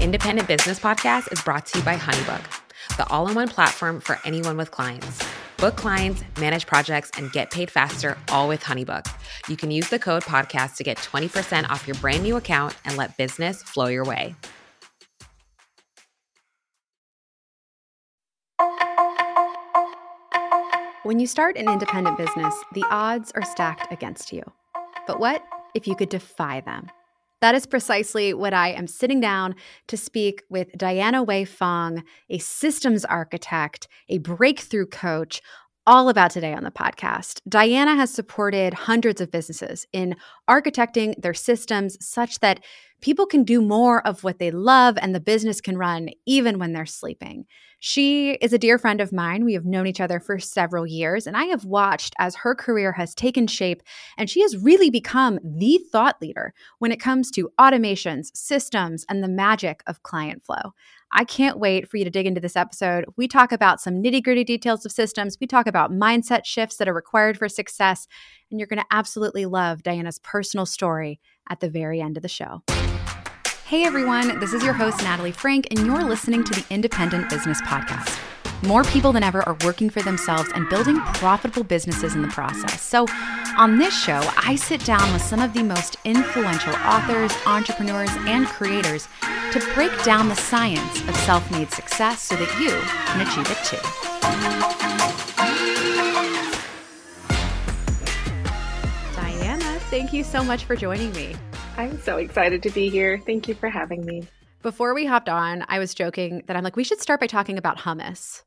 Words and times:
Independent 0.00 0.46
Business 0.46 0.78
Podcast 0.78 1.32
is 1.32 1.42
brought 1.42 1.66
to 1.66 1.78
you 1.78 1.84
by 1.84 1.96
Honeybook, 1.96 2.96
the 2.96 3.06
all 3.08 3.28
in 3.28 3.34
one 3.34 3.48
platform 3.48 4.00
for 4.00 4.20
anyone 4.24 4.56
with 4.56 4.70
clients. 4.70 5.26
Book 5.56 5.74
clients, 5.74 6.22
manage 6.38 6.66
projects, 6.66 7.10
and 7.16 7.32
get 7.32 7.50
paid 7.50 7.68
faster, 7.68 8.16
all 8.28 8.46
with 8.46 8.62
Honeybook. 8.62 9.12
You 9.48 9.56
can 9.56 9.72
use 9.72 9.88
the 9.88 9.98
code 9.98 10.22
podcast 10.22 10.76
to 10.76 10.84
get 10.84 10.98
20% 10.98 11.68
off 11.68 11.88
your 11.88 11.96
brand 11.96 12.22
new 12.22 12.36
account 12.36 12.76
and 12.84 12.96
let 12.96 13.16
business 13.16 13.60
flow 13.60 13.86
your 13.86 14.04
way. 14.04 14.36
When 21.02 21.18
you 21.18 21.26
start 21.26 21.56
an 21.56 21.68
independent 21.68 22.18
business, 22.18 22.54
the 22.72 22.84
odds 22.90 23.32
are 23.32 23.44
stacked 23.44 23.92
against 23.92 24.32
you. 24.32 24.44
But 25.08 25.18
what 25.18 25.42
if 25.74 25.88
you 25.88 25.96
could 25.96 26.08
defy 26.08 26.60
them? 26.60 26.88
That 27.40 27.54
is 27.54 27.66
precisely 27.66 28.34
what 28.34 28.52
I 28.52 28.70
am 28.70 28.86
sitting 28.86 29.20
down 29.20 29.54
to 29.86 29.96
speak 29.96 30.42
with 30.50 30.72
Diana 30.76 31.22
Wei 31.22 31.44
Fang, 31.44 32.02
a 32.28 32.38
systems 32.38 33.04
architect, 33.04 33.86
a 34.08 34.18
breakthrough 34.18 34.86
coach, 34.86 35.40
all 35.86 36.10
about 36.10 36.30
today 36.30 36.52
on 36.52 36.64
the 36.64 36.70
podcast. 36.70 37.40
Diana 37.48 37.94
has 37.94 38.12
supported 38.12 38.74
hundreds 38.74 39.22
of 39.22 39.30
businesses 39.30 39.86
in 39.92 40.16
architecting 40.50 41.14
their 41.22 41.32
systems 41.32 41.96
such 42.04 42.40
that 42.40 42.60
people 43.00 43.24
can 43.24 43.42
do 43.42 43.62
more 43.62 44.06
of 44.06 44.22
what 44.22 44.38
they 44.38 44.50
love 44.50 44.98
and 45.00 45.14
the 45.14 45.20
business 45.20 45.62
can 45.62 45.78
run 45.78 46.10
even 46.26 46.58
when 46.58 46.72
they're 46.72 46.84
sleeping. 46.84 47.46
She 47.80 48.32
is 48.32 48.52
a 48.52 48.58
dear 48.58 48.76
friend 48.76 49.00
of 49.00 49.12
mine. 49.12 49.44
We 49.44 49.54
have 49.54 49.64
known 49.64 49.86
each 49.86 50.00
other 50.00 50.18
for 50.18 50.40
several 50.40 50.84
years, 50.84 51.28
and 51.28 51.36
I 51.36 51.44
have 51.44 51.64
watched 51.64 52.12
as 52.18 52.34
her 52.36 52.54
career 52.54 52.90
has 52.92 53.14
taken 53.14 53.46
shape, 53.46 53.82
and 54.16 54.28
she 54.28 54.42
has 54.42 54.56
really 54.56 54.90
become 54.90 55.38
the 55.44 55.78
thought 55.92 56.20
leader 56.20 56.54
when 56.80 56.90
it 56.90 56.98
comes 57.00 57.30
to 57.32 57.50
automations, 57.60 58.36
systems, 58.36 59.06
and 59.08 59.22
the 59.22 59.28
magic 59.28 59.84
of 59.86 60.02
client 60.02 60.42
flow. 60.42 60.74
I 61.12 61.22
can't 61.24 61.60
wait 61.60 61.88
for 61.88 61.98
you 61.98 62.04
to 62.04 62.10
dig 62.10 62.26
into 62.26 62.40
this 62.40 62.56
episode. 62.56 63.04
We 63.16 63.28
talk 63.28 63.52
about 63.52 63.80
some 63.80 64.02
nitty 64.02 64.24
gritty 64.24 64.44
details 64.44 64.84
of 64.84 64.90
systems, 64.90 65.38
we 65.40 65.46
talk 65.46 65.68
about 65.68 65.92
mindset 65.92 66.44
shifts 66.44 66.78
that 66.78 66.88
are 66.88 66.94
required 66.94 67.38
for 67.38 67.48
success, 67.48 68.08
and 68.50 68.58
you're 68.58 68.66
going 68.66 68.80
to 68.80 68.86
absolutely 68.90 69.46
love 69.46 69.84
Diana's 69.84 70.18
personal 70.18 70.66
story 70.66 71.20
at 71.48 71.60
the 71.60 71.70
very 71.70 72.00
end 72.00 72.16
of 72.16 72.22
the 72.22 72.28
show. 72.28 72.62
Hey 73.68 73.84
everyone, 73.84 74.40
this 74.40 74.54
is 74.54 74.64
your 74.64 74.72
host, 74.72 75.02
Natalie 75.02 75.30
Franke, 75.30 75.66
and 75.70 75.84
you're 75.84 76.02
listening 76.02 76.42
to 76.42 76.54
the 76.54 76.64
Independent 76.72 77.28
Business 77.28 77.60
Podcast. 77.60 78.18
More 78.66 78.82
people 78.84 79.12
than 79.12 79.22
ever 79.22 79.42
are 79.42 79.58
working 79.62 79.90
for 79.90 80.00
themselves 80.00 80.50
and 80.54 80.66
building 80.70 80.98
profitable 81.12 81.64
businesses 81.64 82.14
in 82.14 82.22
the 82.22 82.28
process. 82.28 82.80
So, 82.80 83.06
on 83.58 83.76
this 83.76 83.94
show, 83.94 84.22
I 84.38 84.56
sit 84.56 84.82
down 84.86 85.12
with 85.12 85.20
some 85.20 85.42
of 85.42 85.52
the 85.52 85.62
most 85.62 85.98
influential 86.06 86.72
authors, 86.76 87.30
entrepreneurs, 87.44 88.08
and 88.20 88.46
creators 88.46 89.06
to 89.52 89.60
break 89.74 89.92
down 90.02 90.30
the 90.30 90.34
science 90.34 91.06
of 91.06 91.14
self 91.16 91.50
made 91.50 91.70
success 91.70 92.22
so 92.22 92.36
that 92.36 92.50
you 92.58 92.70
can 93.04 93.20
achieve 93.20 93.50
it 93.50 93.62
too. 93.66 93.76
Diana, 99.14 99.78
thank 99.90 100.14
you 100.14 100.24
so 100.24 100.42
much 100.42 100.64
for 100.64 100.74
joining 100.74 101.12
me. 101.12 101.36
I'm 101.78 102.00
so 102.02 102.16
excited 102.16 102.60
to 102.64 102.70
be 102.70 102.88
here. 102.88 103.22
Thank 103.24 103.46
you 103.46 103.54
for 103.54 103.70
having 103.70 104.04
me. 104.04 104.24
Before 104.62 104.94
we 104.94 105.06
hopped 105.06 105.28
on, 105.28 105.64
I 105.68 105.78
was 105.78 105.94
joking 105.94 106.42
that 106.46 106.56
I'm 106.56 106.64
like, 106.64 106.74
we 106.74 106.82
should 106.82 107.00
start 107.00 107.20
by 107.20 107.28
talking 107.28 107.56
about 107.56 107.78
hummus. 107.78 108.42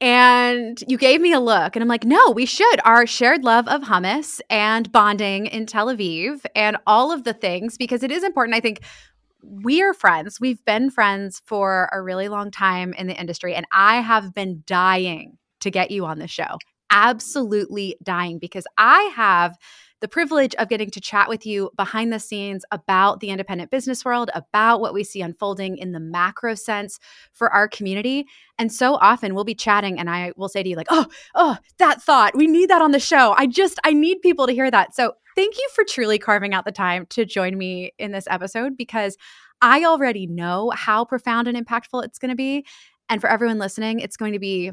And 0.00 0.82
you 0.88 0.98
gave 0.98 1.20
me 1.20 1.32
a 1.32 1.38
look, 1.38 1.76
and 1.76 1.84
I'm 1.84 1.88
like, 1.88 2.04
no, 2.04 2.32
we 2.32 2.46
should. 2.46 2.80
Our 2.84 3.06
shared 3.06 3.44
love 3.44 3.68
of 3.68 3.82
hummus 3.82 4.40
and 4.50 4.90
bonding 4.90 5.46
in 5.46 5.66
Tel 5.66 5.86
Aviv 5.86 6.44
and 6.56 6.76
all 6.84 7.12
of 7.12 7.22
the 7.22 7.32
things, 7.32 7.76
because 7.78 8.02
it 8.02 8.10
is 8.10 8.24
important. 8.24 8.56
I 8.56 8.60
think 8.60 8.80
we 9.40 9.80
are 9.80 9.94
friends. 9.94 10.40
We've 10.40 10.64
been 10.64 10.90
friends 10.90 11.40
for 11.46 11.88
a 11.92 12.02
really 12.02 12.28
long 12.28 12.50
time 12.50 12.92
in 12.94 13.06
the 13.06 13.18
industry, 13.18 13.54
and 13.54 13.66
I 13.70 14.00
have 14.00 14.34
been 14.34 14.64
dying 14.66 15.38
to 15.60 15.70
get 15.70 15.92
you 15.92 16.06
on 16.06 16.18
the 16.18 16.26
show. 16.26 16.58
Absolutely 16.90 17.96
dying 18.02 18.40
because 18.40 18.66
I 18.76 19.12
have 19.14 19.56
the 20.00 20.08
privilege 20.08 20.54
of 20.56 20.68
getting 20.68 20.90
to 20.90 21.00
chat 21.00 21.28
with 21.28 21.44
you 21.44 21.70
behind 21.76 22.12
the 22.12 22.20
scenes 22.20 22.64
about 22.70 23.20
the 23.20 23.30
independent 23.30 23.70
business 23.70 24.04
world, 24.04 24.30
about 24.34 24.80
what 24.80 24.94
we 24.94 25.02
see 25.04 25.20
unfolding 25.20 25.76
in 25.76 25.92
the 25.92 26.00
macro 26.00 26.54
sense 26.54 26.98
for 27.32 27.52
our 27.52 27.68
community. 27.68 28.26
And 28.58 28.72
so 28.72 28.94
often 28.94 29.34
we'll 29.34 29.44
be 29.44 29.54
chatting 29.54 29.98
and 29.98 30.08
I 30.08 30.32
will 30.36 30.48
say 30.48 30.62
to 30.62 30.68
you, 30.68 30.76
like, 30.76 30.88
oh, 30.90 31.06
oh, 31.34 31.56
that 31.78 32.02
thought, 32.02 32.36
we 32.36 32.46
need 32.46 32.70
that 32.70 32.82
on 32.82 32.92
the 32.92 33.00
show. 33.00 33.34
I 33.36 33.46
just, 33.46 33.78
I 33.84 33.92
need 33.92 34.20
people 34.20 34.46
to 34.46 34.52
hear 34.52 34.70
that. 34.70 34.94
So 34.94 35.14
thank 35.34 35.56
you 35.56 35.68
for 35.74 35.84
truly 35.84 36.18
carving 36.18 36.54
out 36.54 36.64
the 36.64 36.72
time 36.72 37.06
to 37.10 37.24
join 37.24 37.56
me 37.56 37.92
in 37.98 38.12
this 38.12 38.26
episode 38.30 38.76
because 38.76 39.16
I 39.60 39.84
already 39.84 40.26
know 40.26 40.70
how 40.74 41.04
profound 41.04 41.48
and 41.48 41.56
impactful 41.56 42.04
it's 42.04 42.18
going 42.18 42.30
to 42.30 42.36
be. 42.36 42.64
And 43.08 43.20
for 43.20 43.28
everyone 43.28 43.58
listening, 43.58 44.00
it's 44.00 44.16
going 44.16 44.34
to 44.34 44.38
be 44.38 44.72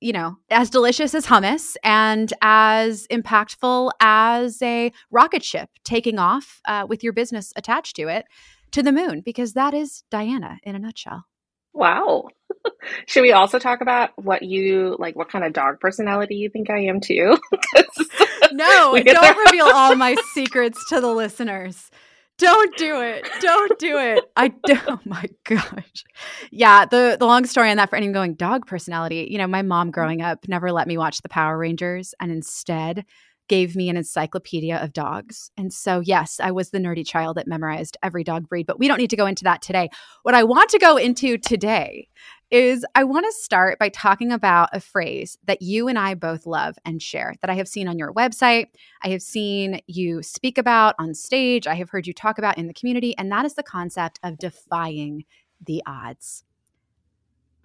you 0.00 0.12
know, 0.12 0.36
as 0.50 0.70
delicious 0.70 1.14
as 1.14 1.26
hummus 1.26 1.76
and 1.82 2.32
as 2.42 3.06
impactful 3.10 3.90
as 4.00 4.60
a 4.62 4.92
rocket 5.10 5.42
ship 5.42 5.70
taking 5.84 6.18
off 6.18 6.60
uh, 6.66 6.86
with 6.88 7.02
your 7.02 7.12
business 7.12 7.52
attached 7.56 7.96
to 7.96 8.08
it 8.08 8.26
to 8.72 8.82
the 8.82 8.92
moon, 8.92 9.22
because 9.24 9.54
that 9.54 9.74
is 9.74 10.04
Diana 10.10 10.58
in 10.62 10.74
a 10.74 10.78
nutshell. 10.78 11.24
Wow. 11.72 12.28
Should 13.06 13.22
we 13.22 13.32
also 13.32 13.58
talk 13.58 13.80
about 13.80 14.10
what 14.16 14.42
you 14.42 14.96
like, 14.98 15.14
what 15.14 15.30
kind 15.30 15.44
of 15.44 15.52
dog 15.52 15.78
personality 15.80 16.36
you 16.36 16.48
think 16.48 16.70
I 16.70 16.80
am 16.84 17.00
too? 17.00 17.38
no, 18.52 18.98
don't 19.04 19.46
reveal 19.46 19.66
all 19.66 19.94
my 19.94 20.16
secrets 20.32 20.82
to 20.88 21.00
the 21.00 21.12
listeners 21.12 21.90
don't 22.38 22.76
do 22.76 23.00
it. 23.00 23.28
Don't 23.40 23.78
do 23.78 23.98
it. 23.98 24.24
I 24.36 24.48
do. 24.48 24.76
Oh 24.88 25.00
my 25.04 25.26
gosh. 25.44 26.04
Yeah. 26.50 26.84
The, 26.84 27.16
the 27.18 27.26
long 27.26 27.44
story 27.46 27.70
on 27.70 27.76
that 27.76 27.90
for 27.90 27.96
anyone 27.96 28.12
going 28.12 28.34
dog 28.34 28.66
personality, 28.66 29.28
you 29.30 29.38
know, 29.38 29.46
my 29.46 29.62
mom 29.62 29.86
mm-hmm. 29.86 29.92
growing 29.92 30.22
up 30.22 30.46
never 30.48 30.72
let 30.72 30.86
me 30.86 30.98
watch 30.98 31.22
the 31.22 31.28
Power 31.28 31.58
Rangers 31.58 32.14
and 32.20 32.30
instead 32.30 33.04
gave 33.48 33.76
me 33.76 33.88
an 33.88 33.96
encyclopedia 33.96 34.76
of 34.76 34.92
dogs. 34.92 35.50
And 35.56 35.72
so, 35.72 36.00
yes, 36.00 36.40
I 36.40 36.50
was 36.50 36.70
the 36.70 36.78
nerdy 36.78 37.06
child 37.06 37.36
that 37.36 37.46
memorized 37.46 37.96
every 38.02 38.24
dog 38.24 38.48
breed, 38.48 38.66
but 38.66 38.78
we 38.78 38.88
don't 38.88 38.98
need 38.98 39.10
to 39.10 39.16
go 39.16 39.26
into 39.26 39.44
that 39.44 39.62
today. 39.62 39.88
What 40.22 40.34
I 40.34 40.44
want 40.44 40.70
to 40.70 40.78
go 40.78 40.96
into 40.96 41.38
today 41.38 42.08
is 42.50 42.84
I 42.94 43.04
want 43.04 43.26
to 43.26 43.32
start 43.32 43.78
by 43.78 43.88
talking 43.88 44.30
about 44.30 44.68
a 44.72 44.80
phrase 44.80 45.36
that 45.46 45.62
you 45.62 45.88
and 45.88 45.98
I 45.98 46.14
both 46.14 46.46
love 46.46 46.76
and 46.84 47.02
share 47.02 47.34
that 47.40 47.50
I 47.50 47.54
have 47.54 47.68
seen 47.68 47.88
on 47.88 47.98
your 47.98 48.12
website. 48.12 48.66
I 49.02 49.08
have 49.08 49.22
seen 49.22 49.80
you 49.86 50.22
speak 50.22 50.56
about 50.56 50.94
on 50.98 51.14
stage. 51.14 51.66
I 51.66 51.74
have 51.74 51.90
heard 51.90 52.06
you 52.06 52.12
talk 52.12 52.38
about 52.38 52.58
in 52.58 52.68
the 52.68 52.74
community, 52.74 53.16
and 53.18 53.30
that 53.32 53.44
is 53.44 53.54
the 53.54 53.62
concept 53.62 54.20
of 54.22 54.38
defying 54.38 55.24
the 55.64 55.82
odds. 55.86 56.44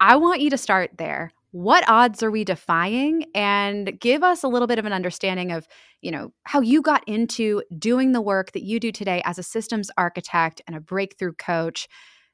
I 0.00 0.16
want 0.16 0.40
you 0.40 0.50
to 0.50 0.58
start 0.58 0.90
there. 0.98 1.32
What 1.52 1.88
odds 1.88 2.22
are 2.22 2.30
we 2.30 2.44
defying 2.44 3.26
and 3.34 4.00
give 4.00 4.24
us 4.24 4.42
a 4.42 4.48
little 4.48 4.66
bit 4.66 4.78
of 4.78 4.86
an 4.86 4.92
understanding 4.92 5.52
of, 5.52 5.68
you 6.00 6.10
know, 6.10 6.32
how 6.44 6.60
you 6.60 6.82
got 6.82 7.06
into 7.06 7.62
doing 7.78 8.12
the 8.12 8.22
work 8.22 8.52
that 8.52 8.62
you 8.62 8.80
do 8.80 8.90
today 8.90 9.22
as 9.24 9.38
a 9.38 9.42
systems 9.42 9.90
architect 9.96 10.62
and 10.66 10.74
a 10.74 10.80
breakthrough 10.80 11.34
coach 11.34 11.88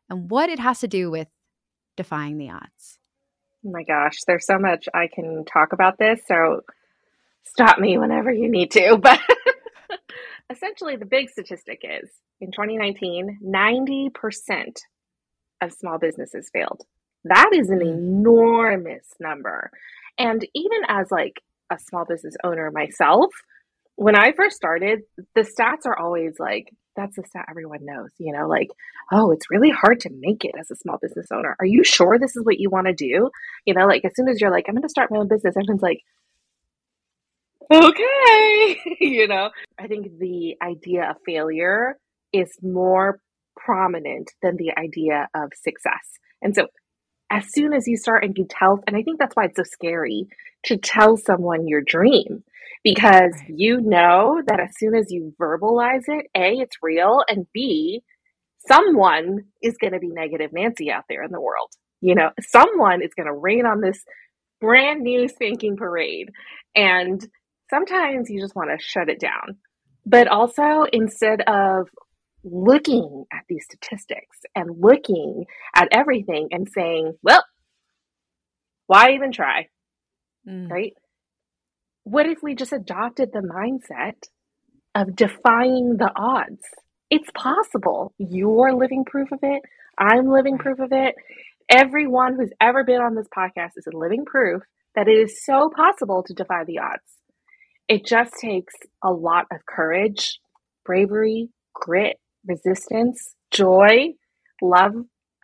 and 0.08 0.30
what 0.30 0.48
it 0.48 0.58
has 0.58 0.80
to 0.80 0.88
do 0.88 1.10
with 1.10 1.28
defying 1.98 2.38
the 2.38 2.50
odds? 2.50 2.98
Oh 3.66 3.70
my 3.70 3.82
gosh, 3.82 4.20
there's 4.26 4.46
so 4.46 4.58
much 4.58 4.88
I 4.94 5.08
can 5.12 5.44
talk 5.44 5.72
about 5.74 5.98
this. 5.98 6.20
So 6.26 6.62
stop 7.44 7.78
me 7.78 7.98
whenever 7.98 8.32
you 8.32 8.50
need 8.50 8.70
to. 8.72 8.98
But 9.02 9.20
essentially, 10.50 10.96
the 10.96 11.04
big 11.04 11.28
statistic 11.28 11.82
is 11.82 12.08
in 12.40 12.52
2019, 12.52 13.40
90% 13.44 14.76
of 15.60 15.72
small 15.72 15.98
businesses 15.98 16.48
failed. 16.52 16.82
That 17.24 17.50
is 17.52 17.68
an 17.68 17.80
mm. 17.80 17.88
enormous 17.88 19.06
number. 19.20 19.70
And 20.16 20.46
even 20.54 20.80
as 20.88 21.10
like 21.10 21.42
a 21.70 21.78
small 21.78 22.04
business 22.06 22.36
owner 22.44 22.70
myself, 22.70 23.30
when 23.96 24.16
I 24.16 24.32
first 24.32 24.56
started, 24.56 25.00
the 25.34 25.42
stats 25.42 25.84
are 25.84 25.98
always 25.98 26.34
like 26.38 26.72
that's 26.98 27.16
the 27.16 27.22
stat 27.26 27.46
everyone 27.48 27.84
knows, 27.84 28.10
you 28.18 28.32
know, 28.32 28.48
like, 28.48 28.68
oh, 29.12 29.30
it's 29.30 29.50
really 29.50 29.70
hard 29.70 30.00
to 30.00 30.10
make 30.12 30.44
it 30.44 30.54
as 30.58 30.70
a 30.70 30.76
small 30.76 30.98
business 31.00 31.28
owner. 31.32 31.56
Are 31.60 31.66
you 31.66 31.84
sure 31.84 32.18
this 32.18 32.36
is 32.36 32.44
what 32.44 32.58
you 32.58 32.68
want 32.70 32.88
to 32.88 32.92
do? 32.92 33.30
You 33.64 33.74
know, 33.74 33.86
like 33.86 34.04
as 34.04 34.12
soon 34.16 34.28
as 34.28 34.40
you're 34.40 34.50
like, 34.50 34.64
I'm 34.68 34.74
going 34.74 34.82
to 34.82 34.88
start 34.88 35.10
my 35.10 35.18
own 35.18 35.28
business, 35.28 35.54
everyone's 35.56 35.82
like, 35.82 36.00
okay, 37.72 38.78
you 39.00 39.28
know, 39.28 39.50
I 39.78 39.86
think 39.86 40.18
the 40.18 40.56
idea 40.60 41.10
of 41.10 41.16
failure 41.24 41.96
is 42.32 42.50
more 42.62 43.20
prominent 43.56 44.32
than 44.42 44.56
the 44.56 44.72
idea 44.76 45.28
of 45.34 45.52
success. 45.54 46.18
And 46.42 46.54
so 46.54 46.66
as 47.30 47.52
soon 47.52 47.72
as 47.72 47.86
you 47.86 47.96
start 47.96 48.24
and 48.24 48.36
you 48.36 48.46
tell, 48.48 48.80
and 48.86 48.96
I 48.96 49.02
think 49.02 49.18
that's 49.18 49.36
why 49.36 49.44
it's 49.46 49.56
so 49.56 49.64
scary 49.64 50.26
to 50.64 50.76
tell 50.76 51.16
someone 51.16 51.68
your 51.68 51.82
dream 51.82 52.42
because 52.84 53.32
right. 53.34 53.50
you 53.54 53.80
know 53.80 54.42
that 54.46 54.60
as 54.60 54.70
soon 54.78 54.94
as 54.94 55.10
you 55.10 55.34
verbalize 55.40 56.04
it, 56.06 56.26
A, 56.34 56.58
it's 56.58 56.76
real, 56.82 57.22
and 57.28 57.46
B, 57.52 58.02
someone 58.66 59.44
is 59.62 59.76
going 59.78 59.92
to 59.92 59.98
be 59.98 60.08
negative 60.08 60.52
Nancy 60.52 60.90
out 60.90 61.04
there 61.08 61.22
in 61.22 61.32
the 61.32 61.40
world. 61.40 61.70
You 62.00 62.14
know, 62.14 62.30
someone 62.40 63.02
is 63.02 63.14
going 63.14 63.26
to 63.26 63.32
rain 63.32 63.66
on 63.66 63.80
this 63.80 64.04
brand 64.60 65.02
new 65.02 65.28
spanking 65.28 65.76
parade. 65.76 66.30
And 66.74 67.26
sometimes 67.70 68.30
you 68.30 68.40
just 68.40 68.56
want 68.56 68.70
to 68.70 68.84
shut 68.84 69.08
it 69.08 69.20
down. 69.20 69.56
But 70.06 70.28
also, 70.28 70.84
instead 70.92 71.42
of 71.42 71.88
looking 72.50 73.24
at 73.32 73.44
these 73.48 73.64
statistics 73.64 74.38
and 74.54 74.80
looking 74.80 75.44
at 75.74 75.88
everything 75.92 76.48
and 76.50 76.68
saying, 76.68 77.14
well, 77.22 77.44
why 78.86 79.10
even 79.12 79.32
try? 79.32 79.68
Mm. 80.48 80.70
Right? 80.70 80.94
What 82.04 82.26
if 82.26 82.42
we 82.42 82.54
just 82.54 82.72
adopted 82.72 83.30
the 83.32 83.40
mindset 83.40 84.28
of 84.94 85.14
defying 85.14 85.96
the 85.98 86.10
odds? 86.16 86.64
It's 87.10 87.30
possible. 87.34 88.14
You're 88.18 88.74
living 88.74 89.04
proof 89.04 89.30
of 89.32 89.40
it. 89.42 89.62
I'm 89.98 90.30
living 90.30 90.58
proof 90.58 90.78
of 90.78 90.90
it. 90.92 91.14
Everyone 91.70 92.36
who's 92.36 92.52
ever 92.60 92.84
been 92.84 93.00
on 93.00 93.14
this 93.14 93.28
podcast 93.36 93.72
is 93.76 93.86
a 93.86 93.96
living 93.96 94.24
proof 94.24 94.62
that 94.94 95.08
it 95.08 95.12
is 95.12 95.44
so 95.44 95.70
possible 95.74 96.22
to 96.22 96.34
defy 96.34 96.64
the 96.64 96.78
odds. 96.78 97.02
It 97.88 98.06
just 98.06 98.32
takes 98.40 98.74
a 99.02 99.10
lot 99.10 99.46
of 99.52 99.64
courage, 99.66 100.38
bravery, 100.84 101.50
grit, 101.74 102.18
resistance, 102.46 103.34
joy, 103.50 104.14
love 104.62 104.94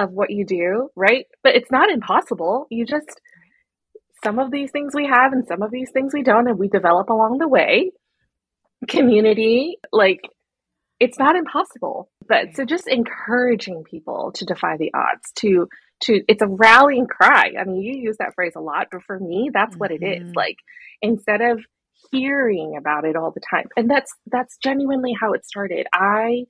of 0.00 0.10
what 0.10 0.30
you 0.30 0.44
do, 0.44 0.88
right? 0.96 1.26
But 1.42 1.54
it's 1.54 1.70
not 1.70 1.90
impossible. 1.90 2.66
You 2.70 2.84
just, 2.84 3.20
some 4.24 4.38
of 4.38 4.50
these 4.50 4.70
things 4.70 4.92
we 4.94 5.06
have 5.06 5.32
and 5.32 5.46
some 5.46 5.62
of 5.62 5.70
these 5.70 5.90
things 5.92 6.12
we 6.12 6.22
don't, 6.22 6.48
and 6.48 6.58
we 6.58 6.68
develop 6.68 7.10
along 7.10 7.38
the 7.38 7.48
way. 7.48 7.92
Community, 8.88 9.76
like, 9.92 10.20
it's 10.98 11.18
not 11.18 11.36
impossible. 11.36 12.10
But 12.26 12.54
so 12.54 12.64
just 12.64 12.88
encouraging 12.88 13.84
people 13.88 14.32
to 14.34 14.44
defy 14.44 14.76
the 14.78 14.90
odds, 14.94 15.30
to, 15.36 15.68
to, 16.04 16.22
it's 16.26 16.42
a 16.42 16.48
rallying 16.48 17.06
cry. 17.06 17.52
I 17.60 17.64
mean, 17.64 17.82
you 17.82 18.00
use 18.00 18.16
that 18.18 18.34
phrase 18.34 18.54
a 18.56 18.60
lot, 18.60 18.88
but 18.90 19.02
for 19.06 19.18
me, 19.18 19.50
that's 19.52 19.72
mm-hmm. 19.72 19.78
what 19.78 19.90
it 19.90 20.02
is. 20.02 20.24
Mm-hmm. 20.24 20.32
Like, 20.34 20.56
instead 21.02 21.40
of 21.40 21.60
hearing 22.10 22.76
about 22.78 23.04
it 23.04 23.16
all 23.16 23.30
the 23.30 23.42
time, 23.48 23.66
and 23.76 23.90
that's, 23.90 24.12
that's 24.26 24.56
genuinely 24.62 25.14
how 25.18 25.34
it 25.34 25.44
started. 25.44 25.86
I, 25.94 26.44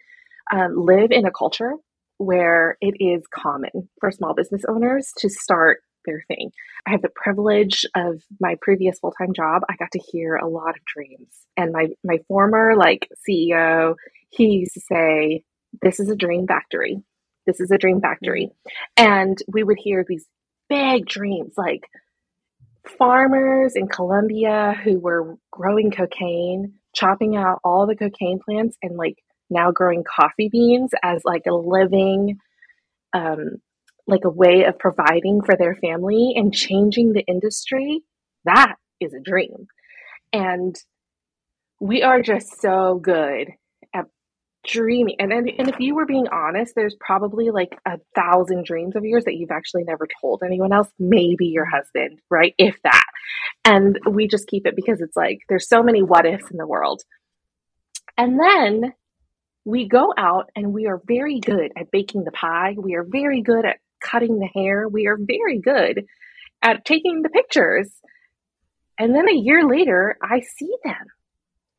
um, 0.53 0.75
live 0.77 1.11
in 1.11 1.27
a 1.27 1.31
culture 1.31 1.73
where 2.19 2.77
it 2.81 2.95
is 3.01 3.25
common 3.35 3.89
for 4.01 4.11
small 4.11 4.35
business 4.35 4.63
owners 4.69 5.13
to 5.19 5.29
start 5.29 5.81
their 6.07 6.23
thing. 6.29 6.51
I 6.87 6.91
have 6.91 7.03
the 7.03 7.11
privilege 7.15 7.85
of 7.95 8.23
my 8.41 8.57
previous 8.61 8.99
full-time 8.99 9.33
job. 9.35 9.63
I 9.69 9.77
got 9.77 9.91
to 9.93 9.99
hear 9.99 10.37
a 10.37 10.49
lot 10.49 10.77
of 10.77 10.85
dreams. 10.85 11.29
And 11.57 11.73
my 11.73 11.89
my 12.05 12.19
former 12.29 12.75
like 12.77 13.09
CEO, 13.29 13.95
he 14.31 14.47
used 14.49 14.75
to 14.75 14.81
say, 14.81 15.45
"This 15.83 16.01
is 16.01 16.11
a 16.11 16.17
dream 16.17 16.47
factory. 16.47 17.03
This 17.47 17.61
is 17.61 17.71
a 17.71 17.79
dream 17.79 18.01
factory." 18.01 18.51
And 18.97 19.39
we 19.49 19.63
would 19.63 19.79
hear 19.79 20.05
these 20.07 20.27
big 20.69 21.07
dreams 21.07 21.55
like 21.57 21.89
farmers 22.99 23.75
in 23.77 23.89
Colombia 23.89 24.75
who 24.85 24.99
were 24.99 25.37
growing 25.51 25.91
cocaine, 25.91 26.75
chopping 26.95 27.37
out 27.37 27.61
all 27.65 27.87
the 27.87 27.97
cocaine 27.97 28.41
plants 28.45 28.77
and 28.83 28.97
like 28.97 29.17
now 29.55 29.71
growing 29.71 30.05
coffee 30.05 30.51
beans 30.51 30.91
as 31.03 31.23
like 31.25 31.45
a 31.49 31.55
living 31.55 32.39
um, 33.15 33.57
like 34.07 34.25
a 34.25 34.31
way 34.31 34.65
of 34.65 34.79
providing 34.79 35.41
for 35.41 35.57
their 35.57 35.77
family 35.77 36.35
and 36.37 36.53
changing 36.53 37.13
the 37.13 37.25
industry 37.27 38.03
that 38.45 38.75
is 39.01 39.15
a 39.15 39.21
dream. 39.21 39.67
And 40.33 40.77
we 41.81 42.03
are 42.03 42.23
just 42.23 42.61
so 42.61 42.99
good 43.03 43.49
at 43.95 44.07
dreaming. 44.67 45.17
And, 45.19 45.33
and 45.33 45.51
and 45.59 45.69
if 45.69 45.79
you 45.79 45.95
were 45.95 46.07
being 46.07 46.29
honest 46.29 46.75
there's 46.75 46.97
probably 47.01 47.51
like 47.51 47.79
a 47.87 47.99
thousand 48.15 48.65
dreams 48.65 48.97
of 48.97 49.05
yours 49.05 49.25
that 49.25 49.35
you've 49.35 49.51
actually 49.51 49.85
never 49.85 50.07
told 50.21 50.43
anyone 50.45 50.73
else 50.73 50.89
maybe 50.99 51.47
your 51.47 51.67
husband 51.67 52.21
right 52.31 52.55
if 52.59 52.81
that. 52.83 53.05
And 53.65 53.99
we 54.09 54.29
just 54.29 54.47
keep 54.47 54.67
it 54.67 54.77
because 54.77 55.01
it's 55.01 55.17
like 55.17 55.41
there's 55.49 55.69
so 55.69 55.83
many 55.83 56.03
what 56.03 56.27
ifs 56.27 56.51
in 56.51 56.57
the 56.57 56.67
world. 56.67 57.03
And 58.17 58.39
then 58.39 58.93
we 59.65 59.89
go 59.89 60.13
out 60.17 60.51
and 60.55 60.73
we 60.73 60.87
are 60.87 61.01
very 61.07 61.41
good 61.41 61.73
at 61.77 61.91
baking 61.91 62.25
the 62.25 62.33
pie. 62.33 62.75
We 62.77 62.95
are 62.95 63.05
very 63.05 63.43
good 63.43 63.65
at 63.65 63.79
cutting 64.01 64.39
the 64.39 64.49
hair. 64.55 64.87
We 64.89 65.07
are 65.07 65.17
very 65.19 65.59
good 65.59 66.07
at 66.63 66.85
taking 66.85 67.23
the 67.23 67.31
pictures. 67.31 67.91
And 68.99 69.15
then 69.15 69.29
a 69.29 69.35
year 69.35 69.67
later, 69.67 70.17
I 70.23 70.41
see 70.41 70.73
them. 70.85 71.07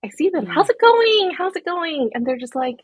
I 0.04 0.10
see 0.10 0.30
them. 0.30 0.46
How's 0.46 0.70
it 0.70 0.82
going? 0.82 1.32
How's 1.38 1.56
it 1.56 1.66
going? 1.66 2.10
And 2.14 2.26
they're 2.26 2.38
just 2.38 2.56
like, 2.56 2.78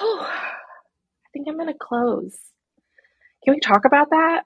oh, 0.00 0.26
I 0.28 1.28
think 1.32 1.46
I'm 1.48 1.56
going 1.56 1.72
to 1.72 1.78
close. 1.78 2.36
Can 3.44 3.54
we 3.54 3.60
talk 3.60 3.84
about 3.84 4.10
that? 4.10 4.42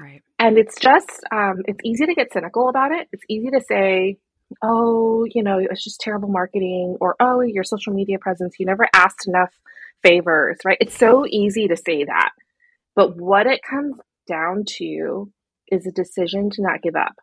Right. 0.00 0.22
And 0.38 0.58
it's 0.58 0.78
just, 0.80 1.10
um, 1.30 1.62
it's 1.66 1.80
easy 1.84 2.06
to 2.06 2.14
get 2.14 2.32
cynical 2.32 2.68
about 2.68 2.92
it. 2.92 3.08
It's 3.12 3.22
easy 3.28 3.50
to 3.50 3.60
say, 3.66 4.18
oh, 4.62 5.26
you 5.34 5.42
know, 5.42 5.58
it's 5.58 5.84
just 5.84 6.00
terrible 6.00 6.28
marketing, 6.28 6.96
or 7.00 7.16
oh, 7.20 7.40
your 7.40 7.64
social 7.64 7.92
media 7.92 8.18
presence, 8.18 8.56
you 8.58 8.66
never 8.66 8.88
asked 8.94 9.26
enough 9.26 9.52
favors, 10.02 10.58
right? 10.64 10.78
It's 10.80 10.96
so 10.96 11.26
easy 11.26 11.68
to 11.68 11.76
say 11.76 12.04
that. 12.04 12.30
But 12.94 13.16
what 13.16 13.46
it 13.46 13.60
comes 13.62 13.96
down 14.26 14.64
to 14.78 15.32
is 15.68 15.86
a 15.86 15.92
decision 15.92 16.50
to 16.50 16.62
not 16.62 16.82
give 16.82 16.96
up. 16.96 17.14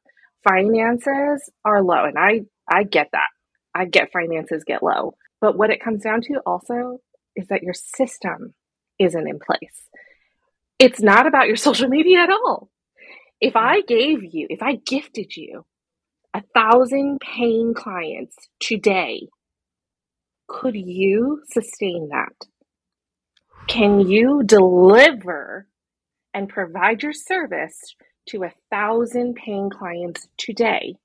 Finances 0.47 1.49
are 1.65 1.83
low, 1.83 2.05
and 2.05 2.17
I, 2.17 2.41
I 2.67 2.83
get 2.83 3.09
that. 3.11 3.29
I 3.75 3.85
get 3.85 4.11
finances 4.11 4.63
get 4.65 4.81
low. 4.81 5.15
But 5.41 5.57
what 5.57 5.69
it 5.69 5.83
comes 5.83 6.03
down 6.03 6.21
to 6.23 6.41
also 6.45 6.99
is 7.35 7.47
that 7.47 7.63
your 7.63 7.73
system 7.73 8.53
isn't 8.97 9.27
in 9.27 9.39
place. 9.39 9.89
It's 10.79 11.01
not 11.01 11.27
about 11.27 11.47
your 11.47 11.55
social 11.67 11.87
media 11.87 12.19
at 12.19 12.29
all. 12.29 12.69
If 13.41 13.55
I 13.55 13.81
gave 13.81 14.23
you, 14.23 14.47
if 14.49 14.61
I 14.61 14.75
gifted 14.75 15.35
you 15.35 15.65
a 16.33 16.41
thousand 16.53 17.19
paying 17.21 17.73
clients 17.73 18.35
today, 18.59 19.27
could 20.47 20.75
you 20.75 21.41
sustain 21.51 22.09
that? 22.09 22.47
Can 23.67 23.99
you 23.99 24.43
deliver 24.43 25.67
and 26.33 26.49
provide 26.49 27.03
your 27.03 27.13
service 27.13 27.95
to 28.29 28.43
a 28.43 28.53
thousand 28.71 29.35
paying 29.35 29.69
clients 29.69 30.27
today? 30.37 30.95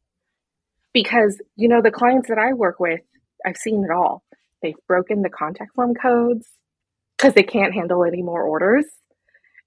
Because, 0.92 1.40
you 1.56 1.68
know, 1.68 1.82
the 1.82 1.90
clients 1.90 2.28
that 2.28 2.38
I 2.38 2.52
work 2.54 2.78
with, 2.78 3.00
I've 3.44 3.56
seen 3.56 3.84
it 3.84 3.92
all. 3.92 4.22
They've 4.62 4.74
broken 4.88 5.22
the 5.22 5.28
contact 5.28 5.74
form 5.74 5.94
codes 5.94 6.46
because 7.18 7.34
they 7.34 7.42
can't 7.42 7.74
handle 7.74 8.04
any 8.04 8.22
more 8.22 8.42
orders 8.42 8.86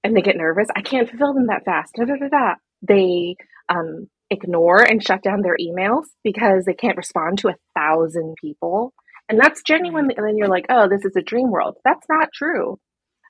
and 0.03 0.15
they 0.15 0.21
get 0.21 0.37
nervous. 0.37 0.67
I 0.75 0.81
can't 0.81 1.09
fulfill 1.09 1.33
them 1.33 1.47
that 1.47 1.65
fast. 1.65 1.93
Da, 1.95 2.05
da, 2.05 2.15
da, 2.15 2.29
da. 2.29 2.53
They 2.81 3.35
um, 3.69 4.07
ignore 4.29 4.81
and 4.81 5.03
shut 5.03 5.23
down 5.23 5.41
their 5.41 5.57
emails 5.57 6.05
because 6.23 6.65
they 6.65 6.73
can't 6.73 6.97
respond 6.97 7.39
to 7.39 7.49
a 7.49 7.55
thousand 7.75 8.35
people. 8.41 8.93
And 9.29 9.39
that's 9.39 9.61
genuinely, 9.63 10.15
and 10.17 10.25
then 10.25 10.37
you're 10.37 10.47
like, 10.47 10.65
oh, 10.69 10.87
this 10.87 11.03
is 11.03 11.15
a 11.17 11.21
dream 11.21 11.51
world. 11.51 11.75
That's 11.83 12.05
not 12.09 12.29
true. 12.33 12.79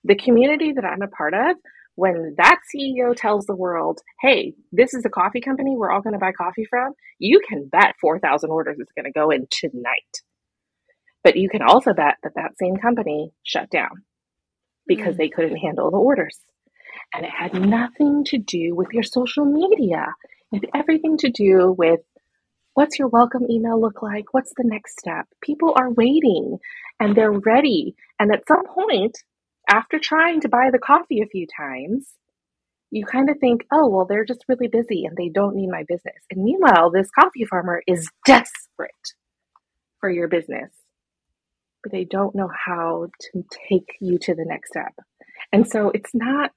The 0.03 0.15
community 0.15 0.73
that 0.73 0.85
I'm 0.85 1.01
a 1.01 1.07
part 1.07 1.33
of, 1.33 1.57
when 1.95 2.35
that 2.37 2.59
CEO 2.73 3.15
tells 3.15 3.45
the 3.45 3.55
world, 3.55 3.99
hey, 4.21 4.53
this 4.71 4.93
is 4.93 5.03
a 5.05 5.09
coffee 5.09 5.41
company 5.41 5.75
we're 5.75 5.91
all 5.91 6.01
going 6.01 6.13
to 6.13 6.19
buy 6.19 6.31
coffee 6.31 6.65
from, 6.69 6.93
you 7.17 7.41
can 7.47 7.67
bet 7.67 7.95
4,000 7.99 8.51
orders 8.51 8.77
is 8.77 8.87
going 8.95 9.11
to 9.11 9.19
go 9.19 9.31
in 9.31 9.47
tonight. 9.49 10.21
But 11.23 11.37
you 11.37 11.49
can 11.49 11.63
also 11.63 11.93
bet 11.93 12.15
that 12.21 12.33
that 12.35 12.57
same 12.59 12.77
company 12.77 13.31
shut 13.43 13.71
down 13.71 14.03
because 14.85 15.15
mm. 15.15 15.17
they 15.17 15.29
couldn't 15.29 15.57
handle 15.57 15.89
the 15.89 15.97
orders. 15.97 16.37
And 17.13 17.25
it 17.25 17.31
had 17.31 17.53
nothing 17.53 18.23
to 18.25 18.37
do 18.37 18.75
with 18.75 18.89
your 18.91 19.03
social 19.03 19.45
media. 19.45 20.05
It 20.51 20.65
had 20.73 20.81
everything 20.81 21.17
to 21.19 21.29
do 21.29 21.75
with 21.77 21.99
what's 22.73 22.99
your 22.99 23.07
welcome 23.07 23.49
email 23.49 23.79
look 23.79 24.01
like? 24.01 24.33
What's 24.33 24.53
the 24.55 24.63
next 24.63 24.99
step? 24.99 25.27
People 25.41 25.73
are 25.77 25.91
waiting 25.91 26.59
and 26.99 27.15
they're 27.15 27.31
ready. 27.31 27.95
And 28.19 28.31
at 28.31 28.47
some 28.47 28.65
point, 28.65 29.17
after 29.69 29.99
trying 29.99 30.41
to 30.41 30.49
buy 30.49 30.69
the 30.71 30.79
coffee 30.79 31.21
a 31.21 31.27
few 31.27 31.47
times, 31.47 32.07
you 32.91 33.05
kind 33.05 33.29
of 33.29 33.37
think, 33.39 33.65
oh, 33.71 33.89
well, 33.89 34.05
they're 34.05 34.25
just 34.25 34.45
really 34.47 34.67
busy 34.67 35.05
and 35.05 35.17
they 35.17 35.29
don't 35.29 35.55
need 35.55 35.69
my 35.69 35.83
business. 35.87 36.23
And 36.31 36.43
meanwhile, 36.43 36.89
this 36.89 37.09
coffee 37.11 37.45
farmer 37.45 37.81
is 37.85 38.09
desperate 38.25 38.91
for 39.99 40.09
your 40.09 40.27
business, 40.27 40.71
but 41.83 41.91
they 41.91 42.05
don't 42.05 42.35
know 42.35 42.49
how 42.65 43.07
to 43.33 43.43
take 43.69 43.97
you 43.99 44.17
to 44.19 44.35
the 44.35 44.45
next 44.45 44.69
step. 44.69 44.93
And 45.51 45.67
so 45.67 45.89
it's 45.89 46.13
not 46.13 46.51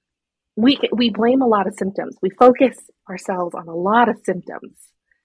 we 0.56 0.78
we 0.92 1.10
blame 1.10 1.42
a 1.42 1.46
lot 1.48 1.66
of 1.66 1.74
symptoms. 1.74 2.16
We 2.22 2.30
focus 2.30 2.78
ourselves 3.08 3.54
on 3.54 3.68
a 3.68 3.74
lot 3.74 4.08
of 4.08 4.18
symptoms, 4.24 4.76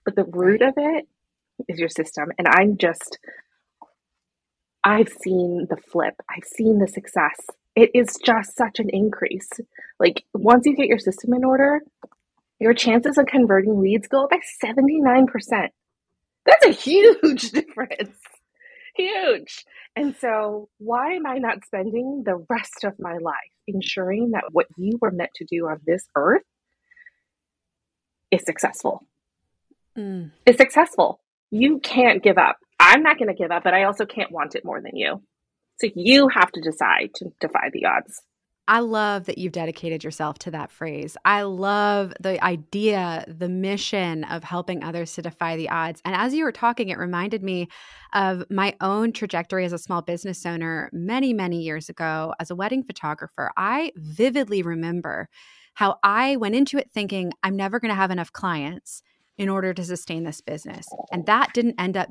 but 0.06 0.16
the 0.16 0.26
root 0.26 0.62
of 0.62 0.74
it 0.78 1.08
is 1.68 1.80
your 1.80 1.90
system. 1.90 2.26
And 2.38 2.48
I'm 2.48 2.78
just 2.78 3.20
I've 4.84 5.10
seen 5.10 5.68
the 5.70 5.78
flip. 5.78 6.16
I've 6.30 6.46
seen 6.46 6.80
the 6.80 6.88
success. 6.88 7.38
It 7.76 7.92
is 7.94 8.18
just 8.24 8.56
such 8.58 8.80
an 8.80 8.90
increase. 8.90 9.50
Like 10.00 10.24
once 10.34 10.66
you 10.66 10.76
get 10.76 10.88
your 10.88 11.00
system 11.00 11.34
in 11.34 11.44
order, 11.44 11.82
your 12.60 12.74
chances 12.74 13.18
of 13.18 13.26
converting 13.26 13.82
leads 13.82 14.08
go 14.08 14.26
up 14.26 14.30
by 14.32 14.40
79%. 14.64 15.28
That's 16.46 16.66
a 16.66 16.72
huge 16.72 17.52
difference. 17.52 18.18
Huge. 18.96 19.66
And 19.96 20.16
so, 20.20 20.70
why 20.78 21.14
am 21.14 21.26
I 21.26 21.38
not 21.38 21.66
spending 21.66 22.24
the 22.26 22.46
rest 22.50 22.84
of 22.84 22.94
my 23.00 23.18
life 23.18 23.36
ensuring 23.68 24.32
that 24.32 24.46
what 24.52 24.68
you 24.78 24.98
were 25.02 25.12
meant 25.12 25.32
to 25.36 25.46
do 25.46 25.68
on 25.68 25.80
this 25.86 26.08
earth 26.16 26.44
is 28.32 28.44
successful? 28.46 29.06
Mm. 29.98 30.32
Is 30.46 30.58
successful. 30.58 31.22
You 31.52 31.80
can't 31.80 32.24
give 32.24 32.38
up. 32.38 32.58
I'm 32.80 33.04
not 33.04 33.18
going 33.18 33.30
to 33.30 33.34
give 33.34 33.52
up, 33.52 33.64
but 33.64 33.74
I 33.74 33.84
also 33.84 34.06
can't 34.06 34.32
want 34.32 34.56
it 34.56 34.66
more 34.66 34.82
than 34.82 34.96
you. 34.96 35.22
So 35.80 35.90
you 35.94 36.30
have 36.30 36.52
to 36.52 36.62
decide 36.62 37.12
to 37.16 37.32
defy 37.40 37.70
the 37.74 37.86
odds. 37.86 38.22
I 38.68 38.80
love 38.80 39.26
that 39.26 39.38
you've 39.38 39.52
dedicated 39.52 40.04
yourself 40.04 40.40
to 40.40 40.52
that 40.52 40.72
phrase. 40.72 41.16
I 41.24 41.44
love 41.44 42.14
the 42.20 42.44
idea, 42.44 43.24
the 43.28 43.50
mission 43.50 44.24
of 44.24 44.44
helping 44.44 44.84
others 44.84 45.14
to 45.14 45.22
defy 45.22 45.56
the 45.56 45.70
odds. 45.70 46.02
And 46.04 46.16
as 46.16 46.34
you 46.34 46.44
were 46.44 46.52
talking, 46.52 46.90
it 46.90 46.98
reminded 46.98 47.44
me 47.44 47.68
of 48.14 48.44
my 48.50 48.76
own 48.82 49.12
trajectory 49.12 49.66
as 49.66 49.74
a 49.74 49.78
small 49.78 50.02
business 50.02 50.46
owner 50.46 50.90
many, 50.92 51.32
many 51.32 51.62
years 51.62 51.90
ago 51.90 52.34
as 52.40 52.50
a 52.50 52.56
wedding 52.56 52.84
photographer. 52.84 53.52
I 53.56 53.92
vividly 53.96 54.64
remember 54.64 55.30
how 55.76 55.98
I 56.02 56.38
went 56.38 56.56
into 56.56 56.78
it 56.78 56.90
thinking, 56.92 57.34
I'm 57.44 57.56
never 57.56 57.80
going 57.80 57.90
to 57.90 57.96
have 57.96 58.12
enough 58.12 58.34
clients 58.34 59.04
in 59.38 59.50
order 59.50 59.74
to 59.74 59.84
sustain 59.84 60.24
this 60.24 60.42
business. 60.42 60.88
And 61.12 61.26
that 61.26 61.54
didn't 61.54 61.80
end 61.80 61.98
up 61.98 62.10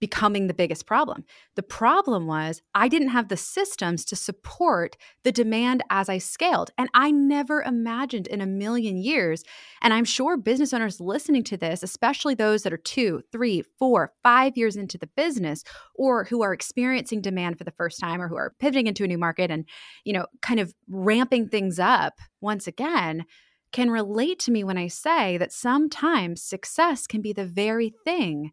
becoming 0.00 0.46
the 0.46 0.54
biggest 0.54 0.86
problem. 0.86 1.24
The 1.56 1.62
problem 1.62 2.26
was 2.26 2.62
I 2.74 2.88
didn't 2.88 3.08
have 3.08 3.28
the 3.28 3.36
systems 3.36 4.04
to 4.06 4.16
support 4.16 4.96
the 5.22 5.32
demand 5.32 5.82
as 5.90 6.08
I 6.08 6.18
scaled. 6.18 6.70
And 6.78 6.88
I 6.94 7.10
never 7.10 7.62
imagined 7.62 8.26
in 8.26 8.40
a 8.40 8.46
million 8.46 8.96
years. 8.96 9.44
And 9.82 9.92
I'm 9.92 10.04
sure 10.04 10.36
business 10.36 10.72
owners 10.72 11.00
listening 11.00 11.44
to 11.44 11.56
this, 11.56 11.82
especially 11.82 12.34
those 12.34 12.62
that 12.62 12.72
are 12.72 12.78
two, 12.78 13.22
three, 13.32 13.62
four, 13.78 14.12
five 14.22 14.56
years 14.56 14.76
into 14.76 14.98
the 14.98 15.08
business, 15.16 15.64
or 15.94 16.24
who 16.24 16.42
are 16.42 16.52
experiencing 16.52 17.20
demand 17.20 17.58
for 17.58 17.64
the 17.64 17.70
first 17.72 18.00
time 18.00 18.20
or 18.20 18.28
who 18.28 18.36
are 18.36 18.54
pivoting 18.58 18.86
into 18.86 19.04
a 19.04 19.08
new 19.08 19.18
market 19.18 19.50
and, 19.50 19.66
you 20.04 20.12
know, 20.12 20.26
kind 20.42 20.60
of 20.60 20.74
ramping 20.88 21.48
things 21.48 21.78
up 21.78 22.14
once 22.40 22.66
again 22.66 23.24
can 23.74 23.90
relate 23.90 24.38
to 24.38 24.52
me 24.52 24.62
when 24.62 24.78
I 24.78 24.86
say 24.86 25.36
that 25.36 25.52
sometimes 25.52 26.40
success 26.40 27.08
can 27.08 27.20
be 27.20 27.32
the 27.32 27.44
very 27.44 27.92
thing 28.04 28.52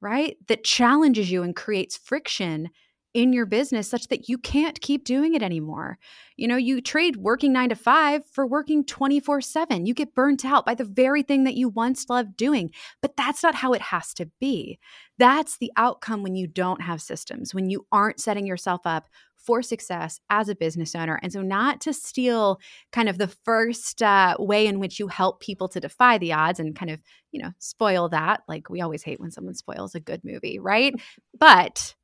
right? 0.00 0.36
That 0.48 0.64
challenges 0.64 1.30
you 1.30 1.42
and 1.42 1.54
creates 1.56 1.96
friction 1.96 2.70
in 3.18 3.32
your 3.32 3.46
business 3.46 3.88
such 3.88 4.06
that 4.06 4.28
you 4.28 4.38
can't 4.38 4.80
keep 4.80 5.02
doing 5.02 5.34
it 5.34 5.42
anymore. 5.42 5.98
You 6.36 6.46
know, 6.46 6.54
you 6.56 6.80
trade 6.80 7.16
working 7.16 7.52
nine 7.52 7.70
to 7.70 7.74
five 7.74 8.24
for 8.30 8.46
working 8.46 8.84
24 8.84 9.40
7. 9.40 9.86
You 9.86 9.92
get 9.92 10.14
burnt 10.14 10.44
out 10.44 10.64
by 10.64 10.76
the 10.76 10.84
very 10.84 11.24
thing 11.24 11.42
that 11.42 11.56
you 11.56 11.68
once 11.68 12.08
loved 12.08 12.36
doing. 12.36 12.70
But 13.02 13.16
that's 13.16 13.42
not 13.42 13.56
how 13.56 13.72
it 13.72 13.82
has 13.82 14.14
to 14.14 14.30
be. 14.38 14.78
That's 15.18 15.58
the 15.58 15.72
outcome 15.76 16.22
when 16.22 16.36
you 16.36 16.46
don't 16.46 16.80
have 16.80 17.02
systems, 17.02 17.52
when 17.52 17.68
you 17.68 17.88
aren't 17.90 18.20
setting 18.20 18.46
yourself 18.46 18.82
up 18.84 19.08
for 19.36 19.62
success 19.62 20.20
as 20.30 20.48
a 20.48 20.54
business 20.54 20.94
owner. 20.94 21.18
And 21.20 21.32
so, 21.32 21.42
not 21.42 21.80
to 21.80 21.92
steal 21.92 22.60
kind 22.92 23.08
of 23.08 23.18
the 23.18 23.34
first 23.44 24.00
uh, 24.00 24.36
way 24.38 24.68
in 24.68 24.78
which 24.78 25.00
you 25.00 25.08
help 25.08 25.40
people 25.40 25.66
to 25.70 25.80
defy 25.80 26.18
the 26.18 26.34
odds 26.34 26.60
and 26.60 26.76
kind 26.76 26.92
of, 26.92 27.00
you 27.32 27.42
know, 27.42 27.50
spoil 27.58 28.08
that. 28.10 28.42
Like, 28.46 28.70
we 28.70 28.80
always 28.80 29.02
hate 29.02 29.18
when 29.18 29.32
someone 29.32 29.54
spoils 29.54 29.96
a 29.96 30.00
good 30.00 30.20
movie, 30.22 30.60
right? 30.60 30.94
But 31.36 31.96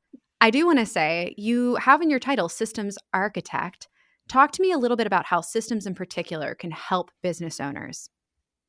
I 0.45 0.51
do 0.51 0.67
want 0.67 0.79
to 0.79 0.85
say 0.85 1.35
you 1.39 1.77
have 1.77 2.03
in 2.03 2.11
your 2.11 2.21
title 2.21 2.51
systems 2.51 2.99
architect. 3.15 3.89
Talk 4.29 4.53
to 4.53 4.61
me 4.61 4.73
a 4.73 4.77
little 4.77 4.99
bit 4.99 5.07
about 5.07 5.25
how 5.25 5.41
systems 5.41 5.87
in 5.87 5.95
particular 5.95 6.55
can 6.55 6.71
help 6.71 7.11
business 7.23 7.61
owners. 7.61 8.11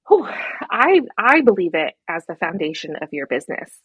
Oh, 0.10 0.26
I 0.72 1.02
I 1.18 1.42
believe 1.42 1.74
it 1.74 1.96
as 2.08 2.26
the 2.28 2.38
foundation 2.38 2.96
of 3.02 3.10
your 3.12 3.28
business. 3.28 3.82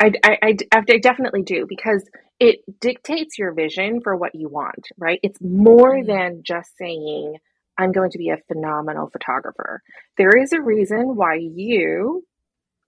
I, 0.00 0.12
I, 0.24 0.56
I, 0.72 0.80
definitely 1.02 1.42
do 1.42 1.66
because 1.68 2.02
it 2.40 2.60
dictates 2.80 3.36
your 3.36 3.52
vision 3.52 4.00
for 4.02 4.16
what 4.16 4.34
you 4.34 4.48
want, 4.48 4.86
right? 4.96 5.20
It's 5.22 5.40
more 5.42 5.96
mm-hmm. 5.96 6.08
than 6.10 6.42
just 6.46 6.70
saying, 6.78 7.36
I'm 7.76 7.92
going 7.92 8.12
to 8.12 8.18
be 8.18 8.30
a 8.30 8.38
phenomenal 8.50 9.10
photographer. 9.10 9.82
There 10.16 10.34
is 10.34 10.54
a 10.54 10.62
reason 10.62 11.14
why 11.14 11.34
you 11.34 12.24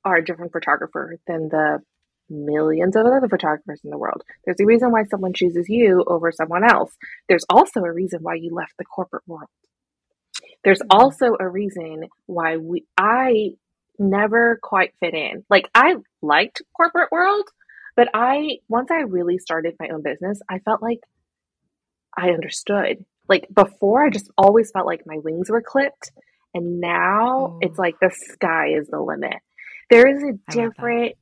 are 0.03 0.17
a 0.17 0.25
different 0.25 0.53
photographer 0.53 1.19
than 1.27 1.51
the 1.51 1.81
millions 2.31 2.97
of 2.97 3.07
other 3.07 3.29
photographers 3.29 3.81
in 3.85 3.91
the 3.91 3.99
world. 3.99 4.23
There's 4.45 4.61
a 4.61 4.67
reason 4.67 4.93
why 4.93 5.05
someone 5.05 5.33
chooses 5.35 5.69
you 5.69 6.05
over 6.07 6.33
someone 6.33 6.65
else. 6.65 6.97
There's 7.29 7.45
also 7.51 7.81
a 7.81 7.93
reason 7.93 8.21
why 8.23 8.35
you 8.35 8.55
left 8.55 8.75
the 8.79 8.85
corporate 8.85 9.25
world. 9.27 9.49
There's 10.65 10.81
mm-hmm. 10.81 10.99
also 10.99 11.37
a 11.39 11.49
reason 11.49 12.05
why 12.27 12.57
we 12.57 12.85
I 12.97 13.51
never 13.99 14.59
quite 14.63 14.93
fit 15.01 15.15
in. 15.15 15.45
Like 15.51 15.69
I 15.75 15.97
liked 16.23 16.63
corporate 16.77 17.13
world, 17.13 17.45
but 17.97 18.09
I 18.15 18.59
once 18.69 18.91
I 18.91 19.03
really 19.03 19.39
started 19.39 19.75
my 19.79 19.89
own 19.89 20.03
business, 20.03 20.41
I 20.49 20.59
felt 20.61 20.83
like 20.83 21.01
I 22.17 22.31
understood. 22.31 23.05
Like 23.29 23.47
before 23.55 24.05
I 24.05 24.11
just 24.11 24.31
always 24.37 24.71
felt 24.71 24.87
like 24.87 25.03
my 25.07 25.19
wings 25.19 25.51
were 25.51 25.63
clipped 25.63 26.11
and 26.55 26.81
now 26.81 27.59
it's 27.61 27.79
like 27.79 27.95
the 28.01 28.11
sky 28.11 28.71
is 28.75 28.89
the 28.89 29.01
limit. 29.01 29.37
There 29.91 30.07
is 30.07 30.23
a 30.23 30.53
different 30.53 31.15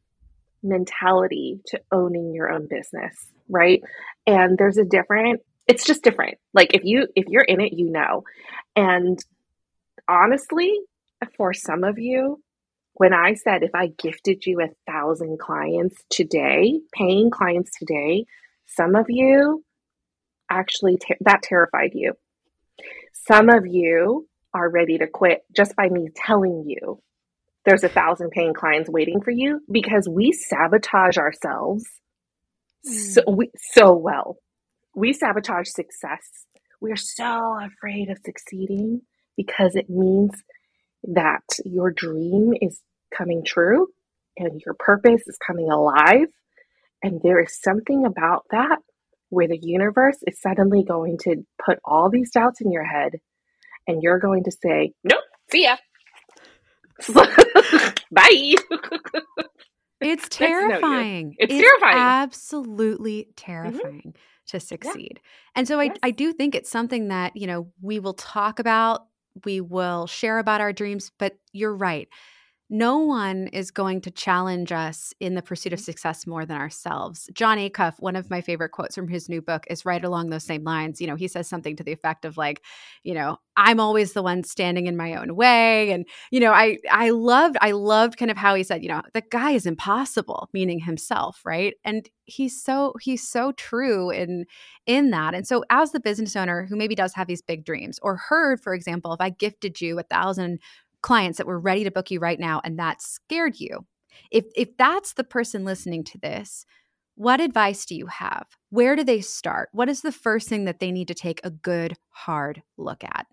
mentality 0.63 1.61
to 1.67 1.81
owning 1.93 2.33
your 2.35 2.51
own 2.51 2.67
business, 2.67 3.15
right? 3.49 3.83
And 4.27 4.59
there's 4.59 4.79
a 4.79 4.85
different 4.85 5.41
it's 5.69 5.85
just 5.85 6.03
different. 6.03 6.39
Like 6.55 6.75
if 6.75 6.83
you 6.85 7.09
if 7.15 7.27
you're 7.29 7.43
in 7.43 7.61
it, 7.61 7.75
you 7.75 7.91
know. 7.91 8.25
And 8.75 9.19
honestly, 10.09 10.75
for 11.37 11.53
some 11.53 11.85
of 11.85 11.99
you, 11.99 12.43
when 12.95 13.13
I 13.13 13.35
said 13.35 13.63
if 13.63 13.75
I 13.75 13.89
gifted 13.89 14.47
you 14.47 14.61
a 14.61 14.91
thousand 14.91 15.39
clients 15.39 16.03
today, 16.11 16.81
paying 16.93 17.31
clients 17.31 17.71
today, 17.79 18.25
some 18.67 18.97
of 18.97 19.07
you 19.09 19.63
actually 20.51 20.97
ter- 20.97 21.19
that 21.21 21.43
terrified 21.43 21.93
you. 21.95 22.15
Some 23.13 23.51
of 23.51 23.67
you 23.67 24.27
are 24.55 24.69
ready 24.69 24.97
to 24.99 25.07
quit 25.07 25.43
just 25.55 25.77
by 25.77 25.91
me 25.91 26.09
telling 26.15 26.65
you 26.67 27.03
there's 27.69 27.85
a 27.85 27.89
thousand 27.89 28.31
paying 28.31 28.55
clients 28.55 28.89
waiting 28.89 29.21
for 29.21 29.31
you 29.31 29.61
because 29.71 30.09
we 30.09 30.33
sabotage 30.33 31.19
ourselves 31.19 31.85
mm. 32.89 32.93
so 32.93 33.23
we, 33.29 33.51
so 33.73 33.95
well. 33.95 34.39
We 34.95 35.13
sabotage 35.13 35.69
success. 35.69 36.47
We're 36.81 36.97
so 36.97 37.59
afraid 37.63 38.09
of 38.09 38.19
succeeding 38.25 39.03
because 39.37 39.77
it 39.77 39.91
means 39.91 40.33
that 41.05 41.45
your 41.65 41.91
dream 41.91 42.55
is 42.61 42.81
coming 43.17 43.45
true 43.45 43.89
and 44.39 44.61
your 44.65 44.75
purpose 44.79 45.23
is 45.27 45.39
coming 45.47 45.71
alive. 45.71 46.29
And 47.03 47.21
there 47.23 47.41
is 47.41 47.61
something 47.61 48.07
about 48.07 48.45
that 48.51 48.79
where 49.29 49.47
the 49.47 49.59
universe 49.61 50.17
is 50.27 50.41
suddenly 50.41 50.85
going 50.85 51.19
to 51.25 51.37
put 51.65 51.79
all 51.85 52.09
these 52.11 52.31
doubts 52.31 52.61
in 52.63 52.73
your 52.73 52.85
head 52.85 53.13
and 53.87 54.03
you're 54.03 54.19
going 54.19 54.45
to 54.45 54.51
say, 54.51 54.93
Nope, 55.05 55.21
see 55.51 55.65
ya. 55.65 55.77
Bye. 58.11 58.55
It's 60.01 60.29
terrifying. 60.29 61.35
It's, 61.39 61.53
it's, 61.53 61.63
terrifying. 61.63 61.99
Absolutely 61.99 63.23
mm-hmm. 63.23 63.31
terrifying 63.37 63.99
mm-hmm. 63.99 64.49
to 64.49 64.61
succeed. 64.61 65.15
Yeah. 65.15 65.31
And 65.57 65.69
so 65.69 65.81
I, 65.81 65.85
yes. 65.85 65.97
I 66.03 66.11
do 66.11 66.33
think 66.33 66.55
it's 66.55 66.71
something 66.71 67.09
that, 67.09 67.37
you 67.37 67.47
know, 67.47 67.69
we 67.81 67.99
will 67.99 68.15
talk 68.15 68.59
about, 68.59 69.07
we 69.45 69.61
will 69.61 70.07
share 70.07 70.39
about 70.39 70.61
our 70.61 70.73
dreams, 70.73 71.11
but 71.19 71.35
you're 71.53 71.75
right 71.75 72.09
no 72.71 72.99
one 72.99 73.47
is 73.49 73.71
going 73.71 74.01
to 74.03 74.11
challenge 74.11 74.73
us 74.73 75.15
in 75.21 75.35
the 75.35 75.43
pursuit 75.43 75.73
of 75.73 75.79
mm-hmm. 75.79 75.85
success 75.85 76.27
more 76.27 76.45
than 76.45 76.59
ourselves. 76.59 77.31
Jon 77.33 77.57
Acuff, 77.59 77.95
one 77.99 78.17
of 78.17 78.29
my 78.29 78.41
favorite 78.41 78.71
quotes 78.71 78.95
from 78.95 79.09
his 79.09 79.29
new 79.29 79.41
book, 79.41 79.65
is 79.69 79.87
right 79.87 80.05
along 80.05 80.29
those 80.29 80.45
same 80.45 80.65
lines. 80.65 81.01
You 81.01 81.07
know, 81.07 81.17
he 81.17 81.29
says 81.29 81.49
something 81.49 81.77
to 81.77 81.83
the 81.83 81.93
effect 81.93 82.25
of 82.25 82.37
like, 82.37 82.63
you 83.03 83.15
know, 83.15 83.39
I'm 83.57 83.81
always 83.81 84.13
the 84.13 84.23
one 84.23 84.45
standing 84.45 84.87
in 84.87 84.97
my 84.97 85.15
own 85.15 85.35
way. 85.35 85.91
And, 85.93 86.07
you 86.31 86.41
know, 86.41 86.53
I 86.53 86.79
I 86.91 87.11
loved, 87.11 87.57
I 87.61 87.73
loved 87.73 88.19
kind 88.19 88.31
of 88.31 88.37
how 88.37 88.55
he 88.55 88.63
said, 88.63 88.83
you 88.83 88.89
know, 88.89 89.03
the 89.15 89.23
guy 89.23 89.53
is 89.53 89.67
impossible, 89.67 90.49
meaning 90.53 90.81
himself, 90.81 91.41
right? 91.45 91.75
And 91.85 92.09
he's 92.27 92.63
so 92.63 92.93
he's 93.01 93.27
so 93.27 93.53
true 93.53 94.11
in 94.11 94.45
in 94.87 95.11
that. 95.11 95.35
And 95.35 95.47
so 95.47 95.65
as 95.71 95.93
the 95.93 96.01
business 96.01 96.37
owner 96.37 96.67
who 96.67 96.77
maybe 96.77 96.95
does 96.95 97.15
have 97.15 97.27
these 97.27 97.43
big 97.43 97.65
dreams, 97.65 97.99
or 98.03 98.17
heard, 98.17 98.61
for 98.61 98.75
example, 98.75 99.13
if 99.15 99.21
I 99.21 99.31
gifted 99.31 99.81
you 99.81 99.99
a 99.99 100.03
thousand 100.03 100.61
clients 101.03 101.39
that 101.39 101.47
were 101.47 101.61
ready 101.61 101.85
to 101.85 101.91
book 101.91 102.11
you 102.11 102.21
right 102.21 102.39
now 102.39 102.61
and 102.65 102.79
that 102.79 103.03
scared 103.03 103.59
you. 103.59 103.87
If 104.31 104.47
if 104.57 104.77
that's 104.77 105.15
the 105.15 105.25
person 105.25 105.65
listening 105.65 106.05
to 106.05 106.19
this, 106.19 106.67
what 107.15 107.41
advice 107.41 107.85
do 107.85 107.95
you 107.95 108.07
have? 108.07 108.47
Where 108.71 108.97
do 108.97 109.05
they 109.05 109.21
start? 109.21 109.69
What 109.73 109.89
is 109.89 110.03
the 110.03 110.13
first 110.13 110.49
thing 110.49 110.65
that 110.65 110.81
they 110.81 110.93
need 110.93 111.09
to 111.09 111.15
take 111.15 111.41
a 111.43 111.51
good 111.51 111.97
hard 112.11 112.63
look 112.77 113.05
at? 113.05 113.27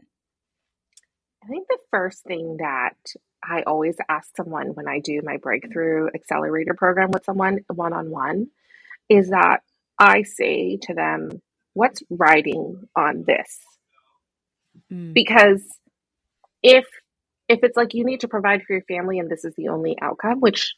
I 1.43 1.47
think 1.47 1.67
the 1.67 1.77
first 1.91 2.23
thing 2.23 2.57
that 2.59 2.95
I 3.43 3.61
always 3.67 3.95
ask 4.09 4.35
someone 4.35 4.69
when 4.69 4.87
I 4.87 4.99
do 4.99 5.21
my 5.23 5.37
breakthrough 5.37 6.07
accelerator 6.15 6.73
program 6.73 7.11
with 7.11 7.25
someone 7.25 7.59
one 7.73 7.93
on 7.93 8.09
one 8.09 8.47
is 9.09 9.29
that 9.29 9.59
I 9.99 10.23
say 10.23 10.77
to 10.83 10.93
them, 10.93 11.41
What's 11.73 12.01
riding 12.09 12.87
on 12.95 13.25
this? 13.27 13.59
Mm. 14.91 15.13
Because 15.13 15.61
if 16.63 16.85
if 17.47 17.59
it's 17.63 17.77
like 17.77 17.93
you 17.93 18.05
need 18.05 18.21
to 18.21 18.27
provide 18.27 18.63
for 18.63 18.73
your 18.73 18.83
family 18.83 19.19
and 19.19 19.29
this 19.29 19.45
is 19.45 19.53
the 19.55 19.69
only 19.69 19.95
outcome, 20.01 20.39
which 20.39 20.75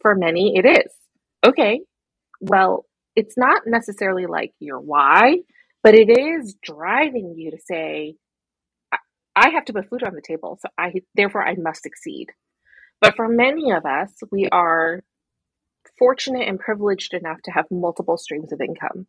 for 0.00 0.14
many 0.14 0.56
it 0.56 0.66
is, 0.66 0.92
okay, 1.44 1.80
well, 2.40 2.84
it's 3.16 3.36
not 3.36 3.62
necessarily 3.66 4.26
like 4.26 4.52
your 4.58 4.80
why, 4.80 5.38
but 5.82 5.94
it 5.94 6.10
is 6.10 6.56
driving 6.62 7.34
you 7.36 7.50
to 7.50 7.58
say, 7.58 8.16
I 9.36 9.50
have 9.50 9.64
to 9.66 9.72
put 9.72 9.88
food 9.88 10.04
on 10.04 10.14
the 10.14 10.22
table, 10.22 10.58
so 10.60 10.68
I 10.78 10.92
therefore 11.14 11.46
I 11.46 11.56
must 11.56 11.82
succeed. 11.82 12.28
But 13.00 13.16
for 13.16 13.28
many 13.28 13.72
of 13.72 13.84
us, 13.84 14.12
we 14.30 14.48
are 14.50 15.02
fortunate 15.98 16.48
and 16.48 16.58
privileged 16.58 17.14
enough 17.14 17.42
to 17.44 17.50
have 17.50 17.66
multiple 17.70 18.16
streams 18.16 18.52
of 18.52 18.60
income. 18.60 19.06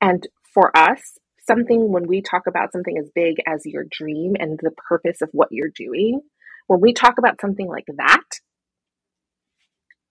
And 0.00 0.26
for 0.54 0.76
us, 0.76 1.18
something 1.48 1.90
when 1.90 2.06
we 2.06 2.22
talk 2.22 2.42
about 2.46 2.70
something 2.70 2.96
as 2.96 3.10
big 3.12 3.36
as 3.46 3.66
your 3.66 3.84
dream 3.90 4.34
and 4.38 4.60
the 4.62 4.70
purpose 4.88 5.20
of 5.22 5.30
what 5.32 5.48
you're 5.50 5.72
doing, 5.74 6.20
when 6.68 6.80
we 6.80 6.92
talk 6.92 7.14
about 7.18 7.40
something 7.40 7.66
like 7.66 7.86
that, 7.96 8.24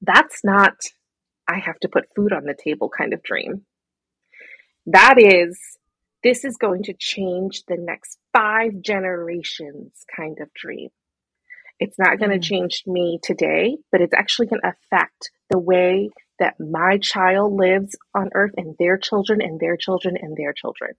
that's 0.01 0.41
not, 0.44 0.74
I 1.48 1.60
have 1.60 1.79
to 1.79 1.89
put 1.89 2.10
food 2.15 2.34
on 2.34 2.44
the 2.44 2.58
table 2.62 2.89
kind 2.89 3.13
of 3.13 3.24
dream. 3.24 3.62
That 4.88 5.15
is, 5.17 5.58
this 6.24 6.44
is 6.44 6.58
going 6.58 6.84
to 6.84 6.96
change 6.98 7.63
the 7.67 7.77
next 7.77 8.17
five 8.36 8.82
generations 8.82 10.03
kind 10.15 10.38
of 10.41 10.53
dream. 10.53 10.89
It's 11.79 12.00
not 12.00 12.20
going 12.20 12.32
to 12.32 12.39
mm. 12.39 12.44
change 12.44 12.84
me 12.88 13.20
today, 13.22 13.77
but 13.91 14.01
it's 14.01 14.13
actually 14.13 14.48
going 14.48 14.62
to 14.62 14.74
affect 14.74 15.32
the 15.50 15.60
way 15.60 16.10
that 16.39 16.56
my 16.60 16.98
child 16.98 17.53
lives 17.53 17.96
on 18.15 18.29
earth 18.34 18.53
and 18.58 18.75
their 18.79 18.98
children 18.98 19.41
and 19.41 19.60
their 19.60 19.77
children 19.77 20.17
and 20.20 20.36
their 20.36 20.53
children. 20.53 20.94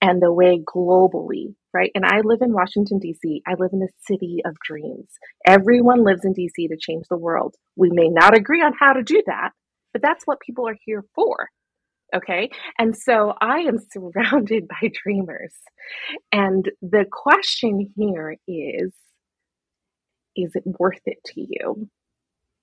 And 0.00 0.20
the 0.20 0.32
way 0.32 0.58
globally, 0.58 1.54
right? 1.72 1.90
And 1.94 2.04
I 2.04 2.20
live 2.22 2.42
in 2.42 2.52
Washington, 2.52 2.98
D.C. 2.98 3.42
I 3.46 3.54
live 3.58 3.70
in 3.72 3.82
a 3.82 3.88
city 4.06 4.40
of 4.44 4.54
dreams. 4.62 5.08
Everyone 5.46 6.04
lives 6.04 6.24
in 6.24 6.34
D.C. 6.34 6.68
to 6.68 6.76
change 6.78 7.04
the 7.08 7.16
world. 7.16 7.54
We 7.74 7.88
may 7.90 8.08
not 8.08 8.36
agree 8.36 8.60
on 8.60 8.74
how 8.78 8.92
to 8.92 9.02
do 9.02 9.22
that, 9.26 9.52
but 9.92 10.02
that's 10.02 10.26
what 10.26 10.40
people 10.40 10.68
are 10.68 10.76
here 10.84 11.04
for. 11.14 11.48
Okay. 12.14 12.50
And 12.78 12.96
so 12.96 13.34
I 13.40 13.60
am 13.60 13.78
surrounded 13.92 14.68
by 14.68 14.90
dreamers. 15.02 15.54
And 16.32 16.70
the 16.80 17.06
question 17.10 17.92
here 17.96 18.36
is 18.46 18.92
is 20.36 20.50
it 20.54 20.64
worth 20.78 21.00
it 21.06 21.18
to 21.26 21.40
you? 21.40 21.88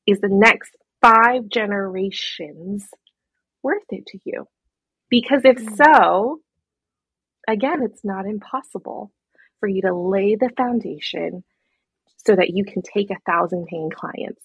Is 0.05 0.19
the 0.19 0.29
next 0.29 0.75
five 1.01 1.47
generations 1.47 2.85
worth 3.63 3.83
it 3.89 4.05
to 4.07 4.19
you? 4.25 4.45
Because 5.09 5.41
if 5.45 5.57
mm. 5.57 5.77
so, 5.77 6.39
again, 7.47 7.81
it's 7.83 8.03
not 8.03 8.25
impossible 8.25 9.11
for 9.59 9.67
you 9.67 9.81
to 9.83 9.95
lay 9.95 10.35
the 10.35 10.49
foundation 10.57 11.43
so 12.17 12.35
that 12.35 12.51
you 12.51 12.65
can 12.65 12.81
take 12.81 13.09
a 13.11 13.19
thousand 13.25 13.65
paying 13.67 13.89
clients, 13.89 14.43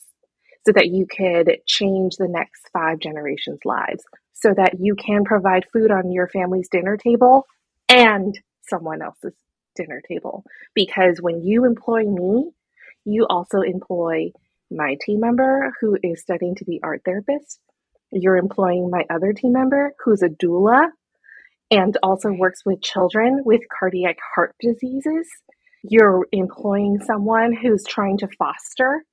so 0.65 0.73
that 0.73 0.89
you 0.89 1.07
could 1.07 1.59
change 1.67 2.17
the 2.17 2.29
next 2.29 2.69
five 2.73 2.99
generations' 2.99 3.61
lives, 3.65 4.03
so 4.33 4.53
that 4.55 4.75
you 4.79 4.95
can 4.95 5.25
provide 5.25 5.67
food 5.73 5.91
on 5.91 6.11
your 6.11 6.29
family's 6.29 6.69
dinner 6.69 6.97
table 6.97 7.47
and 7.89 8.39
someone 8.69 9.03
else's 9.03 9.35
dinner 9.75 10.03
table. 10.09 10.45
Because 10.75 11.21
when 11.21 11.43
you 11.43 11.65
employ 11.65 12.05
me, 12.05 12.51
you 13.05 13.27
also 13.29 13.61
employ 13.61 14.33
my 14.71 14.97
team 15.01 15.21
member 15.21 15.73
who 15.81 15.97
is 16.03 16.21
studying 16.21 16.55
to 16.57 16.65
be 16.65 16.81
art 16.83 17.03
therapist. 17.05 17.61
You're 18.11 18.37
employing 18.37 18.91
my 18.91 19.05
other 19.11 19.33
team 19.33 19.53
member 19.53 19.93
who's 20.05 20.23
a 20.23 20.29
doula 20.29 20.89
and 21.71 21.97
also 22.03 22.31
works 22.33 22.63
with 22.65 22.83
children 22.83 23.43
with 23.45 23.63
cardiac 23.79 24.19
heart 24.35 24.55
diseases. 24.61 25.29
You're 25.83 26.27
employing 26.33 27.01
someone 27.05 27.55
who's 27.55 27.85
trying 27.85 28.19
to 28.19 28.29
foster 28.39 29.05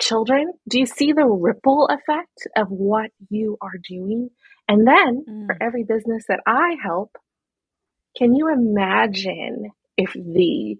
children. 0.00 0.52
Do 0.68 0.78
you 0.78 0.86
see 0.86 1.12
the 1.12 1.26
ripple 1.26 1.88
effect 1.88 2.48
of 2.56 2.68
what 2.68 3.10
you 3.28 3.58
are 3.60 3.78
doing? 3.88 4.30
And 4.68 4.86
then 4.86 5.24
mm. 5.28 5.46
for 5.46 5.56
every 5.60 5.84
business 5.84 6.24
that 6.28 6.40
I 6.46 6.76
help, 6.82 7.16
can 8.16 8.34
you 8.34 8.48
imagine 8.52 9.70
if 9.96 10.12
the 10.14 10.78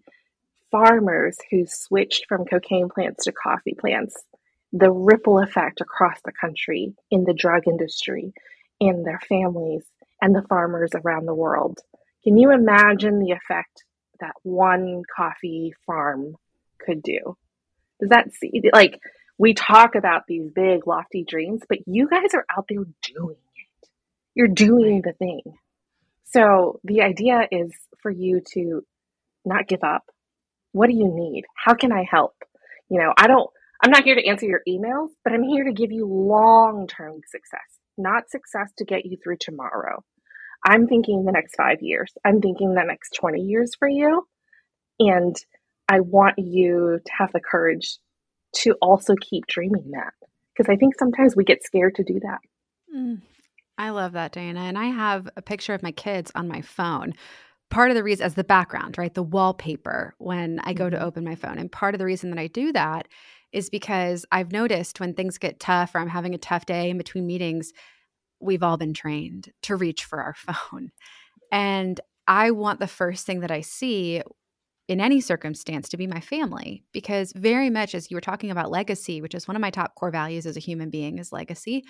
farmers 0.71 1.37
who 1.51 1.65
switched 1.67 2.27
from 2.29 2.45
cocaine 2.45 2.89
plants 2.89 3.25
to 3.25 3.33
coffee 3.33 3.75
plants, 3.79 4.15
the 4.73 4.91
ripple 4.91 5.41
effect 5.41 5.81
across 5.81 6.19
the 6.25 6.33
country 6.41 6.95
in 7.11 7.25
the 7.25 7.35
drug 7.35 7.63
industry, 7.67 8.33
in 8.79 9.03
their 9.03 9.21
families, 9.29 9.85
and 10.21 10.35
the 10.35 10.47
farmers 10.49 10.91
around 10.95 11.27
the 11.27 11.35
world. 11.35 11.79
Can 12.25 12.37
you 12.37 12.53
imagine 12.53 13.19
the 13.19 13.33
effect 13.33 13.85
that 14.21 14.35
one 14.43 15.03
coffee 15.15 15.73
farm 15.87 16.37
could 16.79 17.03
do? 17.03 17.37
Does 18.01 18.11
that 18.11 18.33
see 18.33 18.63
like 18.73 19.01
we 19.41 19.55
talk 19.55 19.95
about 19.95 20.27
these 20.27 20.51
big 20.55 20.87
lofty 20.87 21.25
dreams, 21.27 21.63
but 21.67 21.79
you 21.87 22.09
guys 22.11 22.35
are 22.35 22.45
out 22.55 22.67
there 22.69 22.85
doing 23.03 23.37
it. 23.57 23.89
You're 24.35 24.49
doing 24.49 25.01
the 25.03 25.15
thing. 25.15 25.41
So 26.25 26.79
the 26.85 27.01
idea 27.01 27.49
is 27.51 27.73
for 28.03 28.11
you 28.11 28.43
to 28.53 28.85
not 29.47 29.67
give 29.67 29.83
up. 29.83 30.05
What 30.73 30.89
do 30.89 30.95
you 30.95 31.11
need? 31.11 31.45
How 31.57 31.73
can 31.73 31.91
I 31.91 32.07
help? 32.09 32.35
You 32.91 33.01
know, 33.01 33.15
I 33.17 33.27
don't 33.27 33.49
I'm 33.83 33.91
not 33.91 34.05
here 34.05 34.15
to 34.15 34.27
answer 34.27 34.45
your 34.45 34.61
emails, 34.69 35.09
but 35.25 35.33
I'm 35.33 35.43
here 35.43 35.65
to 35.65 35.73
give 35.73 35.91
you 35.91 36.07
long-term 36.07 37.23
success, 37.31 37.79
not 37.97 38.31
success 38.31 38.71
to 38.77 38.85
get 38.85 39.07
you 39.07 39.17
through 39.23 39.39
tomorrow. 39.41 40.05
I'm 40.65 40.87
thinking 40.87 41.25
the 41.25 41.33
next 41.33 41.57
5 41.57 41.79
years. 41.81 42.13
I'm 42.25 42.41
thinking 42.41 42.75
the 42.75 42.85
next 42.85 43.15
20 43.15 43.41
years 43.41 43.75
for 43.79 43.89
you. 43.89 44.27
And 44.99 45.37
I 45.89 46.01
want 46.01 46.39
you 46.39 47.01
to 47.05 47.13
have 47.19 47.33
the 47.33 47.41
courage 47.41 47.99
to 48.57 48.75
also 48.83 49.15
keep 49.21 49.47
dreaming 49.47 49.93
that 49.93 50.13
because 50.55 50.71
I 50.71 50.77
think 50.77 50.99
sometimes 50.99 51.35
we 51.35 51.45
get 51.45 51.63
scared 51.63 51.95
to 51.97 52.05
do 52.05 52.21
that. 52.21 52.39
Mm, 52.95 53.23
I 53.79 53.91
love 53.91 54.13
that, 54.13 54.33
Diana. 54.33 54.61
And 54.61 54.77
I 54.77 54.87
have 54.87 55.29
a 55.37 55.43
picture 55.43 55.75
of 55.75 55.83
my 55.83 55.93
kids 55.93 56.31
on 56.35 56.49
my 56.49 56.61
phone. 56.61 57.15
Part 57.71 57.91
of 57.91 57.97
the 57.97 58.03
reason, 58.03 58.27
as 58.27 58.35
the 58.35 58.45
background, 58.45 58.99
right? 58.99 59.15
The 59.15 59.23
wallpaper 59.23 60.15
when 60.19 60.61
I 60.65 60.75
go 60.75 60.91
to 60.91 60.97
mm-hmm. 60.97 61.05
open 61.05 61.25
my 61.25 61.37
phone. 61.37 61.59
And 61.59 61.71
part 61.71 61.95
of 61.95 61.99
the 61.99 62.05
reason 62.05 62.31
that 62.31 62.39
I 62.39 62.49
do 62.49 62.73
that 62.73 63.09
is 63.53 63.71
because 63.71 64.27
I've 64.31 64.53
noticed 64.53 65.01
when 65.01 65.15
things 65.15 65.39
get 65.39 65.61
tough 65.61 65.95
or 65.95 65.99
I'm 65.99 66.09
having 66.09 66.35
a 66.35 66.39
tough 66.39 66.67
day 66.67 66.91
in 66.91 66.99
between 66.99 67.27
meetings, 67.27 67.73
we've 68.41 68.63
all 68.63 68.77
been 68.77 68.95
trained 68.95 69.53
to 69.63 69.77
reach 69.77 70.05
for 70.05 70.21
our 70.21 70.35
phone. 70.71 70.91
And 71.53 72.01
I 72.27 72.53
want 72.53 72.81
the 72.81 72.87
first 72.87 73.27
thing 73.27 73.41
that 73.41 73.51
I 73.51 73.61
see 73.61 74.23
in 74.91 75.01
any 75.01 75.21
circumstance 75.21 75.89
to 75.89 75.97
be 75.97 76.09
my 76.09 76.21
family 76.21 76.83
because 76.93 77.33
very 77.33 77.71
much 77.71 77.95
as 77.95 78.11
you 78.11 78.17
were 78.17 78.21
talking 78.21 78.51
about 78.51 78.73
legacy 78.73 79.23
which 79.23 79.37
is 79.37 79.47
one 79.47 79.55
of 79.55 79.61
my 79.61 79.71
top 79.71 79.95
core 79.95 80.11
values 80.11 80.47
as 80.47 80.57
a 80.57 80.61
human 80.61 80.91
being 80.91 81.19
is 81.19 81.31
legacy 81.31 81.85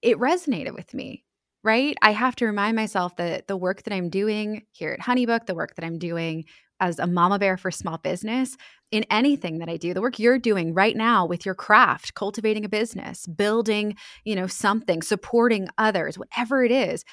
it 0.00 0.16
resonated 0.16 0.76
with 0.76 0.94
me 0.94 1.24
right 1.64 1.96
i 2.00 2.12
have 2.12 2.36
to 2.36 2.46
remind 2.46 2.76
myself 2.76 3.16
that 3.16 3.48
the 3.48 3.56
work 3.56 3.82
that 3.82 3.92
i'm 3.92 4.10
doing 4.10 4.62
here 4.70 4.92
at 4.92 5.00
honeybook 5.00 5.46
the 5.46 5.56
work 5.56 5.74
that 5.74 5.84
i'm 5.84 5.98
doing 5.98 6.44
as 6.78 7.00
a 7.00 7.06
mama 7.08 7.36
bear 7.36 7.56
for 7.56 7.72
small 7.72 7.98
business 7.98 8.56
in 8.90 9.04
anything 9.10 9.58
that 9.58 9.68
i 9.68 9.76
do 9.76 9.92
the 9.92 10.00
work 10.00 10.18
you're 10.18 10.38
doing 10.38 10.74
right 10.74 10.96
now 10.96 11.26
with 11.26 11.44
your 11.44 11.54
craft 11.54 12.14
cultivating 12.14 12.64
a 12.64 12.68
business 12.68 13.26
building 13.26 13.96
you 14.24 14.34
know 14.34 14.46
something 14.46 15.02
supporting 15.02 15.68
others 15.78 16.18
whatever 16.18 16.64
it 16.64 16.72
is 16.72 17.04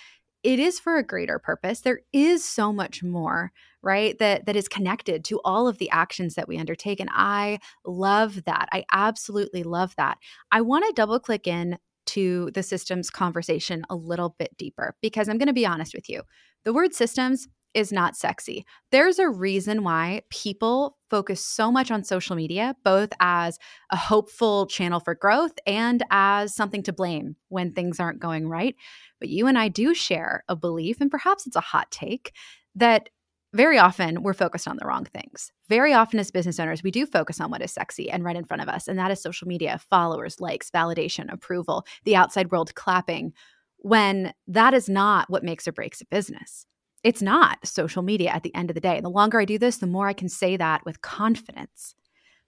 it 0.46 0.60
is 0.60 0.80
for 0.80 0.98
a 0.98 1.04
greater 1.04 1.40
purpose. 1.40 1.82
There 1.82 2.02
is 2.14 2.46
so 2.46 2.72
much 2.72 3.02
more 3.02 3.52
right 3.82 4.16
that 4.20 4.46
that 4.46 4.56
is 4.56 4.68
connected 4.68 5.24
to 5.26 5.42
all 5.44 5.68
of 5.68 5.80
the 5.80 5.90
actions 5.90 6.36
that 6.36 6.48
we 6.48 6.60
undertake 6.60 7.00
and 7.00 7.10
i 7.14 7.60
love 7.84 8.44
that. 8.46 8.70
I 8.72 8.84
absolutely 8.92 9.64
love 9.64 9.96
that. 9.98 10.18
I 10.52 10.62
want 10.62 10.86
to 10.86 10.94
double 10.94 11.20
click 11.20 11.48
in 11.48 11.80
to 12.08 12.52
the 12.54 12.64
systems 12.64 13.10
conversation 13.10 13.84
a 13.90 13.96
little 13.96 14.36
bit 14.38 14.56
deeper 14.58 14.96
because 15.02 15.28
i'm 15.28 15.40
going 15.40 15.48
to 15.48 15.54
be 15.54 15.66
honest 15.66 15.94
with 15.96 16.08
you 16.08 16.22
the 16.64 16.74
word 16.74 16.94
systems 16.94 17.48
is 17.76 17.92
not 17.92 18.16
sexy. 18.16 18.66
There's 18.92 19.20
a 19.20 19.30
reason 19.30 19.84
why 19.84 20.22
people 20.32 20.98
focus 21.10 21.46
so 21.46 21.72
much 21.72 21.92
on 21.92 22.04
social 22.04 22.36
media, 22.36 22.76
both 22.84 23.10
as 23.20 23.60
a 23.92 23.98
hopeful 23.98 24.66
channel 24.66 25.00
for 25.00 25.14
growth 25.14 25.52
and 25.68 26.02
as 26.10 26.56
something 26.56 26.82
to 26.84 26.94
blame 26.94 27.36
when 27.50 27.74
things 27.74 28.00
aren't 28.00 28.20
going 28.20 28.48
right. 28.48 28.76
But 29.20 29.30
you 29.30 29.46
and 29.48 29.60
I 29.60 29.68
do 29.68 29.94
share 29.94 30.44
a 30.48 30.56
belief, 30.56 31.02
and 31.02 31.12
perhaps 31.12 31.46
it's 31.46 31.56
a 31.56 31.62
hot 31.62 31.92
take, 31.92 32.32
that 32.76 33.10
very 33.54 33.78
often 33.78 34.24
we're 34.24 34.34
focused 34.34 34.68
on 34.68 34.78
the 34.78 34.86
wrong 34.86 35.06
things. 35.06 35.52
Very 35.70 35.94
often, 35.94 36.20
as 36.20 36.32
business 36.32 36.60
owners, 36.60 36.84
we 36.84 36.92
do 36.92 37.06
focus 37.06 37.40
on 37.40 37.52
what 37.52 37.62
is 37.62 37.72
sexy 37.72 38.10
and 38.10 38.24
right 38.24 38.36
in 38.36 38.46
front 38.46 38.62
of 38.62 38.70
us, 38.70 38.88
and 38.88 38.98
that 39.00 39.12
is 39.12 39.22
social 39.22 39.48
media, 39.48 39.80
followers, 39.90 40.40
likes, 40.40 40.72
validation, 40.72 41.32
approval, 41.32 41.86
the 42.04 42.16
outside 42.16 42.52
world 42.52 42.74
clapping, 42.76 43.34
when 43.78 44.34
that 44.48 44.74
is 44.74 44.90
not 44.90 45.30
what 45.30 45.44
makes 45.44 45.68
or 45.68 45.72
breaks 45.72 46.02
a 46.02 46.06
business. 46.06 46.66
It's 47.06 47.22
not 47.22 47.60
social 47.64 48.02
media 48.02 48.32
at 48.32 48.42
the 48.42 48.54
end 48.56 48.72
of 48.72 48.74
the 48.74 48.82
day. 48.82 49.00
The 49.00 49.10
longer 49.12 49.40
I 49.40 49.46
do 49.46 49.60
this, 49.60 49.78
the 49.78 49.86
more 49.86 50.08
I 50.08 50.14
can 50.14 50.28
say 50.28 50.58
that 50.58 50.84
with 50.86 51.04
confidence. 51.04 51.94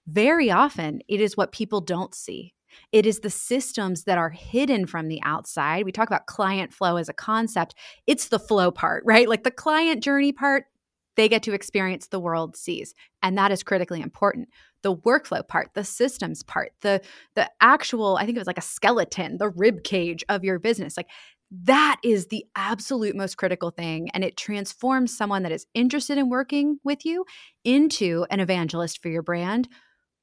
Very 0.07 0.49
often, 0.49 1.01
it 1.07 1.21
is 1.21 1.37
what 1.37 1.51
people 1.51 1.79
don't 1.79 2.15
see. 2.15 2.55
It 2.91 3.05
is 3.05 3.19
the 3.19 3.29
systems 3.29 4.05
that 4.05 4.17
are 4.17 4.31
hidden 4.31 4.87
from 4.87 5.09
the 5.09 5.21
outside. 5.23 5.85
We 5.85 5.91
talk 5.91 6.09
about 6.09 6.25
client 6.25 6.73
flow 6.73 6.97
as 6.97 7.07
a 7.07 7.13
concept. 7.13 7.75
It's 8.07 8.29
the 8.29 8.39
flow 8.39 8.71
part, 8.71 9.03
right? 9.05 9.29
Like 9.29 9.43
the 9.43 9.51
client 9.51 10.03
journey 10.03 10.31
part, 10.31 10.65
they 11.17 11.29
get 11.29 11.43
to 11.43 11.53
experience 11.53 12.07
the 12.07 12.19
world 12.19 12.57
sees. 12.57 12.95
And 13.21 13.37
that 13.37 13.51
is 13.51 13.61
critically 13.61 14.01
important. 14.01 14.49
The 14.81 14.95
workflow 14.95 15.47
part, 15.47 15.69
the 15.75 15.83
systems 15.83 16.41
part, 16.41 16.71
the 16.81 17.01
the 17.35 17.49
actual, 17.61 18.17
I 18.17 18.25
think 18.25 18.37
it 18.37 18.41
was 18.41 18.47
like 18.47 18.57
a 18.57 18.61
skeleton, 18.61 19.37
the 19.37 19.49
rib 19.49 19.83
cage 19.83 20.23
of 20.29 20.43
your 20.43 20.57
business. 20.57 20.97
Like 20.97 21.09
that 21.49 21.97
is 22.03 22.27
the 22.27 22.45
absolute 22.55 23.15
most 23.15 23.37
critical 23.37 23.71
thing. 23.71 24.09
And 24.13 24.23
it 24.23 24.37
transforms 24.37 25.15
someone 25.15 25.43
that 25.43 25.51
is 25.51 25.65
interested 25.73 26.17
in 26.17 26.29
working 26.29 26.79
with 26.83 27.05
you 27.05 27.25
into 27.63 28.25
an 28.29 28.39
evangelist 28.39 29.01
for 29.01 29.09
your 29.09 29.21
brand 29.21 29.69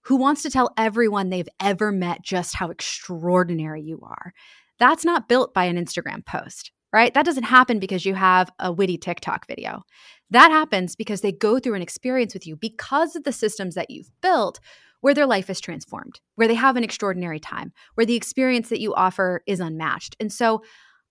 who 0.03 0.17
wants 0.17 0.43
to 0.43 0.51
tell 0.51 0.73
everyone 0.77 1.31
they've 1.31 1.49
ever 1.61 1.91
met 1.91 2.23
just 2.23 2.55
how 2.55 2.71
extraordinary 2.71 3.83
you 3.83 4.01
are. 4.03 4.33
That's 4.79 5.05
not 5.05 5.29
built 5.29 5.55
by 5.55 5.65
an 5.65 5.83
Instagram 5.83 6.27
post, 6.27 6.73
right? 6.93 7.15
That 7.15 7.25
doesn't 7.25 7.45
happen 7.45 7.79
because 7.79 8.05
you 8.05 8.15
have 8.15 8.51
a 8.59 8.71
witty 8.71 8.99
TikTok 8.99 9.47
video. 9.47 9.83
That 10.31 10.51
happens 10.51 10.95
because 10.95 11.23
they 11.23 11.33
go 11.33 11.59
through 11.59 11.75
an 11.75 11.83
experience 11.83 12.35
with 12.35 12.47
you 12.47 12.57
because 12.57 13.17
of 13.17 13.25
the 13.25 13.33
systems 13.33 13.77
that 13.77 13.91
you've 13.91 14.11
built 14.21 14.61
where 15.01 15.15
their 15.15 15.27
life 15.27 15.49
is 15.49 15.61
transformed, 15.61 16.21
where 16.35 16.49
they 16.49 16.55
have 16.55 16.77
an 16.77 16.85
extraordinary 16.85 17.39
time, 17.39 17.73
where 17.95 18.07
the 18.07 18.15
experience 18.15 18.69
that 18.71 18.81
you 18.81 18.95
offer 18.95 19.43
is 19.47 19.61
unmatched. 19.61 20.17
And 20.19 20.33
so 20.33 20.63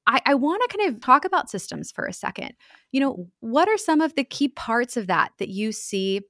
I, 0.06 0.22
I 0.26 0.34
want 0.36 0.62
to 0.68 0.78
kind 0.78 0.90
of 0.90 1.02
talk 1.02 1.26
about 1.26 1.50
systems 1.50 1.92
for 1.92 2.06
a 2.06 2.14
second. 2.14 2.54
You 2.92 3.00
know, 3.00 3.28
what 3.40 3.70
are 3.70 3.78
some 3.78 4.02
of 4.02 4.16
the 4.16 4.24
key 4.24 4.50
parts 4.50 4.98
of 4.98 5.08
that 5.08 5.32
that 5.40 5.50
you 5.50 5.72
see 5.72 6.22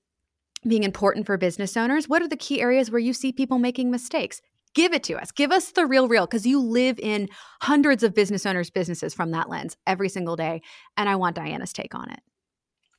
being 0.67 0.83
important 0.83 1.25
for 1.25 1.37
business 1.37 1.75
owners? 1.75 2.07
What 2.07 2.21
are 2.21 2.27
the 2.27 2.37
key 2.37 2.61
areas 2.61 2.91
where 2.91 2.99
you 2.99 3.13
see 3.13 3.31
people 3.31 3.59
making 3.59 3.91
mistakes? 3.91 4.41
Give 4.73 4.93
it 4.93 5.03
to 5.03 5.15
us. 5.15 5.31
Give 5.31 5.51
us 5.51 5.71
the 5.71 5.85
real, 5.85 6.07
real, 6.07 6.25
because 6.25 6.47
you 6.47 6.59
live 6.59 6.99
in 6.99 7.29
hundreds 7.61 8.01
of 8.03 8.15
business 8.15 8.45
owners' 8.45 8.71
businesses 8.71 9.13
from 9.13 9.31
that 9.31 9.49
lens 9.49 9.77
every 9.85 10.09
single 10.09 10.35
day. 10.35 10.61
And 10.97 11.07
I 11.07 11.15
want 11.15 11.35
Diana's 11.35 11.73
take 11.73 11.93
on 11.93 12.09
it. 12.09 12.19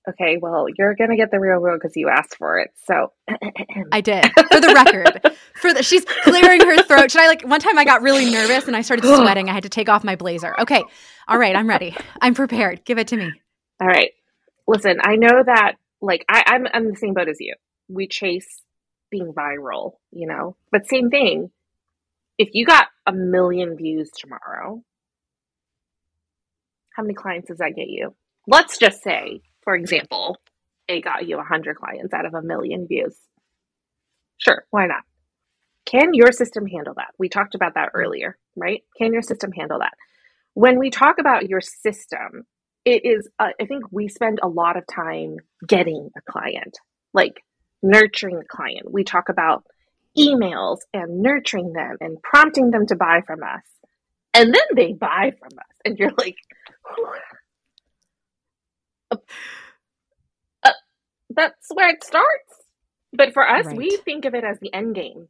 Okay, 0.07 0.37
well, 0.37 0.67
you're 0.77 0.95
gonna 0.95 1.17
get 1.17 1.31
the 1.31 1.41
real 1.41 1.59
real 1.59 1.77
because 1.77 1.97
you 1.97 2.11
asked 2.11 2.37
for 2.37 2.59
it. 2.59 2.71
So 2.85 3.13
I 3.93 4.03
did. 4.03 4.25
For 4.35 4.61
the 4.61 4.73
record, 4.75 5.35
for 5.55 5.73
the 5.73 5.83
she's 5.83 6.05
clearing 6.25 6.61
her 6.61 6.83
throat. 6.83 7.11
Should 7.11 7.23
I 7.23 7.27
like 7.27 7.43
one 7.43 7.61
time 7.61 7.79
I 7.79 7.87
got 7.87 8.03
really 8.03 8.31
nervous 8.31 8.67
and 8.67 8.77
I 8.77 8.83
started 8.83 9.05
sweating. 9.05 9.49
I 9.49 9.55
had 9.55 9.63
to 9.63 9.71
take 9.71 9.89
off 9.89 10.05
my 10.05 10.15
blazer. 10.15 10.55
Okay, 10.61 10.83
all 11.27 11.39
right, 11.39 11.57
I'm 11.57 11.69
ready. 11.69 11.97
I'm 12.21 12.35
prepared. 12.35 12.85
Give 12.85 12.99
it 12.99 13.09
to 13.09 13.17
me. 13.17 13.33
All 13.81 13.89
right. 13.89 14.11
Listen, 14.67 14.99
I 15.03 15.17
know 15.17 15.43
that 15.45 15.77
like 16.03 16.25
I, 16.29 16.43
I'm 16.47 16.67
I'm 16.73 16.91
the 16.91 16.97
same 16.97 17.15
boat 17.15 17.29
as 17.29 17.39
you. 17.41 17.55
We 17.89 18.07
chase 18.07 18.63
being 19.11 19.33
viral, 19.33 19.93
you 20.13 20.27
know, 20.27 20.57
but 20.71 20.87
same 20.87 21.09
thing. 21.09 21.51
If 22.37 22.51
you 22.53 22.67
got 22.67 22.89
a 23.07 23.13
million 23.13 23.77
views 23.77 24.11
tomorrow, 24.11 24.83
how 26.95 27.03
many 27.03 27.15
clients 27.15 27.49
does 27.49 27.59
that 27.59 27.77
get 27.77 27.89
you? 27.89 28.15
Let's 28.47 28.77
just 28.77 29.03
say 29.03 29.43
for 29.65 29.75
example, 29.75 30.37
it 30.89 31.03
got 31.03 31.27
you 31.27 31.37
100 31.37 31.77
clients 31.77 32.13
out 32.13 32.27
of 32.27 32.35
a 32.35 32.43
million 32.43 32.87
views. 32.87 33.17
Sure, 34.39 34.65
why 34.71 34.87
not? 34.87 35.03
Can 35.87 36.15
your 36.15 36.33
system 36.33 36.67
handle 36.67 36.95
that? 36.97 37.15
We 37.19 37.29
talked 37.29 37.55
about 37.55 37.75
that 37.75 37.91
earlier, 37.95 38.39
right? 38.57 38.83
Can 38.97 39.13
your 39.13 39.23
system 39.23 39.53
handle 39.53 39.81
that? 39.81 39.95
When 40.55 40.79
we 40.79 40.91
talk 40.91 41.17
about 41.19 41.49
your 41.49 41.61
system, 41.61 42.47
it 42.85 43.05
is, 43.05 43.29
uh, 43.39 43.51
I 43.61 43.67
think 43.67 43.85
we 43.91 44.09
spend 44.09 44.41
a 44.43 44.49
lot 44.49 44.77
of 44.77 44.85
time 44.87 45.37
getting 45.67 46.11
a 46.17 46.33
client, 46.33 46.79
like 47.13 47.43
nurturing 47.83 48.39
the 48.39 48.45
client. 48.45 48.91
We 48.91 49.05
talk 49.05 49.29
about 49.29 49.65
emails 50.17 50.79
and 50.93 51.21
nurturing 51.21 51.73
them 51.73 51.97
and 52.01 52.23
prompting 52.23 52.71
them 52.71 52.87
to 52.87 52.97
buy 52.97 53.23
from 53.27 53.43
us. 53.43 53.63
And 54.33 54.53
then 54.55 54.67
they 54.77 54.93
buy 54.93 55.33
from 55.39 55.59
us. 55.59 55.77
And 55.85 55.99
you're 55.99 56.13
like, 56.17 56.37
uh, 60.65 60.73
that's 61.31 61.69
where 61.73 61.89
it 61.89 62.05
starts. 62.05 62.63
But 63.13 63.33
for 63.33 63.49
us, 63.49 63.67
right. 63.67 63.77
we 63.77 63.99
think 64.05 64.25
of 64.25 64.35
it 64.35 64.45
as 64.45 64.59
the 64.61 64.75
end 64.75 64.95
game. 64.95 65.29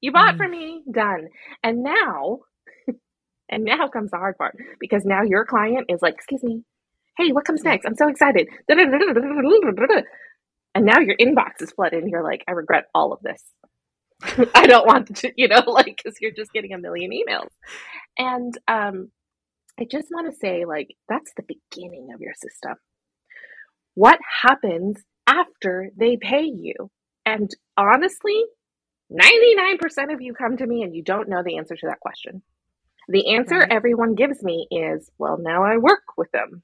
You 0.00 0.12
bought 0.12 0.34
mm. 0.34 0.38
from 0.38 0.50
me, 0.50 0.82
done. 0.90 1.28
And 1.62 1.82
now, 1.82 2.40
and 3.48 3.64
now 3.64 3.88
comes 3.88 4.10
the 4.10 4.18
hard 4.18 4.36
part 4.36 4.56
because 4.78 5.04
now 5.04 5.22
your 5.22 5.46
client 5.46 5.86
is 5.88 6.02
like, 6.02 6.14
excuse 6.14 6.42
me, 6.42 6.62
hey, 7.16 7.32
what 7.32 7.44
comes 7.44 7.64
next? 7.64 7.86
I'm 7.86 7.96
so 7.96 8.08
excited. 8.08 8.48
And 8.68 8.92
now 10.84 11.00
your 11.00 11.16
inbox 11.16 11.62
is 11.62 11.72
flooded 11.72 12.02
and 12.02 12.10
you're 12.10 12.22
like, 12.22 12.44
I 12.46 12.52
regret 12.52 12.84
all 12.94 13.14
of 13.14 13.22
this. 13.22 13.42
I 14.54 14.66
don't 14.66 14.86
want 14.86 15.16
to, 15.16 15.32
you 15.36 15.48
know, 15.48 15.60
like, 15.66 15.96
because 15.96 16.18
you're 16.20 16.32
just 16.32 16.52
getting 16.52 16.72
a 16.72 16.78
million 16.78 17.10
emails. 17.10 17.50
And 18.18 18.54
um, 18.68 19.10
I 19.80 19.86
just 19.90 20.08
want 20.10 20.30
to 20.30 20.38
say, 20.38 20.66
like, 20.66 20.88
that's 21.08 21.32
the 21.36 21.42
beginning 21.42 22.08
of 22.14 22.20
your 22.20 22.34
system 22.34 22.76
what 23.96 24.18
happens 24.42 24.98
after 25.26 25.90
they 25.96 26.18
pay 26.20 26.44
you? 26.44 26.74
And 27.24 27.50
honestly, 27.78 28.44
99% 29.10 30.12
of 30.12 30.20
you 30.20 30.34
come 30.34 30.58
to 30.58 30.66
me 30.66 30.82
and 30.82 30.94
you 30.94 31.02
don't 31.02 31.30
know 31.30 31.42
the 31.42 31.56
answer 31.56 31.74
to 31.74 31.86
that 31.86 32.00
question. 32.00 32.42
The 33.08 33.34
answer 33.36 33.58
right. 33.58 33.72
everyone 33.72 34.14
gives 34.14 34.42
me 34.42 34.68
is, 34.70 35.10
well, 35.18 35.38
now 35.40 35.64
I 35.64 35.78
work 35.78 36.02
with 36.18 36.30
them. 36.30 36.62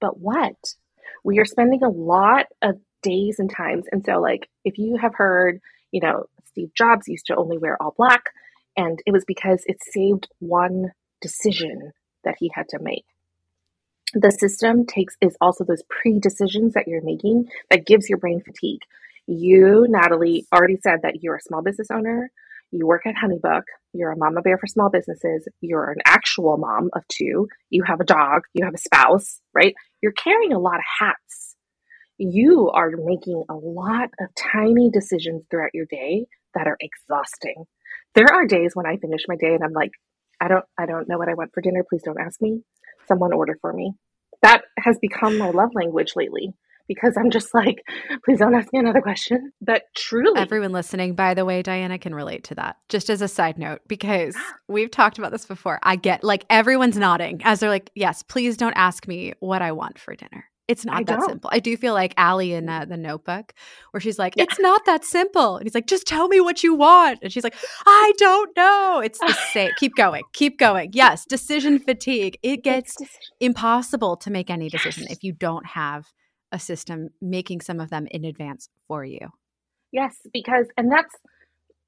But 0.00 0.18
what? 0.18 0.56
We 1.22 1.38
are 1.38 1.44
spending 1.44 1.82
a 1.82 1.90
lot 1.90 2.46
of 2.62 2.76
days 3.02 3.36
and 3.38 3.50
times. 3.50 3.84
And 3.92 4.02
so, 4.04 4.18
like, 4.18 4.48
if 4.64 4.78
you 4.78 4.96
have 4.96 5.14
heard, 5.14 5.60
you 5.90 6.00
know, 6.00 6.24
Steve 6.46 6.70
Jobs 6.74 7.08
used 7.08 7.26
to 7.26 7.36
only 7.36 7.58
wear 7.58 7.76
all 7.80 7.94
black, 7.96 8.22
and 8.74 9.00
it 9.04 9.12
was 9.12 9.24
because 9.26 9.62
it 9.66 9.76
saved 9.92 10.28
one 10.38 10.92
decision 11.20 11.92
that 12.24 12.36
he 12.38 12.50
had 12.54 12.68
to 12.70 12.78
make 12.80 13.04
the 14.14 14.30
system 14.30 14.86
takes 14.86 15.16
is 15.20 15.36
also 15.40 15.64
those 15.64 15.82
pre-decisions 15.88 16.74
that 16.74 16.88
you're 16.88 17.02
making 17.02 17.46
that 17.70 17.86
gives 17.86 18.08
your 18.08 18.18
brain 18.18 18.42
fatigue. 18.44 18.80
You, 19.26 19.86
Natalie, 19.88 20.46
already 20.52 20.76
said 20.82 21.00
that 21.02 21.22
you're 21.22 21.36
a 21.36 21.40
small 21.40 21.62
business 21.62 21.88
owner. 21.90 22.30
You 22.70 22.86
work 22.86 23.06
at 23.06 23.14
Honeybook. 23.14 23.62
You're 23.92 24.12
a 24.12 24.16
mama 24.16 24.42
bear 24.42 24.58
for 24.58 24.66
small 24.66 24.90
businesses. 24.90 25.46
You're 25.60 25.90
an 25.90 25.98
actual 26.06 26.56
mom 26.56 26.90
of 26.94 27.06
two. 27.08 27.48
You 27.70 27.84
have 27.84 28.00
a 28.00 28.04
dog. 28.04 28.42
You 28.54 28.64
have 28.64 28.74
a 28.74 28.78
spouse, 28.78 29.40
right? 29.54 29.74
You're 30.02 30.12
carrying 30.12 30.52
a 30.52 30.58
lot 30.58 30.76
of 30.76 30.84
hats. 30.98 31.56
You 32.18 32.70
are 32.74 32.90
making 32.96 33.44
a 33.48 33.54
lot 33.54 34.10
of 34.20 34.28
tiny 34.36 34.90
decisions 34.90 35.44
throughout 35.50 35.74
your 35.74 35.86
day 35.86 36.26
that 36.54 36.66
are 36.66 36.78
exhausting. 36.80 37.64
There 38.14 38.32
are 38.32 38.46
days 38.46 38.72
when 38.74 38.86
I 38.86 38.96
finish 38.96 39.22
my 39.28 39.36
day 39.36 39.54
and 39.54 39.64
I'm 39.64 39.72
like, 39.72 39.92
I 40.40 40.48
don't 40.48 40.64
I 40.78 40.86
don't 40.86 41.08
know 41.08 41.18
what 41.18 41.28
I 41.28 41.34
want 41.34 41.52
for 41.54 41.60
dinner. 41.60 41.84
Please 41.88 42.02
don't 42.04 42.20
ask 42.20 42.40
me 42.40 42.62
someone 43.06 43.32
order 43.32 43.56
for 43.60 43.72
me. 43.72 43.92
That 44.42 44.62
has 44.78 44.98
become 45.00 45.38
my 45.38 45.50
love 45.50 45.70
language 45.74 46.12
lately 46.16 46.54
because 46.88 47.16
I'm 47.16 47.30
just 47.30 47.54
like, 47.54 47.84
please 48.24 48.38
don't 48.38 48.54
ask 48.54 48.72
me 48.72 48.78
another 48.78 49.00
question. 49.00 49.52
But 49.60 49.82
truly, 49.94 50.40
everyone 50.40 50.72
listening, 50.72 51.14
by 51.14 51.34
the 51.34 51.44
way, 51.44 51.62
Diana 51.62 51.98
can 51.98 52.14
relate 52.14 52.44
to 52.44 52.54
that. 52.56 52.76
Just 52.88 53.10
as 53.10 53.22
a 53.22 53.28
side 53.28 53.58
note, 53.58 53.80
because 53.86 54.36
we've 54.68 54.90
talked 54.90 55.18
about 55.18 55.32
this 55.32 55.46
before. 55.46 55.78
I 55.82 55.96
get 55.96 56.24
like 56.24 56.44
everyone's 56.50 56.96
nodding 56.96 57.40
as 57.44 57.60
they're 57.60 57.70
like, 57.70 57.90
yes, 57.94 58.22
please 58.22 58.56
don't 58.56 58.74
ask 58.74 59.06
me 59.06 59.34
what 59.40 59.62
I 59.62 59.72
want 59.72 59.98
for 59.98 60.14
dinner. 60.14 60.44
It's 60.68 60.84
not 60.84 60.96
I 60.96 61.02
that 61.04 61.18
don't. 61.18 61.28
simple. 61.28 61.50
I 61.52 61.58
do 61.58 61.76
feel 61.76 61.92
like 61.92 62.14
Allie 62.16 62.52
in 62.52 62.68
uh, 62.68 62.84
the 62.84 62.96
Notebook, 62.96 63.52
where 63.90 64.00
she's 64.00 64.18
like, 64.18 64.34
"It's 64.36 64.58
not 64.60 64.84
that 64.86 65.04
simple," 65.04 65.56
and 65.56 65.66
he's 65.66 65.74
like, 65.74 65.86
"Just 65.86 66.06
tell 66.06 66.28
me 66.28 66.40
what 66.40 66.62
you 66.62 66.74
want," 66.74 67.18
and 67.22 67.32
she's 67.32 67.44
like, 67.44 67.56
"I 67.84 68.12
don't 68.16 68.56
know." 68.56 69.00
It's 69.04 69.18
the 69.18 69.36
same. 69.52 69.70
keep 69.78 69.96
going, 69.96 70.22
keep 70.32 70.58
going. 70.58 70.90
Yes, 70.92 71.24
decision 71.26 71.78
fatigue. 71.80 72.38
It 72.42 72.62
gets 72.62 72.96
impossible 73.40 74.16
to 74.18 74.30
make 74.30 74.50
any 74.50 74.68
decision 74.68 75.04
yes. 75.04 75.16
if 75.16 75.24
you 75.24 75.32
don't 75.32 75.66
have 75.66 76.06
a 76.52 76.58
system 76.58 77.08
making 77.20 77.60
some 77.60 77.80
of 77.80 77.90
them 77.90 78.06
in 78.10 78.24
advance 78.24 78.68
for 78.86 79.04
you. 79.04 79.28
Yes, 79.90 80.16
because 80.32 80.66
and 80.76 80.90
that's 80.90 81.14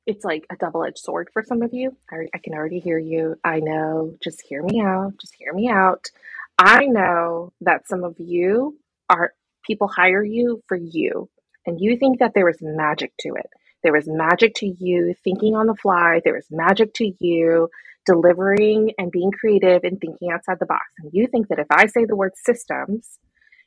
it's 0.07 0.25
like 0.25 0.47
a 0.51 0.57
double-edged 0.57 0.99
sword 0.99 1.31
for 1.33 1.43
some 1.43 1.63
of 1.63 1.73
you. 1.73 1.97
I, 2.11 2.27
I 2.35 2.39
can 2.39 2.55
already 2.55 2.79
hear 2.79 2.99
you. 2.99 3.37
I 3.45 3.61
know. 3.61 4.15
Just 4.23 4.43
hear 4.43 4.63
me 4.63 4.81
out. 4.81 5.13
Just 5.19 5.35
hear 5.39 5.53
me 5.53 5.69
out. 5.69 6.11
I 6.59 6.87
know 6.87 7.53
that 7.63 7.89
some 7.89 8.05
of 8.05 8.17
you 8.19 8.79
are 9.09 9.33
people 9.67 9.89
hire 9.89 10.25
you 10.25 10.63
for 10.69 10.77
you, 10.77 11.29
and 11.67 11.79
you 11.81 11.97
think 11.99 12.21
that 12.21 12.33
there 12.35 12.49
is 12.49 12.59
magic 12.61 13.13
to 13.21 13.31
it. 13.35 13.47
There 13.83 13.97
is 13.97 14.07
magic 14.07 14.55
to 14.57 14.75
you 14.79 15.15
thinking 15.25 15.55
on 15.55 15.67
the 15.67 15.75
fly. 15.75 16.21
There 16.25 16.37
is 16.37 16.47
magic 16.51 16.95
to 16.95 17.13
you 17.21 17.69
delivering 18.07 18.93
and 18.99 19.11
being 19.11 19.31
creative 19.31 19.83
and 19.85 20.01
thinking 20.01 20.31
outside 20.31 20.59
the 20.61 20.67
box. 20.67 20.85
And 20.99 21.11
you 21.13 21.27
think 21.27 21.49
that 21.49 21.59
if 21.59 21.67
I 21.71 21.87
say 21.87 22.05
the 22.05 22.17
word 22.17 22.33
systems, 22.35 23.19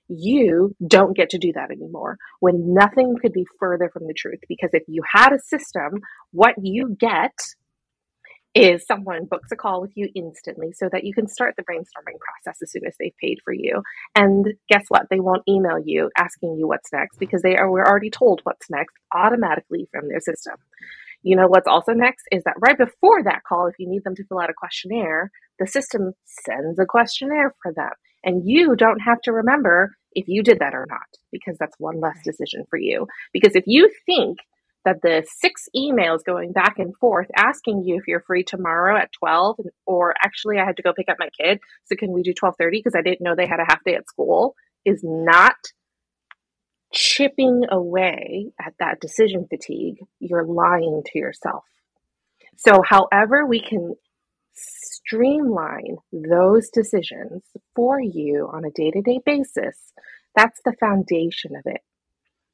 you 0.08 0.76
don't 0.86 1.16
get 1.16 1.32
to 1.32 1.38
do 1.38 1.52
that 1.54 1.72
anymore 1.72 2.18
when 2.40 2.74
nothing 2.74 3.16
could 3.22 3.34
be 3.34 3.46
further 3.60 3.90
from 3.92 4.08
the 4.08 4.14
truth. 4.14 4.40
Because 4.48 4.70
if 4.74 4.84
you 4.88 5.02
had 5.12 5.34
a 5.34 5.40
system, 5.40 6.02
what 6.32 6.56
you 6.62 6.96
get 7.00 7.34
is 8.58 8.86
someone 8.88 9.26
books 9.26 9.50
a 9.52 9.56
call 9.56 9.82
with 9.82 9.92
you 9.96 10.10
instantly 10.16 10.74
so 10.74 10.90
that 10.92 11.04
you 11.04 11.14
can 11.14 11.28
start 11.28 11.54
the 11.56 11.64
brainstorming 11.64 12.18
process 12.20 12.60
as 12.62 12.72
soon 12.72 12.86
as 12.88 12.96
they've 13.00 13.16
paid 13.22 13.38
for 13.46 13.54
you. 13.54 13.84
And 14.16 14.48
guess 14.68 14.86
what? 14.88 15.04
They 15.12 15.20
won't 15.20 15.44
email 15.48 15.78
you 15.84 16.10
asking 16.18 16.58
you 16.58 16.68
what's 16.68 16.92
next 16.92 17.20
because 17.20 17.44
they 17.44 17.56
are 17.56 17.70
we're 17.70 17.86
already 17.86 18.10
told 18.10 18.42
what's 18.44 18.68
next 18.70 18.96
automatically 19.14 19.88
from 19.92 20.08
their 20.08 20.20
system. 20.20 20.56
You 21.22 21.36
know 21.36 21.48
what's 21.48 21.68
also 21.68 21.94
next 21.94 22.24
is 22.32 22.44
that 22.46 22.56
right 22.60 22.78
before 22.78 23.24
that 23.24 23.44
call, 23.48 23.68
if 23.68 23.76
you 23.78 23.88
need 23.88 24.04
them 24.04 24.16
to 24.16 24.24
fill 24.26 24.40
out 24.40 24.50
a 24.50 24.54
questionnaire, 24.58 25.32
the 25.60 25.68
system 25.68 26.14
sends 26.26 26.80
a 26.80 26.86
questionnaire 26.86 27.54
for 27.62 27.74
them. 27.74 27.92
And 28.24 28.42
you 28.44 28.76
don't 28.76 29.00
have 29.00 29.22
to 29.22 29.32
remember 29.32 29.96
if 30.14 30.28
you 30.28 30.42
did 30.42 30.60
that 30.60 30.74
or 30.74 30.88
not, 30.90 31.08
because 31.32 31.58
that's 31.60 31.76
one 31.78 32.00
less 32.00 32.18
decision 32.24 32.66
for 32.70 32.80
you. 32.80 33.06
Because 33.34 33.56
if 33.56 33.66
you 33.68 33.92
think 34.06 34.40
that 34.88 35.02
the 35.02 35.28
six 35.42 35.68
emails 35.76 36.24
going 36.26 36.54
back 36.54 36.80
and 36.80 36.96
forth 36.96 37.28
asking 37.36 37.84
you 37.84 37.98
if 37.98 38.08
you're 38.08 38.24
free 38.26 38.44
tomorrow 38.44 38.96
at 38.98 39.12
12 39.20 39.60
or 39.86 40.14
actually 40.24 40.60
I 40.60 40.66
had 40.66 40.78
to 40.78 40.82
go 40.82 40.94
pick 40.94 41.10
up 41.10 41.18
my 41.20 41.28
kid 41.38 41.60
so 41.84 41.98
can 41.98 42.14
we 42.14 42.24
do 42.24 42.34
12:30 42.34 42.72
because 42.72 42.96
I 42.98 43.02
didn't 43.02 43.22
know 43.22 43.36
they 43.36 43.48
had 43.48 43.60
a 43.60 43.66
half 43.68 43.84
day 43.84 43.96
at 43.96 44.08
school 44.08 44.56
is 44.86 45.02
not 45.04 45.58
chipping 46.94 47.64
away 47.70 48.54
at 48.66 48.76
that 48.80 49.02
decision 49.02 49.46
fatigue. 49.50 49.98
You're 50.20 50.46
lying 50.46 51.02
to 51.08 51.20
yourself. 51.20 51.66
So 52.56 52.82
however 52.82 53.46
we 53.46 53.60
can 53.60 53.96
streamline 54.54 55.98
those 56.14 56.70
decisions 56.70 57.44
for 57.76 58.00
you 58.00 58.50
on 58.54 58.64
a 58.64 58.72
day 58.72 58.92
to 58.92 59.02
day 59.02 59.20
basis, 59.26 59.92
that's 60.34 60.62
the 60.64 60.76
foundation 60.80 61.58
of 61.58 61.64
it. 61.66 61.82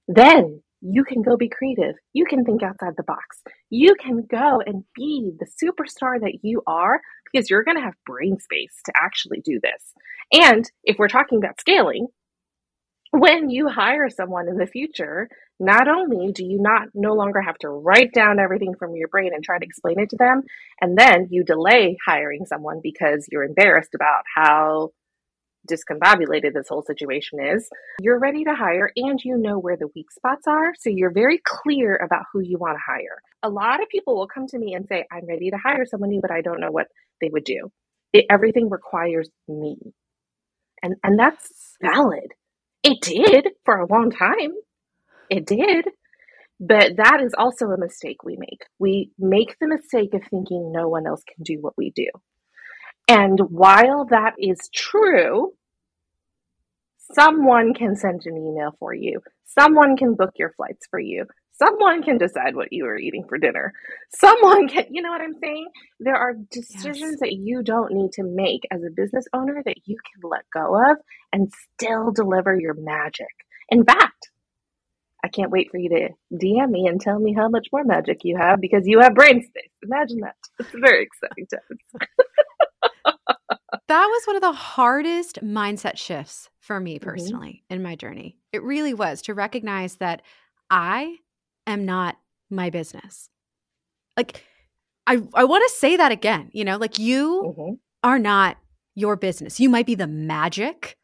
Then 0.08 0.64
you 0.86 1.06
can 1.06 1.22
go 1.22 1.38
be 1.38 1.50
creative. 1.50 1.96
You 2.12 2.26
can 2.26 2.44
think 2.44 2.62
outside 2.62 2.94
the 2.98 3.04
box. 3.04 3.42
You 3.70 3.96
can 3.96 4.28
go 4.30 4.62
and 4.66 4.84
be 4.96 5.32
the 5.40 5.46
superstar 5.46 6.20
that 6.20 6.40
you 6.42 6.62
are 6.68 7.00
because 7.32 7.50
you're 7.50 7.64
going 7.64 7.78
to 7.78 7.84
have 7.84 7.94
brain 8.06 8.38
space 8.40 8.82
to 8.86 8.94
actually 9.02 9.42
do 9.46 9.60
this. 9.62 9.94
And 10.34 10.70
if 10.84 10.98
we're 11.00 11.08
talking 11.08 11.38
about 11.38 11.60
scaling, 11.60 12.08
when 13.12 13.50
you 13.50 13.70
hire 13.70 14.10
someone 14.10 14.50
in 14.50 14.58
the 14.58 14.66
future, 14.66 15.30
not 15.60 15.88
only 15.88 16.32
do 16.34 16.44
you 16.44 16.58
not 16.60 16.90
no 16.94 17.14
longer 17.14 17.42
have 17.42 17.58
to 17.60 17.70
write 17.70 18.12
down 18.14 18.40
everything 18.40 18.74
from 18.78 18.96
your 18.96 19.08
brain 19.08 19.32
and 19.34 19.44
try 19.44 19.58
to 19.58 19.66
explain 19.66 20.00
it 20.00 20.10
to 20.10 20.18
them, 20.18 20.42
and 20.82 20.98
then 20.98 21.28
you 21.30 21.44
delay 21.46 21.96
hiring 22.06 22.46
someone 22.46 22.82
because 22.84 23.28
you're 23.32 23.44
embarrassed 23.44 23.94
about 23.96 24.24
how 24.36 24.90
discombobulated 25.70 26.54
this 26.54 26.68
whole 26.70 26.84
situation 26.84 27.40
is, 27.44 27.70
you're 28.02 28.20
ready 28.20 28.44
to 28.44 28.54
hire 28.54 28.92
and 28.96 29.20
you 29.24 29.38
know 29.38 29.60
where 29.60 29.78
the 29.78 29.88
weak 29.96 30.12
spots 30.12 30.48
are. 30.48 30.74
So 30.80 30.90
you're 30.90 31.14
very 31.14 31.40
clear 31.44 31.96
about 31.96 32.26
who 32.32 32.42
you 32.42 32.58
want 32.58 32.78
to 32.78 32.92
hire. 32.92 33.20
A 33.44 33.50
lot 33.50 33.82
of 33.82 33.90
people 33.90 34.16
will 34.16 34.28
come 34.28 34.48
to 34.48 34.60
me 34.60 34.74
and 34.74 34.88
say, 34.88 35.06
I'm 35.12 35.28
ready 35.28 35.50
to 35.52 35.58
hire 35.58 35.86
somebody, 35.86 36.20
but 36.22 36.32
I 36.32 36.42
don't 36.42 36.60
know 36.60 36.72
what 36.72 36.88
they 37.22 37.30
would 37.32 37.44
do. 37.44 37.72
It, 38.12 38.26
everything 38.30 38.70
requires 38.70 39.30
me. 39.48 39.78
And, 40.82 40.96
and 41.04 41.18
that's 41.18 41.76
valid. 41.82 42.34
It 42.84 43.02
did 43.02 43.50
for 43.64 43.78
a 43.78 43.88
long 43.88 44.12
time. 44.12 44.52
It 45.30 45.46
did. 45.46 45.86
But 46.60 46.98
that 46.98 47.22
is 47.24 47.34
also 47.38 47.66
a 47.68 47.80
mistake 47.80 48.24
we 48.24 48.38
make. 48.38 48.64
We 48.80 49.12
make 49.18 49.56
the 49.60 49.68
mistake 49.68 50.14
of 50.14 50.22
thinking 50.30 50.72
no 50.72 50.88
one 50.88 51.08
else 51.08 51.22
can 51.24 51.44
do 51.44 51.58
what 51.60 51.74
we 51.78 51.92
do. 51.96 52.08
And 53.08 53.40
while 53.50 54.06
that 54.06 54.34
is 54.38 54.70
true, 54.74 55.54
someone 57.14 57.74
can 57.74 57.96
send 57.96 58.22
an 58.26 58.38
email 58.38 58.76
for 58.80 58.94
you. 58.94 59.22
Someone 59.46 59.98
can 59.98 60.16
book 60.16 60.32
your 60.38 60.52
flights 60.54 60.88
for 60.90 61.00
you. 61.00 61.26
Someone 61.52 62.02
can 62.02 62.18
decide 62.18 62.56
what 62.56 62.70
you 62.74 62.86
are 62.86 62.98
eating 62.98 63.26
for 63.30 63.38
dinner. 63.38 63.74
Someone 64.10 64.68
can, 64.68 64.86
you 64.90 65.04
know 65.04 65.12
what 65.12 65.22
I'm 65.22 65.36
saying? 65.42 65.68
There 66.00 66.16
are 66.16 66.34
decisions 66.50 67.12
yes. 67.12 67.20
that 67.20 67.34
you 67.34 67.62
don't 67.62 67.94
need 67.94 68.12
to 68.14 68.24
make 68.24 68.62
as 68.72 68.82
a 68.82 68.90
business 68.96 69.26
owner 69.34 69.62
that 69.64 69.78
you 69.86 69.96
can 69.96 70.30
let 70.30 70.50
go 70.52 70.76
of 70.76 70.98
and 71.32 71.52
still 71.76 72.12
deliver 72.12 72.58
your 72.60 72.74
magic. 72.74 73.28
In 73.70 73.86
fact, 73.86 74.30
I 75.24 75.30
can't 75.30 75.52
wait 75.52 75.70
for 75.72 75.78
you 75.78 75.90
to 75.90 76.10
DM 76.36 76.70
me 76.70 76.88
and 76.88 77.00
tell 77.00 77.20
me 77.20 77.34
how 77.34 77.48
much 77.48 77.68
more 77.72 77.84
magic 77.84 78.22
you 78.24 78.38
have 78.38 78.60
because 78.60 78.84
you 78.86 79.00
have 79.00 79.14
brain 79.14 79.42
space. 79.42 79.72
Imagine 79.84 80.22
that. 80.22 80.36
It's 80.60 80.70
very 80.72 81.04
exciting 81.04 81.48
times. 81.48 82.08
that 83.88 84.06
was 84.06 84.26
one 84.26 84.36
of 84.36 84.42
the 84.42 84.54
hardest 84.54 85.40
mindset 85.44 85.98
shifts 85.98 86.50
for 86.60 86.80
me 86.80 86.96
mm-hmm. 86.96 87.10
personally 87.10 87.64
mm-hmm. 87.66 87.76
in 87.76 87.84
my 87.84 87.96
journey. 87.96 88.38
It 88.52 88.64
really 88.64 88.94
was 88.94 89.22
to 89.24 89.34
recognize 89.34 89.96
that 89.96 90.22
I 90.70 91.18
am 91.68 91.86
not 91.86 92.18
my 92.50 92.70
business. 92.70 93.30
Like 94.16 94.44
I 95.08 95.22
I 95.34 95.44
want 95.44 95.64
to 95.68 95.76
say 95.76 95.98
that 95.98 96.12
again, 96.12 96.50
you 96.54 96.64
know, 96.64 96.78
like 96.78 97.00
you 97.00 97.56
mm-hmm. 97.58 97.74
are 98.04 98.20
not 98.20 98.58
your 98.96 99.16
business. 99.16 99.60
You 99.60 99.70
might 99.70 99.86
be 99.86 99.96
the 99.96 100.08
magic 100.08 100.98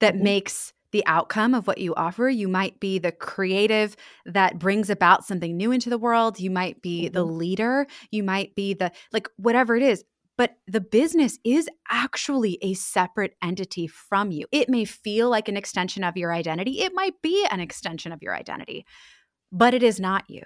that 0.00 0.14
mm-hmm. 0.14 0.24
makes 0.24 0.72
the 0.90 1.04
outcome 1.06 1.54
of 1.54 1.66
what 1.66 1.78
you 1.78 1.94
offer. 1.94 2.28
You 2.28 2.48
might 2.48 2.78
be 2.78 2.98
the 2.98 3.12
creative 3.12 3.96
that 4.26 4.58
brings 4.58 4.90
about 4.90 5.24
something 5.24 5.56
new 5.56 5.72
into 5.72 5.88
the 5.88 5.98
world. 5.98 6.38
You 6.38 6.50
might 6.50 6.82
be 6.82 7.08
the 7.08 7.24
mm-hmm. 7.24 7.38
leader. 7.38 7.86
You 8.10 8.22
might 8.22 8.54
be 8.54 8.74
the, 8.74 8.92
like, 9.12 9.26
whatever 9.36 9.74
it 9.74 9.82
is 9.82 10.04
but 10.42 10.56
the 10.66 10.80
business 10.80 11.38
is 11.44 11.68
actually 11.88 12.58
a 12.62 12.74
separate 12.74 13.36
entity 13.44 13.86
from 13.86 14.32
you. 14.32 14.44
It 14.50 14.68
may 14.68 14.84
feel 14.84 15.30
like 15.30 15.48
an 15.48 15.56
extension 15.56 16.02
of 16.02 16.16
your 16.16 16.32
identity, 16.32 16.80
it 16.80 16.92
might 16.92 17.14
be 17.22 17.46
an 17.48 17.60
extension 17.60 18.10
of 18.10 18.20
your 18.22 18.34
identity, 18.34 18.84
but 19.52 19.72
it 19.72 19.84
is 19.84 20.00
not 20.00 20.24
you. 20.28 20.42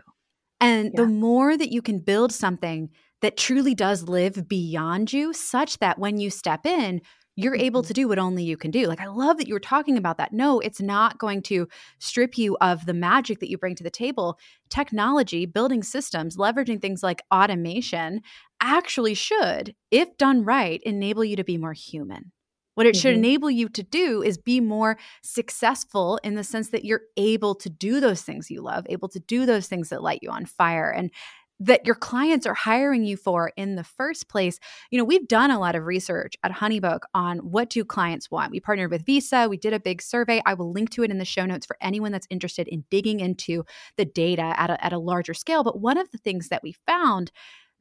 And 0.60 0.90
yeah. 0.92 1.00
the 1.00 1.06
more 1.06 1.56
that 1.56 1.72
you 1.72 1.80
can 1.80 2.00
build 2.00 2.30
something 2.30 2.90
that 3.22 3.38
truly 3.38 3.74
does 3.74 4.02
live 4.02 4.46
beyond 4.46 5.14
you, 5.14 5.32
such 5.32 5.78
that 5.78 5.98
when 5.98 6.18
you 6.18 6.28
step 6.28 6.66
in, 6.66 7.00
you're 7.36 7.56
able 7.56 7.82
mm-hmm. 7.82 7.88
to 7.88 7.94
do 7.94 8.08
what 8.08 8.18
only 8.18 8.44
you 8.44 8.56
can 8.56 8.70
do. 8.70 8.86
Like, 8.86 9.00
I 9.00 9.06
love 9.06 9.36
that 9.38 9.46
you 9.46 9.54
were 9.54 9.60
talking 9.60 9.96
about 9.96 10.18
that. 10.18 10.32
No, 10.32 10.58
it's 10.60 10.80
not 10.80 11.18
going 11.18 11.42
to 11.44 11.68
strip 12.00 12.36
you 12.36 12.56
of 12.60 12.84
the 12.84 12.94
magic 12.94 13.40
that 13.40 13.50
you 13.50 13.58
bring 13.58 13.74
to 13.76 13.84
the 13.84 13.90
table. 13.90 14.38
Technology, 14.68 15.46
building 15.46 15.82
systems, 15.82 16.36
leveraging 16.36 16.80
things 16.80 17.02
like 17.02 17.22
automation 17.32 18.20
actually 18.60 19.14
should, 19.14 19.74
if 19.90 20.16
done 20.16 20.44
right, 20.44 20.80
enable 20.84 21.24
you 21.24 21.36
to 21.36 21.44
be 21.44 21.58
more 21.58 21.72
human. 21.72 22.32
What 22.74 22.86
it 22.86 22.94
mm-hmm. 22.94 23.00
should 23.00 23.14
enable 23.16 23.50
you 23.50 23.68
to 23.70 23.82
do 23.82 24.22
is 24.22 24.36
be 24.36 24.60
more 24.60 24.98
successful 25.22 26.20
in 26.22 26.34
the 26.34 26.44
sense 26.44 26.68
that 26.70 26.84
you're 26.84 27.02
able 27.16 27.54
to 27.56 27.70
do 27.70 28.00
those 28.00 28.22
things 28.22 28.50
you 28.50 28.60
love, 28.60 28.86
able 28.88 29.08
to 29.08 29.18
do 29.20 29.46
those 29.46 29.66
things 29.66 29.88
that 29.88 30.02
light 30.02 30.20
you 30.22 30.30
on 30.30 30.44
fire. 30.44 30.90
And 30.90 31.10
that 31.58 31.86
your 31.86 31.94
clients 31.94 32.46
are 32.46 32.54
hiring 32.54 33.04
you 33.04 33.16
for 33.16 33.50
in 33.56 33.76
the 33.76 33.84
first 33.84 34.28
place. 34.28 34.58
You 34.90 34.98
know, 34.98 35.04
we've 35.04 35.26
done 35.26 35.50
a 35.50 35.58
lot 35.58 35.74
of 35.74 35.86
research 35.86 36.34
at 36.42 36.52
Honeybook 36.52 37.00
on 37.14 37.38
what 37.38 37.70
do 37.70 37.84
clients 37.84 38.30
want. 38.30 38.52
We 38.52 38.60
partnered 38.60 38.90
with 38.90 39.06
Visa, 39.06 39.48
we 39.48 39.56
did 39.56 39.72
a 39.72 39.80
big 39.80 40.02
survey. 40.02 40.42
I 40.44 40.54
will 40.54 40.70
link 40.70 40.90
to 40.90 41.02
it 41.02 41.10
in 41.10 41.18
the 41.18 41.24
show 41.24 41.46
notes 41.46 41.64
for 41.64 41.78
anyone 41.80 42.12
that's 42.12 42.26
interested 42.28 42.68
in 42.68 42.84
digging 42.90 43.20
into 43.20 43.64
the 43.96 44.04
data 44.04 44.54
at 44.58 44.70
a, 44.70 44.84
at 44.84 44.92
a 44.92 44.98
larger 44.98 45.34
scale. 45.34 45.64
But 45.64 45.80
one 45.80 45.96
of 45.96 46.10
the 46.10 46.18
things 46.18 46.48
that 46.48 46.62
we 46.62 46.74
found 46.86 47.32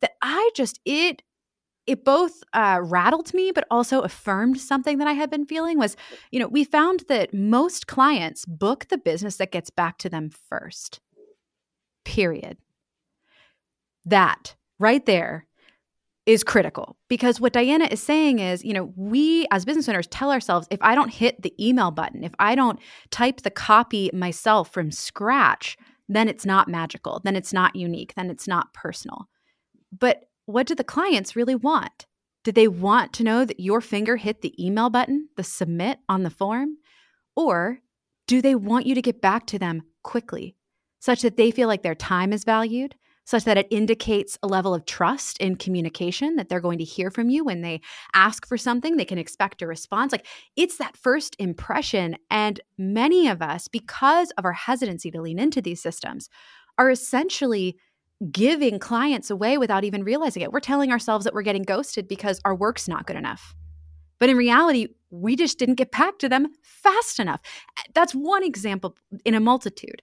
that 0.06 0.14
I 0.22 0.52
just, 0.56 0.80
it, 0.86 1.24
it 1.88 2.06
both 2.06 2.44
uh, 2.54 2.80
rattled 2.84 3.34
me, 3.34 3.52
but 3.52 3.66
also 3.72 4.02
affirmed 4.02 4.60
something 4.60 5.00
that 5.00 5.08
I 5.08 5.14
had 5.14 5.32
been 5.32 5.48
feeling 5.48 5.80
was, 5.80 5.98
you 6.30 6.40
know, 6.40 6.48
we 6.48 6.64
found 6.64 7.06
that 7.10 7.34
most 7.34 7.88
clients 7.88 8.46
book 8.46 8.86
the 8.90 9.00
business 9.00 9.38
that 9.38 9.52
gets 9.52 9.72
back 9.72 9.98
to 10.00 10.10
them 10.10 10.30
first, 10.30 11.00
period 12.04 12.58
that 14.06 14.56
right 14.78 15.04
there 15.08 15.48
is 16.28 16.44
critical 16.44 16.96
because 17.08 17.40
what 17.40 17.54
Diana 17.54 17.88
is 17.90 18.02
saying 18.02 18.38
is, 18.38 18.64
you 18.64 18.74
know, 18.74 18.94
we 18.96 19.48
as 19.50 19.66
business 19.66 19.90
owners 19.90 20.06
tell 20.08 20.32
ourselves 20.32 20.68
if 20.70 20.80
I 20.82 20.94
don't 20.94 21.12
hit 21.12 21.42
the 21.42 21.54
email 21.60 21.90
button, 21.90 22.24
if 22.24 22.34
I 22.38 22.54
don't 22.54 22.80
type 23.10 23.42
the 23.42 23.50
copy 23.50 24.12
myself 24.14 24.72
from 24.72 24.92
scratch, 24.92 25.78
then 26.08 26.28
it's 26.28 26.46
not 26.46 26.68
magical, 26.68 27.22
then 27.24 27.36
it's 27.36 27.54
not 27.54 27.76
unique, 27.76 28.14
then 28.16 28.30
it's 28.30 28.48
not 28.48 28.74
personal. 28.74 29.28
But 29.98 30.30
what 30.46 30.68
do 30.68 30.76
the 30.76 30.84
clients 30.84 31.36
really 31.36 31.56
want? 31.56 32.06
Do 32.44 32.52
they 32.52 32.68
want 32.68 33.14
to 33.14 33.24
know 33.24 33.46
that 33.46 33.60
your 33.60 33.82
finger 33.82 34.18
hit 34.18 34.42
the 34.42 34.54
email 34.64 34.90
button, 34.90 35.30
the 35.36 35.44
submit 35.44 36.00
on 36.08 36.24
the 36.24 36.30
form? 36.30 36.78
Or 37.36 37.80
do 38.28 38.42
they 38.42 38.56
want 38.56 38.86
you 38.86 38.96
to 38.96 39.02
get 39.02 39.22
back 39.22 39.48
to 39.48 39.60
them 39.60 39.84
quickly 40.04 40.56
such 41.00 41.22
that 41.22 41.38
they 41.38 41.52
feel 41.52 41.68
like 41.68 41.84
their 41.84 41.96
time 41.96 42.34
is 42.34 42.44
valued, 42.44 42.96
such 43.26 43.44
that 43.44 43.58
it 43.58 43.68
indicates 43.72 44.38
a 44.42 44.48
level 44.48 44.74
of 44.74 44.86
trust 44.86 45.38
in 45.40 45.56
communication 45.56 46.36
that 46.36 46.50
they're 46.50 46.60
going 46.60 46.78
to 46.78 46.84
hear 46.84 47.10
from 47.10 47.30
you 47.30 47.44
when 47.44 47.62
they 47.62 47.82
ask 48.14 48.48
for 48.48 48.58
something, 48.58 48.98
they 48.98 49.06
can 49.06 49.18
expect 49.18 49.62
a 49.62 49.68
response. 49.68 50.12
Like 50.12 50.28
it's 50.56 50.78
that 50.78 50.98
first 50.98 51.36
impression. 51.40 52.16
And 52.30 52.60
many 52.78 53.28
of 53.28 53.42
us, 53.42 53.68
because 53.68 54.32
of 54.32 54.46
our 54.46 54.54
hesitancy 54.54 55.12
to 55.12 55.22
lean 55.22 55.40
into 55.40 55.62
these 55.62 55.82
systems, 55.82 56.30
are 56.78 56.90
essentially 56.90 57.78
giving 58.32 58.80
clients 58.80 59.30
away 59.30 59.58
without 59.58 59.84
even 59.84 60.04
realizing 60.04 60.42
it. 60.42 60.52
We're 60.52 60.60
telling 60.60 60.92
ourselves 60.92 61.26
that 61.26 61.34
we're 61.34 61.42
getting 61.42 61.64
ghosted 61.64 62.08
because 62.08 62.40
our 62.46 62.56
work's 62.56 62.88
not 62.88 63.06
good 63.06 63.18
enough. 63.18 63.56
But 64.20 64.30
in 64.30 64.38
reality, 64.38 64.88
we 65.10 65.36
just 65.36 65.60
didn't 65.60 65.76
get 65.76 65.92
back 65.92 66.20
to 66.20 66.30
them 66.30 66.48
fast 66.62 67.20
enough. 67.20 67.42
That's 67.94 68.14
one 68.14 68.44
example 68.44 68.96
in 69.26 69.34
a 69.36 69.40
multitude. 69.40 70.02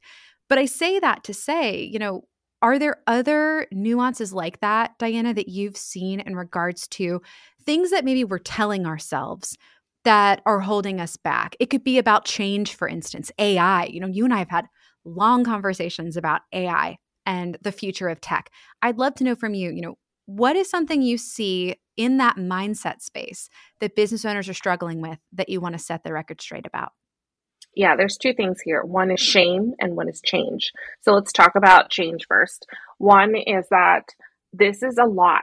But 0.49 0.59
I 0.59 0.67
say 0.67 0.99
that 1.01 1.25
to 1.25 1.35
say, 1.35 1.83
you 1.83 1.99
know, 1.99 2.25
are 2.61 2.79
there 2.79 3.03
other 3.07 3.67
nuances 3.73 4.33
like 4.33 4.61
that, 4.61 4.99
Diana, 4.99 5.35
that 5.35 5.49
you've 5.49 5.77
seen 5.77 6.21
in 6.21 6.37
regards 6.37 6.87
to 6.89 7.21
things 7.65 7.91
that 7.91 8.05
maybe 8.05 8.23
we're 8.25 8.39
telling 8.39 8.87
ourselves 8.87 9.57
that 10.05 10.43
are 10.47 10.61
holding 10.61 11.01
us 11.01 11.17
back? 11.17 11.57
It 11.59 11.71
could 11.71 11.83
be 11.83 11.99
about 11.99 12.25
change, 12.25 12.75
for 12.75 12.87
instance, 12.87 13.33
AI. 13.39 13.87
You 13.87 14.01
know, 14.01 14.07
you 14.07 14.25
and 14.25 14.35
I 14.35 14.39
have 14.39 14.51
had 14.51 14.67
long 15.05 15.43
conversations 15.43 16.17
about 16.17 16.43
AI 16.53 16.99
and 17.27 17.59
the 17.63 17.73
future 17.73 18.09
of 18.09 18.21
tech. 18.21 18.51
I'd 18.81 18.99
love 18.99 19.15
to 19.17 19.25
know 19.25 19.35
from 19.35 19.55
you, 19.55 19.71
you 19.71 19.83
know, 19.83 19.99
what 20.27 20.57
is 20.57 20.71
something 20.71 21.03
you 21.03 21.19
see 21.19 21.77
in 21.97 22.17
that 22.19 22.37
mindset 22.37 23.03
space 23.03 23.49
that 23.81 23.97
business 23.97 24.25
owners 24.25 24.49
are 24.49 24.55
struggling 24.55 25.01
with 25.01 25.19
that 25.33 25.49
you 25.49 25.61
want 25.61 25.75
to 25.75 25.79
set 25.79 26.05
the 26.05 26.13
record 26.13 26.41
straight 26.41 26.67
about? 26.67 26.93
yeah, 27.75 27.97
there's 27.97 28.17
two 28.17 28.35
things 28.35 28.61
here. 28.61 28.83
One 28.85 29.11
is 29.11 29.21
shame 29.21 29.75
and 29.79 29.97
one 29.97 30.09
is 30.09 30.21
change. 30.21 30.73
So 31.01 31.13
let's 31.13 31.33
talk 31.33 31.53
about 31.57 31.91
change 31.91 32.27
first. 32.29 32.67
One 32.99 33.35
is 33.35 33.67
that 33.71 34.05
this 34.53 34.83
is 34.83 34.99
a 34.99 35.07
lot. 35.07 35.43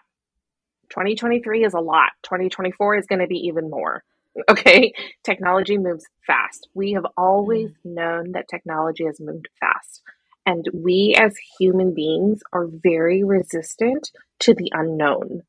2023 0.90 1.66
is 1.66 1.74
a 1.74 1.80
lot. 1.80 2.12
2024 2.24 2.98
is 2.98 3.06
going 3.08 3.20
to 3.20 3.28
be 3.28 3.48
even 3.48 3.70
more. 3.70 4.04
Okay. 4.48 4.94
Technology 5.26 5.78
moves 5.78 6.06
fast. 6.26 6.70
We 6.74 6.94
have 6.94 7.06
always 7.18 7.72
mm. 7.72 7.96
known 7.96 8.32
that 8.34 8.48
technology 8.48 9.04
has 9.04 9.20
moved 9.20 9.50
fast. 9.60 10.02
And 10.50 10.66
we 10.74 11.14
as 11.16 11.36
human 11.60 11.94
beings 11.94 12.40
are 12.52 12.66
very 12.68 13.24
resistant 13.24 14.10
to 14.40 14.56
the 14.56 14.72
unknown. 14.74 15.44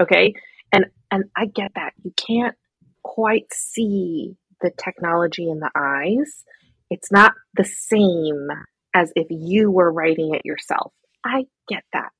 Okay. 0.00 0.34
And 0.72 0.84
And 1.10 1.24
I 1.36 1.46
get 1.46 1.72
that. 1.74 1.94
You 2.04 2.12
can't 2.16 2.54
quite 3.02 3.52
see 3.52 4.36
the 4.60 4.70
technology 4.70 5.50
in 5.50 5.58
the 5.58 5.70
eyes. 5.74 6.44
It's 6.90 7.10
not 7.10 7.32
the 7.54 7.64
same 7.64 8.46
as 8.94 9.12
if 9.16 9.26
you 9.30 9.72
were 9.72 9.92
writing 9.92 10.32
it 10.32 10.42
yourself. 10.44 10.92
I 11.24 11.46
get 11.68 11.82
that. 11.92 12.12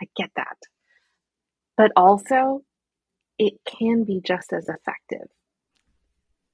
I 0.00 0.06
get 0.16 0.30
that. 0.36 0.58
But 1.76 1.90
also, 1.96 2.62
it 3.36 3.54
can 3.66 4.04
be 4.04 4.20
just 4.24 4.52
as 4.52 4.68
effective. 4.68 5.28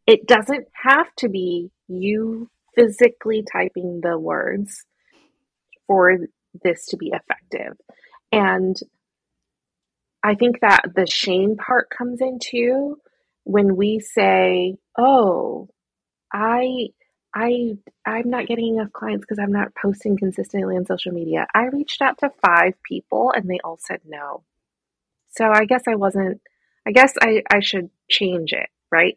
It 0.07 0.27
doesn't 0.27 0.67
have 0.83 1.15
to 1.19 1.29
be 1.29 1.71
you 1.89 2.49
physically 2.75 3.45
typing 3.53 4.01
the 4.03 4.19
words 4.19 4.87
for 5.87 6.19
this 6.63 6.87
to 6.87 6.97
be 6.97 7.13
effective. 7.13 7.77
And 8.33 8.77
I 10.23 10.35
think 10.35 10.61
that 10.61 10.83
the 10.95 11.07
shame 11.07 11.57
part 11.57 11.91
comes 11.91 12.21
into 12.21 12.99
when 13.45 13.77
we 13.77 14.01
say, 14.01 14.77
"Oh, 14.99 15.69
I 16.33 16.89
I 17.35 17.77
I'm 18.07 18.31
not 18.31 18.47
getting 18.47 18.77
enough 18.77 18.93
clients 18.93 19.25
because 19.25 19.39
I'm 19.39 19.53
not 19.53 19.75
posting 19.75 20.17
consistently 20.17 20.77
on 20.77 20.87
social 20.87 21.13
media." 21.13 21.47
I 21.55 21.67
reached 21.67 22.01
out 22.01 22.19
to 22.19 22.31
5 22.45 22.75
people 22.83 23.33
and 23.33 23.49
they 23.49 23.61
all 23.63 23.79
said 23.79 24.01
no. 24.07 24.45
So 25.29 25.51
I 25.53 25.65
guess 25.67 25.83
I 25.87 25.97
wasn't 25.97 26.41
I 26.87 26.93
guess 26.93 27.15
I 27.21 27.43
I 27.51 27.61
should 27.61 27.91
change 28.11 28.53
it, 28.53 28.71
right? 28.91 29.15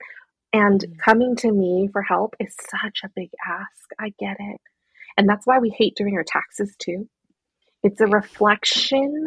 And 0.54 0.82
mm. 0.82 0.98
coming 1.00 1.36
to 1.38 1.52
me 1.52 1.90
for 1.92 2.02
help 2.02 2.36
is 2.40 2.56
such 2.70 3.02
a 3.04 3.10
big 3.16 3.30
ask. 3.48 3.90
I 4.00 4.14
get 4.20 4.38
it. 4.40 4.62
And 5.18 5.28
that's 5.28 5.48
why 5.48 5.60
we 5.60 5.76
hate 5.76 5.96
doing 5.96 6.16
our 6.16 6.24
taxes 6.24 6.76
too. 6.78 7.10
It's 7.84 8.00
a 8.02 8.08
reflection 8.08 9.26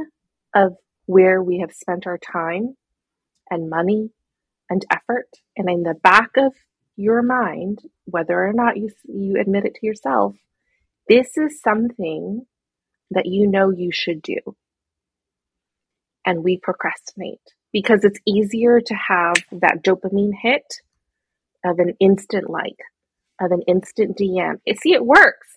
of 0.55 0.77
where 1.07 1.43
we 1.43 1.59
have 1.59 1.73
spent 1.73 2.07
our 2.07 2.19
time 2.19 2.77
and 3.51 3.69
money 3.69 4.11
and 4.69 4.85
effort. 4.91 5.29
And 5.57 5.69
in 5.69 5.83
the 5.83 5.95
back 5.95 6.31
of 6.37 6.53
your 6.97 7.23
mind, 7.23 7.81
whether 8.05 8.35
or 8.35 8.53
not 8.53 8.77
you, 8.77 8.91
you 9.05 9.41
admit 9.41 9.65
it 9.65 9.75
to 9.77 9.87
yourself, 9.87 10.37
this 11.09 11.37
is 11.37 11.61
something 11.61 12.47
that 13.11 13.27
you 13.27 13.49
know 13.49 13.71
you 13.71 13.91
should 13.93 14.23
do. 14.23 14.39
And 16.25 16.45
we 16.45 16.61
procrastinate 16.63 17.41
because 17.73 18.05
it's 18.05 18.21
easier 18.27 18.81
to 18.81 18.95
have 18.95 19.37
that 19.53 19.83
dopamine 19.83 20.33
hit 20.41 20.67
of 21.65 21.79
an 21.79 21.95
instant 21.99 22.49
like, 22.49 22.79
of 23.41 23.51
an 23.51 23.63
instant 23.67 24.17
DM. 24.17 24.61
See, 24.81 24.93
it 24.93 25.05
works. 25.05 25.49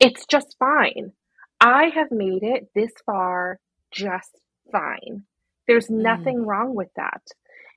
It's 0.00 0.26
just 0.26 0.56
fine. 0.58 1.12
I 1.60 1.84
have 1.94 2.10
made 2.10 2.42
it 2.42 2.68
this 2.74 2.92
far 3.04 3.58
just 3.90 4.38
fine. 4.70 5.24
There's 5.66 5.88
mm. 5.88 6.02
nothing 6.02 6.38
mm. 6.38 6.46
wrong 6.46 6.74
with 6.74 6.88
that. 6.96 7.22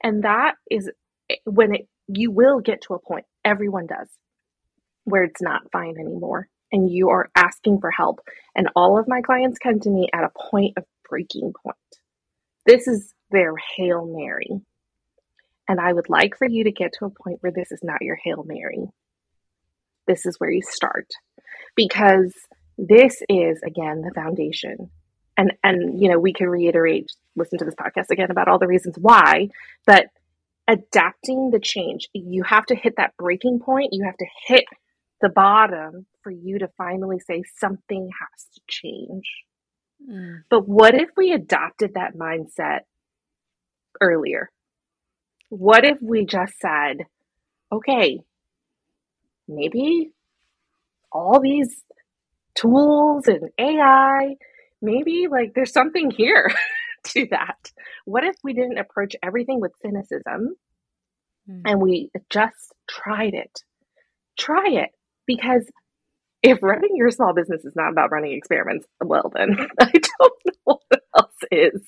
And 0.03 0.23
that 0.23 0.55
is 0.69 0.89
eh, 1.29 1.35
when 1.45 1.75
it 1.75 1.87
you 2.07 2.31
will 2.31 2.59
get 2.59 2.81
to 2.81 2.95
a 2.95 2.99
point, 2.99 3.25
everyone 3.45 3.85
does, 3.85 4.09
where 5.03 5.23
it's 5.23 5.41
not 5.41 5.71
fine 5.71 5.97
anymore 5.99 6.49
and 6.71 6.89
you 6.89 7.09
are 7.09 7.29
asking 7.35 7.79
for 7.79 7.91
help. 7.91 8.19
And 8.55 8.69
all 8.75 8.97
of 8.97 9.07
my 9.07 9.21
clients 9.21 9.59
come 9.59 9.79
to 9.81 9.89
me 9.89 10.07
at 10.13 10.23
a 10.23 10.49
point 10.49 10.77
of 10.77 10.85
breaking 11.07 11.53
point. 11.63 11.75
This 12.65 12.87
is 12.87 13.13
their 13.31 13.53
Hail 13.75 14.05
Mary. 14.05 14.61
And 15.67 15.79
I 15.79 15.93
would 15.93 16.09
like 16.09 16.35
for 16.37 16.47
you 16.47 16.63
to 16.63 16.71
get 16.71 16.93
to 16.97 17.05
a 17.05 17.09
point 17.09 17.37
where 17.41 17.51
this 17.51 17.71
is 17.71 17.79
not 17.83 18.01
your 18.01 18.17
Hail 18.23 18.43
Mary. 18.45 18.87
This 20.07 20.25
is 20.25 20.39
where 20.39 20.51
you 20.51 20.61
start. 20.63 21.07
Because 21.75 22.33
this 22.77 23.21
is, 23.29 23.61
again, 23.65 24.01
the 24.01 24.11
foundation. 24.13 24.89
And, 25.37 25.53
and 25.63 26.01
you 26.01 26.09
know, 26.09 26.19
we 26.19 26.33
can 26.33 26.49
reiterate, 26.49 27.11
listen 27.35 27.57
to 27.59 27.65
this 27.65 27.75
podcast 27.75 28.09
again 28.11 28.31
about 28.31 28.47
all 28.47 28.59
the 28.59 28.67
reasons 28.67 28.95
why, 28.99 29.49
but 29.85 30.07
adapting 30.67 31.51
the 31.51 31.59
change, 31.59 32.09
you 32.13 32.43
have 32.43 32.65
to 32.67 32.75
hit 32.75 32.95
that 32.97 33.15
breaking 33.17 33.59
point. 33.59 33.89
You 33.91 34.05
have 34.05 34.17
to 34.17 34.25
hit 34.47 34.65
the 35.21 35.29
bottom 35.29 36.05
for 36.23 36.31
you 36.31 36.59
to 36.59 36.69
finally 36.77 37.19
say 37.19 37.43
something 37.57 38.09
has 38.19 38.45
to 38.53 38.61
change. 38.67 39.25
Mm. 40.09 40.43
But 40.49 40.67
what 40.67 40.93
if 40.93 41.09
we 41.17 41.31
adopted 41.31 41.95
that 41.95 42.15
mindset 42.15 42.81
earlier? 43.99 44.51
What 45.49 45.83
if 45.83 45.97
we 46.01 46.25
just 46.25 46.53
said, 46.59 46.97
okay, 47.71 48.19
maybe 49.47 50.11
all 51.11 51.39
these 51.39 51.83
tools 52.55 53.27
and 53.27 53.49
AI, 53.57 54.35
maybe 54.81 55.27
like 55.29 55.53
there's 55.53 55.73
something 55.73 56.11
here 56.11 56.51
to 57.05 57.27
that. 57.31 57.71
What 58.05 58.23
if 58.23 58.35
we 58.43 58.53
didn't 58.53 58.77
approach 58.77 59.15
everything 59.23 59.59
with 59.59 59.71
cynicism 59.81 60.55
mm. 61.49 61.61
and 61.65 61.81
we 61.81 62.11
just 62.29 62.73
tried 62.89 63.33
it? 63.33 63.63
Try 64.37 64.65
it 64.69 64.89
because 65.25 65.65
if 66.41 66.63
running 66.63 66.95
your 66.95 67.11
small 67.11 67.33
business 67.33 67.65
is 67.65 67.75
not 67.75 67.91
about 67.91 68.11
running 68.11 68.31
experiments, 68.33 68.85
well, 69.03 69.31
then 69.33 69.57
I 69.79 69.91
don't 69.91 70.33
know 70.45 70.53
what 70.63 71.01
else 71.17 71.33
is, 71.51 71.81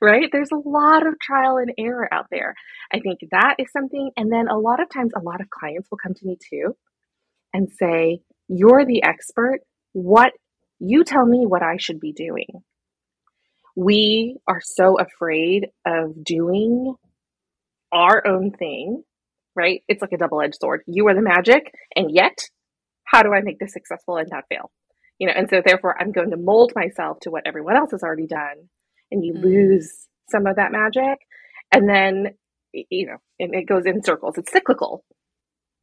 right? 0.00 0.28
There's 0.32 0.50
a 0.50 0.68
lot 0.68 1.06
of 1.06 1.18
trial 1.20 1.58
and 1.58 1.72
error 1.78 2.08
out 2.12 2.26
there. 2.30 2.54
I 2.92 3.00
think 3.00 3.20
that 3.30 3.56
is 3.58 3.70
something. 3.72 4.10
And 4.16 4.32
then 4.32 4.48
a 4.48 4.58
lot 4.58 4.80
of 4.80 4.88
times, 4.88 5.12
a 5.14 5.22
lot 5.22 5.40
of 5.40 5.50
clients 5.50 5.90
will 5.90 5.98
come 5.98 6.14
to 6.14 6.26
me 6.26 6.38
too 6.50 6.76
and 7.52 7.68
say, 7.70 8.20
You're 8.48 8.84
the 8.84 9.02
expert. 9.02 9.60
What 9.92 10.32
you 10.78 11.04
tell 11.04 11.26
me 11.26 11.46
what 11.46 11.62
I 11.62 11.76
should 11.78 12.00
be 12.00 12.12
doing. 12.12 12.46
We 13.76 14.36
are 14.48 14.60
so 14.62 14.96
afraid 14.98 15.68
of 15.86 16.24
doing 16.24 16.94
our 17.92 18.26
own 18.26 18.50
thing, 18.50 19.02
right? 19.54 19.82
It's 19.88 20.02
like 20.02 20.12
a 20.12 20.18
double 20.18 20.42
edged 20.42 20.58
sword. 20.60 20.82
You 20.86 21.06
are 21.08 21.14
the 21.14 21.22
magic, 21.22 21.72
and 21.94 22.10
yet 22.10 22.38
how 23.04 23.22
do 23.22 23.32
I 23.32 23.40
make 23.40 23.58
this 23.58 23.72
successful 23.72 24.16
and 24.16 24.28
not 24.30 24.44
fail? 24.48 24.70
You 25.18 25.26
know, 25.26 25.34
and 25.36 25.48
so 25.48 25.62
therefore 25.64 25.96
I'm 26.00 26.12
going 26.12 26.30
to 26.30 26.36
mold 26.36 26.72
myself 26.74 27.18
to 27.20 27.30
what 27.30 27.44
everyone 27.46 27.76
else 27.76 27.90
has 27.92 28.02
already 28.02 28.26
done. 28.26 28.68
And 29.10 29.24
you 29.24 29.34
mm. 29.34 29.42
lose 29.42 29.90
some 30.30 30.46
of 30.46 30.56
that 30.56 30.72
magic. 30.72 31.18
And 31.72 31.88
then, 31.88 32.34
you 32.72 33.06
know, 33.06 33.16
and 33.40 33.54
it 33.54 33.66
goes 33.66 33.84
in 33.86 34.02
circles. 34.02 34.38
It's 34.38 34.52
cyclical. 34.52 35.04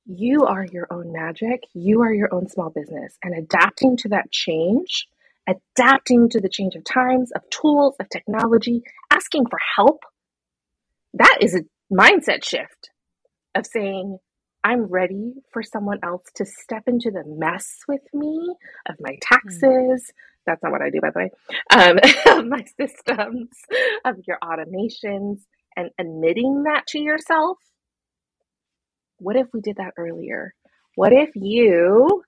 You 0.06 0.44
are 0.44 0.65
your 0.65 0.88
own 0.91 1.12
magic. 1.12 1.63
You 1.74 2.02
are 2.02 2.13
your 2.13 2.34
own 2.34 2.48
small 2.48 2.70
business. 2.70 3.18
And 3.24 3.36
adapting 3.36 3.98
to 3.98 4.10
that 4.10 4.32
change, 4.32 5.08
adapting 5.48 6.30
to 6.30 6.39
the 6.39 6.50
change 6.50 6.76
of 6.76 6.84
times, 6.84 7.32
of 7.36 7.41
tools, 7.50 7.96
of 8.00 8.10
technology, 8.10 8.84
asking 9.12 9.46
for 9.50 9.60
help, 9.76 10.04
that 11.15 11.38
is 11.41 11.56
a 11.56 11.63
mindset 11.94 12.44
shift 12.44 12.91
of 13.56 13.65
saying, 13.65 14.20
I'm 14.63 14.86
ready 14.86 15.34
for 15.54 15.63
someone 15.63 16.00
else 16.04 16.24
to 16.36 16.46
step 16.46 16.84
into 16.88 17.12
the 17.12 17.24
mess 17.26 17.80
with 17.88 18.02
me 18.13 18.56
of 18.88 18.96
my 19.00 19.18
taxes. 19.22 19.62
Mm. 19.62 20.13
That's 20.46 20.62
not 20.62 20.72
what 20.72 20.82
I 20.82 20.89
do, 20.89 21.00
by 21.02 21.10
the 21.12 21.20
way. 21.20 21.32
Um, 21.72 22.38
of 22.39 22.48
my 22.48 22.65
systems, 22.80 23.50
of 24.04 24.15
your 24.28 24.38
automations, 24.44 25.41
and 25.76 25.89
admitting 26.00 26.63
that 26.63 26.88
to 26.88 27.00
yourself. 27.00 27.58
What 29.19 29.36
if 29.36 29.47
we 29.54 29.62
did 29.62 29.78
that 29.78 29.93
earlier? 29.97 30.54
What 30.95 31.13
if 31.13 31.30
you, 31.36 32.23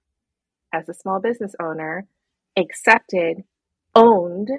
as 0.73 0.89
a 0.89 0.93
small 0.93 1.19
business 1.21 1.54
owner, 1.62 2.08
accepted, 2.58 3.43
owned 3.95 4.50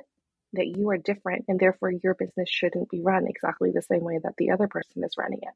that 0.54 0.66
you 0.66 0.90
are 0.90 0.98
different 0.98 1.44
and 1.48 1.60
therefore 1.60 1.90
your 1.90 2.14
business 2.14 2.48
shouldn't 2.50 2.90
be 2.90 3.00
run 3.02 3.26
exactly 3.28 3.70
the 3.72 3.82
same 3.82 4.02
way 4.02 4.18
that 4.22 4.34
the 4.38 4.50
other 4.50 4.68
person 4.68 5.04
is 5.04 5.14
running 5.18 5.40
it? 5.42 5.54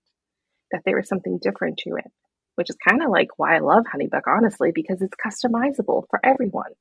that 0.73 0.83
there 0.85 0.99
is 0.99 1.09
something 1.09 1.39
different 1.41 1.79
to 1.79 1.91
it, 1.97 2.11
which 2.57 2.71
is 2.71 2.77
kind 2.77 3.03
of 3.03 3.11
like 3.11 3.39
why 3.39 3.57
I 3.57 3.61
love 3.61 3.85
Honeybook, 3.85 4.23
honestly, 4.27 4.73
because 4.75 5.01
it's 5.03 5.15
customizable 5.15 6.05
for 6.11 6.21
everyone. 6.25 6.73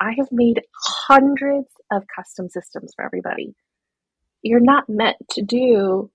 I 0.00 0.12
have 0.18 0.28
made 0.30 0.62
hundreds 1.08 1.68
of 1.90 2.04
custom 2.14 2.48
systems 2.48 2.92
for 2.94 3.04
everybody. 3.04 3.54
You're 4.42 4.60
not 4.60 4.88
meant 4.88 5.16
to 5.30 5.42
do 5.42 6.10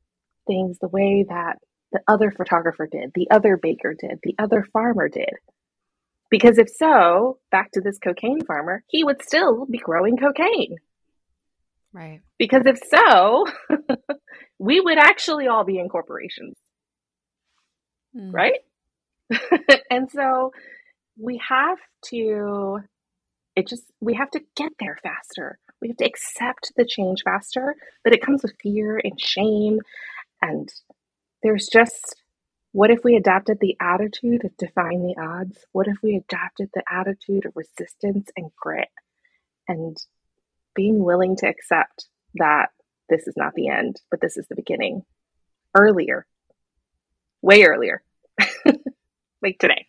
things 0.48 0.80
the 0.80 0.88
way 0.88 1.26
that 1.28 1.58
the 1.92 2.02
other 2.08 2.32
photographer 2.32 2.88
did, 2.88 3.12
the 3.16 3.30
other 3.32 3.58
baker 3.58 3.96
did, 3.98 4.20
the 4.24 4.36
other 4.40 4.66
farmer 4.74 5.10
did. 5.10 5.30
Because 6.30 6.58
if 6.58 6.70
so, 6.70 7.40
back 7.52 7.72
to 7.72 7.82
this 7.82 7.98
cocaine 8.00 8.44
farmer, 8.46 8.84
he 8.88 9.04
would 9.04 9.22
still 9.22 9.66
be 9.66 9.78
growing 9.78 10.18
cocaine. 10.18 10.76
Right. 11.94 12.22
Because 12.38 12.64
if 12.66 12.80
so, 12.86 13.46
we 14.60 14.82
would 14.82 14.98
actually 14.98 15.48
all 15.48 15.64
be 15.64 15.80
in 15.80 15.88
corporations 15.88 16.56
mm. 18.18 18.34
right? 18.34 18.60
and 19.90 20.10
so 20.12 20.52
we 21.18 21.42
have 21.48 21.78
to, 22.06 22.80
it 23.56 23.68
just, 23.68 23.84
we 24.00 24.14
have 24.16 24.32
to 24.32 24.42
get 24.56 24.72
there 24.80 24.98
faster. 25.02 25.60
We 25.82 25.90
have 25.90 25.98
to 25.98 26.06
accept 26.06 26.72
the 26.76 26.86
change 26.86 27.22
faster, 27.24 27.76
but 28.04 28.14
it 28.14 28.22
comes 28.22 28.44
with 28.44 28.56
fear 28.62 29.00
and 29.04 29.20
shame. 29.20 29.80
And 30.42 30.70
there's 31.48 31.68
just, 31.72 32.16
what 32.72 32.92
if 32.92 33.00
we 33.04 33.16
adapted 33.16 33.60
the 33.60 33.78
attitude 33.82 34.44
of 34.46 34.58
defying 34.58 35.04
the 35.04 35.22
odds? 35.22 35.66
What 35.72 35.88
if 35.88 35.98
we 36.04 36.16
adapted 36.16 36.70
the 36.74 36.84
attitude 36.92 37.46
of 37.46 37.54
resistance 37.56 38.30
and 38.36 38.52
grit 38.56 38.90
and 39.68 39.98
being 40.76 41.04
willing 41.04 41.36
to 41.38 41.48
accept 41.48 42.08
that 42.36 42.70
this 43.10 43.28
is 43.28 43.36
not 43.38 43.54
the 43.56 43.70
end, 43.70 44.02
but 44.12 44.22
this 44.22 44.38
is 44.38 44.46
the 44.48 44.56
beginning? 44.56 45.04
earlier, 45.76 46.26
way 47.42 47.64
earlier, 47.64 48.04
like 49.42 49.58
today. 49.60 49.88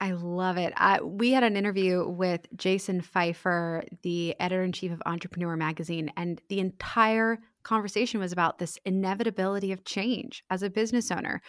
I 0.00 0.12
love 0.12 0.58
it. 0.58 0.72
I, 0.76 1.00
we 1.02 1.32
had 1.32 1.44
an 1.44 1.56
interview 1.56 2.06
with 2.06 2.46
Jason 2.56 3.00
Feifer, 3.00 3.86
the 4.02 4.38
editor 4.38 4.62
in 4.62 4.72
chief 4.72 4.92
of 4.92 5.02
Entrepreneur 5.06 5.56
Magazine, 5.56 6.12
and 6.16 6.40
the 6.48 6.60
entire 6.60 7.38
conversation 7.64 8.20
was 8.20 8.32
about 8.32 8.58
this 8.58 8.78
inevitability 8.84 9.72
of 9.72 9.84
change 9.84 10.44
as 10.50 10.62
a 10.62 10.70
business 10.70 11.10
owner. 11.10 11.40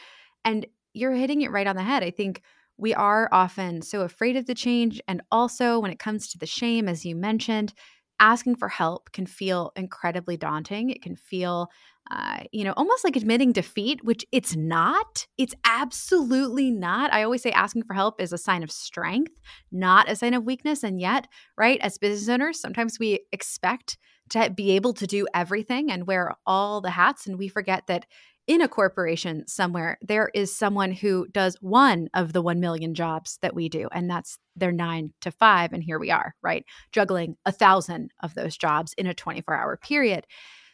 And 0.44 0.66
you're 0.94 1.14
hitting 1.14 1.42
it 1.42 1.52
right 1.52 1.68
on 1.68 1.76
the 1.76 1.84
head. 1.84 2.04
I 2.04 2.12
think 2.12 2.42
we 2.78 2.94
are 2.94 3.30
often 3.32 3.82
so 3.82 4.02
afraid 4.02 4.36
of 4.36 4.46
the 4.46 4.56
change. 4.56 5.02
And 5.08 5.22
also, 5.32 5.80
when 5.80 5.92
it 5.92 6.00
comes 6.00 6.28
to 6.30 6.38
the 6.38 6.46
shame, 6.46 6.88
as 6.88 7.06
you 7.06 7.16
mentioned, 7.16 7.74
asking 8.20 8.56
for 8.56 8.70
help 8.70 9.12
can 9.12 9.26
feel 9.26 9.72
incredibly 9.76 10.38
daunting. 10.38 10.90
It 10.90 11.02
can 11.02 11.16
feel, 11.16 11.68
uh, 12.12 12.40
you 12.52 12.64
know, 12.64 12.74
almost 12.78 13.04
like 13.04 13.16
admitting 13.16 13.52
defeat, 13.52 14.04
which 14.04 14.26
it's 14.32 14.56
not. 14.56 15.28
It's 15.38 15.54
absolutely 15.66 16.72
not. 16.72 17.12
I 17.12 17.24
always 17.24 17.42
say 17.42 17.52
asking 17.52 17.84
for 17.84 17.94
help 17.94 18.22
is 18.22 18.32
a 18.32 18.38
sign 18.38 18.64
of 18.64 18.72
strength, 18.72 19.34
not 19.72 20.10
a 20.10 20.16
sign 20.16 20.34
of 20.34 20.46
weakness. 20.46 20.84
And 20.84 21.00
yet, 21.00 21.28
right, 21.58 21.80
as 21.82 21.98
business 21.98 22.30
owners, 22.30 22.60
sometimes 22.60 23.00
we 23.00 23.20
expect 23.32 23.98
to 24.32 24.50
be 24.50 24.72
able 24.72 24.94
to 24.94 25.08
do 25.08 25.28
everything 25.34 25.92
and 25.92 26.08
wear 26.08 26.36
all 26.46 26.82
the 26.82 26.92
hats. 26.92 27.28
And 27.28 27.38
we 27.38 27.48
forget 27.48 27.88
that 27.88 28.06
in 28.48 28.62
a 28.62 28.68
corporation 28.68 29.48
somewhere, 29.48 29.98
there 30.02 30.30
is 30.34 30.56
someone 30.56 30.92
who 30.92 31.28
does 31.32 31.58
one 31.62 32.10
of 32.14 32.34
the 32.34 32.42
1 32.42 32.60
million 32.60 32.94
jobs 32.94 33.40
that 33.42 33.56
we 33.56 33.70
do, 33.70 33.88
and 33.92 34.10
that's 34.10 34.38
their 34.56 34.72
nine 34.72 35.14
to 35.22 35.32
five. 35.32 35.74
And 35.74 35.84
here 35.84 35.98
we 35.98 36.12
are, 36.12 36.36
right? 36.44 36.64
Juggling 36.92 37.38
a 37.46 37.52
thousand 37.52 38.12
of 38.22 38.36
those 38.36 38.56
jobs 38.56 38.94
in 38.98 39.08
a 39.08 39.16
24 39.16 39.56
hour 39.56 39.78
period. 39.78 40.28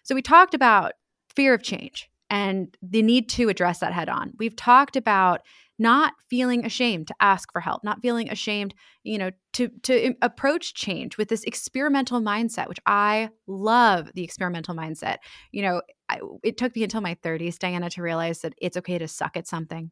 So 0.04 0.16
we 0.16 0.22
talked 0.22 0.54
about 0.54 0.93
fear 1.34 1.54
of 1.54 1.64
change 1.64 2.10
and 2.30 2.76
the 2.82 3.02
need 3.02 3.30
to 3.30 3.49
address 3.49 3.80
that 3.80 3.93
head 3.93 4.10
on. 4.10 4.34
We've 4.38 4.56
talked 4.56 4.95
about 4.97 5.41
not 5.82 6.13
feeling 6.29 6.63
ashamed 6.63 7.07
to 7.07 7.15
ask 7.19 7.51
for 7.51 7.59
help, 7.59 7.84
not 7.84 8.01
feeling 8.03 8.29
ashamed, 8.29 8.75
you 9.03 9.17
know, 9.17 9.32
to 9.53 9.67
to 9.82 10.13
approach 10.21 10.75
change 10.75 11.17
with 11.17 11.27
this 11.27 11.43
experimental 11.43 12.21
mindset, 12.21 12.69
which 12.69 12.79
I 12.86 13.29
love 13.47 14.11
the 14.13 14.23
experimental 14.23 14.75
mindset. 14.75 15.17
You 15.51 15.63
know, 15.63 15.82
I, 16.07 16.19
it 16.43 16.57
took 16.57 16.75
me 16.75 16.84
until 16.84 17.01
my 17.01 17.15
30s, 17.15 17.57
Diana, 17.57 17.89
to 17.89 18.03
realize 18.03 18.41
that 18.41 18.53
it's 18.61 18.77
okay 18.77 18.99
to 18.99 19.07
suck 19.07 19.36
at 19.36 19.47
something. 19.47 19.89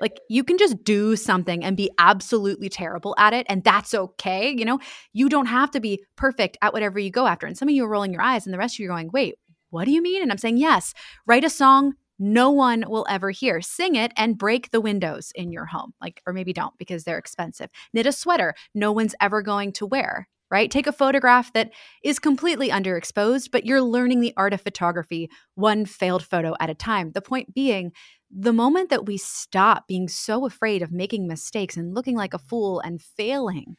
Like 0.00 0.20
you 0.28 0.44
can 0.44 0.58
just 0.58 0.84
do 0.84 1.16
something 1.16 1.64
and 1.64 1.76
be 1.76 1.90
absolutely 1.98 2.68
terrible 2.68 3.16
at 3.18 3.32
it, 3.32 3.44
and 3.48 3.64
that's 3.64 3.94
okay. 3.94 4.54
You 4.56 4.64
know, 4.64 4.78
you 5.12 5.28
don't 5.28 5.46
have 5.46 5.72
to 5.72 5.80
be 5.80 6.04
perfect 6.14 6.56
at 6.62 6.72
whatever 6.72 7.00
you 7.00 7.10
go 7.10 7.26
after. 7.26 7.48
And 7.48 7.58
some 7.58 7.68
of 7.68 7.74
you 7.74 7.84
are 7.84 7.88
rolling 7.88 8.12
your 8.12 8.22
eyes, 8.22 8.46
and 8.46 8.54
the 8.54 8.58
rest 8.58 8.76
of 8.76 8.78
you 8.78 8.86
are 8.86 8.94
going, 8.94 9.10
"Wait, 9.12 9.34
what 9.70 9.86
do 9.86 9.90
you 9.90 10.00
mean?" 10.00 10.22
And 10.22 10.30
I'm 10.30 10.38
saying, 10.38 10.58
"Yes, 10.58 10.94
write 11.26 11.42
a 11.42 11.50
song 11.50 11.94
no 12.18 12.50
one 12.50 12.84
will 12.88 13.06
ever 13.08 13.30
hear. 13.30 13.60
Sing 13.60 13.94
it 13.94 14.12
and 14.16 14.38
break 14.38 14.70
the 14.70 14.80
windows 14.80 15.32
in 15.34 15.52
your 15.52 15.66
home. 15.66 15.94
Like, 16.00 16.22
or 16.26 16.32
maybe 16.32 16.52
don't 16.52 16.76
because 16.78 17.04
they're 17.04 17.18
expensive. 17.18 17.70
Knit 17.92 18.06
a 18.06 18.12
sweater 18.12 18.54
no 18.74 18.92
one's 18.92 19.14
ever 19.20 19.42
going 19.42 19.72
to 19.72 19.86
wear, 19.86 20.28
right? 20.50 20.70
Take 20.70 20.86
a 20.86 20.92
photograph 20.92 21.52
that 21.54 21.72
is 22.04 22.18
completely 22.18 22.68
underexposed, 22.68 23.50
but 23.50 23.66
you're 23.66 23.82
learning 23.82 24.20
the 24.20 24.34
art 24.36 24.52
of 24.52 24.60
photography 24.60 25.30
one 25.54 25.86
failed 25.86 26.22
photo 26.22 26.54
at 26.60 26.70
a 26.70 26.74
time. 26.74 27.12
The 27.12 27.22
point 27.22 27.54
being, 27.54 27.92
the 28.30 28.52
moment 28.52 28.90
that 28.90 29.06
we 29.06 29.16
stop 29.16 29.86
being 29.86 30.08
so 30.08 30.46
afraid 30.46 30.82
of 30.82 30.92
making 30.92 31.26
mistakes 31.26 31.76
and 31.76 31.94
looking 31.94 32.16
like 32.16 32.34
a 32.34 32.38
fool 32.38 32.80
and 32.80 33.00
failing, 33.00 33.76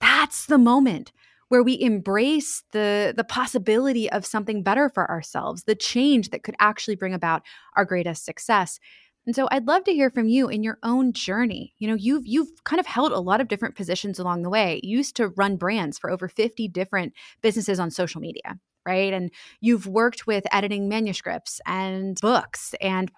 that's 0.00 0.46
the 0.46 0.58
moment 0.58 1.12
where 1.52 1.62
we 1.62 1.78
embrace 1.78 2.64
the 2.72 3.12
the 3.14 3.24
possibility 3.24 4.10
of 4.10 4.24
something 4.24 4.62
better 4.62 4.88
for 4.88 5.10
ourselves, 5.10 5.64
the 5.64 5.74
change 5.74 6.30
that 6.30 6.42
could 6.42 6.54
actually 6.58 6.96
bring 6.96 7.12
about 7.12 7.42
our 7.76 7.84
greatest 7.84 8.24
success. 8.24 8.80
And 9.26 9.36
so 9.36 9.48
I'd 9.50 9.66
love 9.66 9.84
to 9.84 9.92
hear 9.92 10.08
from 10.08 10.28
you 10.28 10.48
in 10.48 10.62
your 10.62 10.78
own 10.82 11.12
journey. 11.12 11.74
You 11.78 11.88
know, 11.88 11.94
you've 11.94 12.26
you've 12.26 12.48
kind 12.64 12.80
of 12.80 12.86
held 12.86 13.12
a 13.12 13.20
lot 13.20 13.42
of 13.42 13.48
different 13.48 13.74
positions 13.74 14.18
along 14.18 14.40
the 14.40 14.48
way. 14.48 14.80
You 14.82 14.96
used 14.96 15.14
to 15.16 15.28
run 15.28 15.56
brands 15.56 15.98
for 15.98 16.10
over 16.10 16.26
50 16.26 16.68
different 16.68 17.12
businesses 17.42 17.78
on 17.78 17.90
social 17.90 18.22
media, 18.22 18.58
right? 18.86 19.12
And 19.12 19.30
you've 19.60 19.86
worked 19.86 20.26
with 20.26 20.46
editing 20.52 20.88
manuscripts 20.88 21.60
and 21.66 22.18
books 22.22 22.74
and 22.80 23.12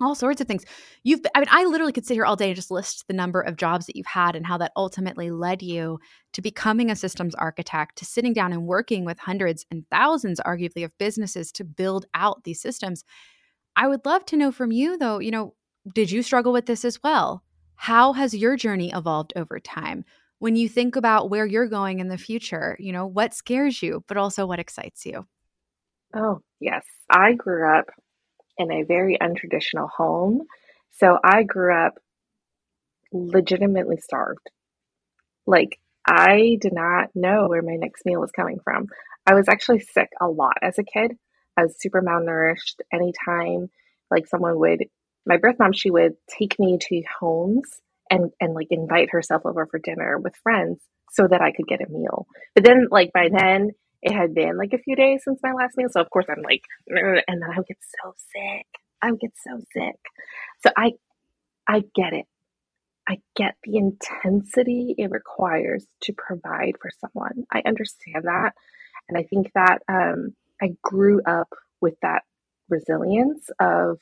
all 0.00 0.14
sorts 0.14 0.40
of 0.40 0.46
things. 0.46 0.64
You've, 1.02 1.20
I 1.34 1.40
mean, 1.40 1.48
I 1.50 1.64
literally 1.64 1.92
could 1.92 2.06
sit 2.06 2.14
here 2.14 2.24
all 2.24 2.36
day 2.36 2.48
and 2.48 2.56
just 2.56 2.70
list 2.70 3.06
the 3.06 3.14
number 3.14 3.40
of 3.40 3.56
jobs 3.56 3.86
that 3.86 3.96
you've 3.96 4.06
had 4.06 4.36
and 4.36 4.46
how 4.46 4.58
that 4.58 4.72
ultimately 4.76 5.30
led 5.30 5.62
you 5.62 5.98
to 6.32 6.42
becoming 6.42 6.90
a 6.90 6.96
systems 6.96 7.34
architect, 7.34 7.96
to 7.98 8.04
sitting 8.04 8.32
down 8.32 8.52
and 8.52 8.66
working 8.66 9.04
with 9.04 9.18
hundreds 9.18 9.66
and 9.70 9.84
thousands, 9.90 10.40
arguably, 10.40 10.84
of 10.84 10.96
businesses 10.98 11.52
to 11.52 11.64
build 11.64 12.06
out 12.14 12.44
these 12.44 12.60
systems. 12.60 13.04
I 13.76 13.88
would 13.88 14.04
love 14.04 14.24
to 14.26 14.36
know 14.36 14.52
from 14.52 14.72
you, 14.72 14.98
though, 14.98 15.18
you 15.18 15.30
know, 15.30 15.54
did 15.94 16.10
you 16.10 16.22
struggle 16.22 16.52
with 16.52 16.66
this 16.66 16.84
as 16.84 17.02
well? 17.02 17.42
How 17.76 18.12
has 18.12 18.34
your 18.34 18.56
journey 18.56 18.92
evolved 18.94 19.32
over 19.36 19.58
time? 19.58 20.04
When 20.38 20.56
you 20.56 20.68
think 20.68 20.96
about 20.96 21.30
where 21.30 21.46
you're 21.46 21.68
going 21.68 22.00
in 22.00 22.08
the 22.08 22.18
future, 22.18 22.76
you 22.78 22.92
know, 22.92 23.06
what 23.06 23.34
scares 23.34 23.82
you, 23.82 24.04
but 24.08 24.16
also 24.16 24.46
what 24.46 24.58
excites 24.58 25.04
you? 25.04 25.26
Oh, 26.14 26.40
yes. 26.60 26.84
I 27.10 27.34
grew 27.34 27.68
up 27.68 27.86
in 28.60 28.70
a 28.70 28.84
very 28.84 29.16
untraditional 29.20 29.88
home. 29.88 30.42
So 30.90 31.18
I 31.24 31.44
grew 31.44 31.74
up 31.74 31.94
legitimately 33.12 33.96
starved. 33.96 34.50
Like, 35.46 35.80
I 36.06 36.58
did 36.60 36.74
not 36.74 37.08
know 37.14 37.46
where 37.48 37.62
my 37.62 37.76
next 37.76 38.04
meal 38.04 38.20
was 38.20 38.32
coming 38.32 38.60
from. 38.62 38.86
I 39.26 39.34
was 39.34 39.48
actually 39.48 39.80
sick 39.80 40.08
a 40.20 40.28
lot 40.28 40.58
as 40.62 40.78
a 40.78 40.84
kid. 40.84 41.16
I 41.56 41.62
was 41.62 41.76
super 41.78 42.02
malnourished. 42.02 42.80
Anytime, 42.92 43.70
like, 44.10 44.26
someone 44.26 44.58
would, 44.58 44.84
my 45.24 45.38
birth 45.38 45.56
mom, 45.58 45.72
she 45.72 45.90
would 45.90 46.12
take 46.28 46.58
me 46.58 46.78
to 46.88 47.02
homes 47.18 47.80
and, 48.10 48.30
and 48.40 48.54
like 48.54 48.66
invite 48.70 49.10
herself 49.10 49.42
over 49.46 49.66
for 49.66 49.78
dinner 49.78 50.18
with 50.18 50.36
friends 50.42 50.80
so 51.12 51.26
that 51.26 51.40
I 51.40 51.52
could 51.52 51.66
get 51.66 51.80
a 51.80 51.90
meal. 51.90 52.26
But 52.54 52.64
then, 52.64 52.88
like, 52.90 53.12
by 53.12 53.28
then, 53.32 53.70
it 54.02 54.12
had 54.12 54.34
been 54.34 54.56
like 54.56 54.72
a 54.72 54.78
few 54.78 54.96
days 54.96 55.22
since 55.24 55.40
my 55.42 55.52
last 55.52 55.76
meal. 55.76 55.88
So 55.90 56.00
of 56.00 56.10
course 56.10 56.26
I'm 56.28 56.42
like, 56.42 56.62
and 56.86 56.96
then 57.26 57.50
I 57.50 57.56
would 57.56 57.66
get 57.66 57.78
so 58.02 58.14
sick. 58.32 58.66
I 59.02 59.10
would 59.10 59.20
get 59.20 59.32
so 59.46 59.58
sick. 59.72 59.96
So 60.62 60.70
I, 60.76 60.92
I 61.66 61.84
get 61.94 62.12
it. 62.12 62.26
I 63.08 63.18
get 63.36 63.56
the 63.64 63.76
intensity 63.76 64.94
it 64.96 65.10
requires 65.10 65.86
to 66.02 66.12
provide 66.12 66.74
for 66.80 66.90
someone. 67.00 67.44
I 67.52 67.62
understand 67.66 68.24
that. 68.24 68.52
And 69.08 69.18
I 69.18 69.24
think 69.24 69.50
that 69.54 69.82
um, 69.88 70.34
I 70.62 70.76
grew 70.82 71.20
up 71.26 71.48
with 71.80 71.94
that 72.02 72.22
resilience 72.68 73.50
of 73.58 73.98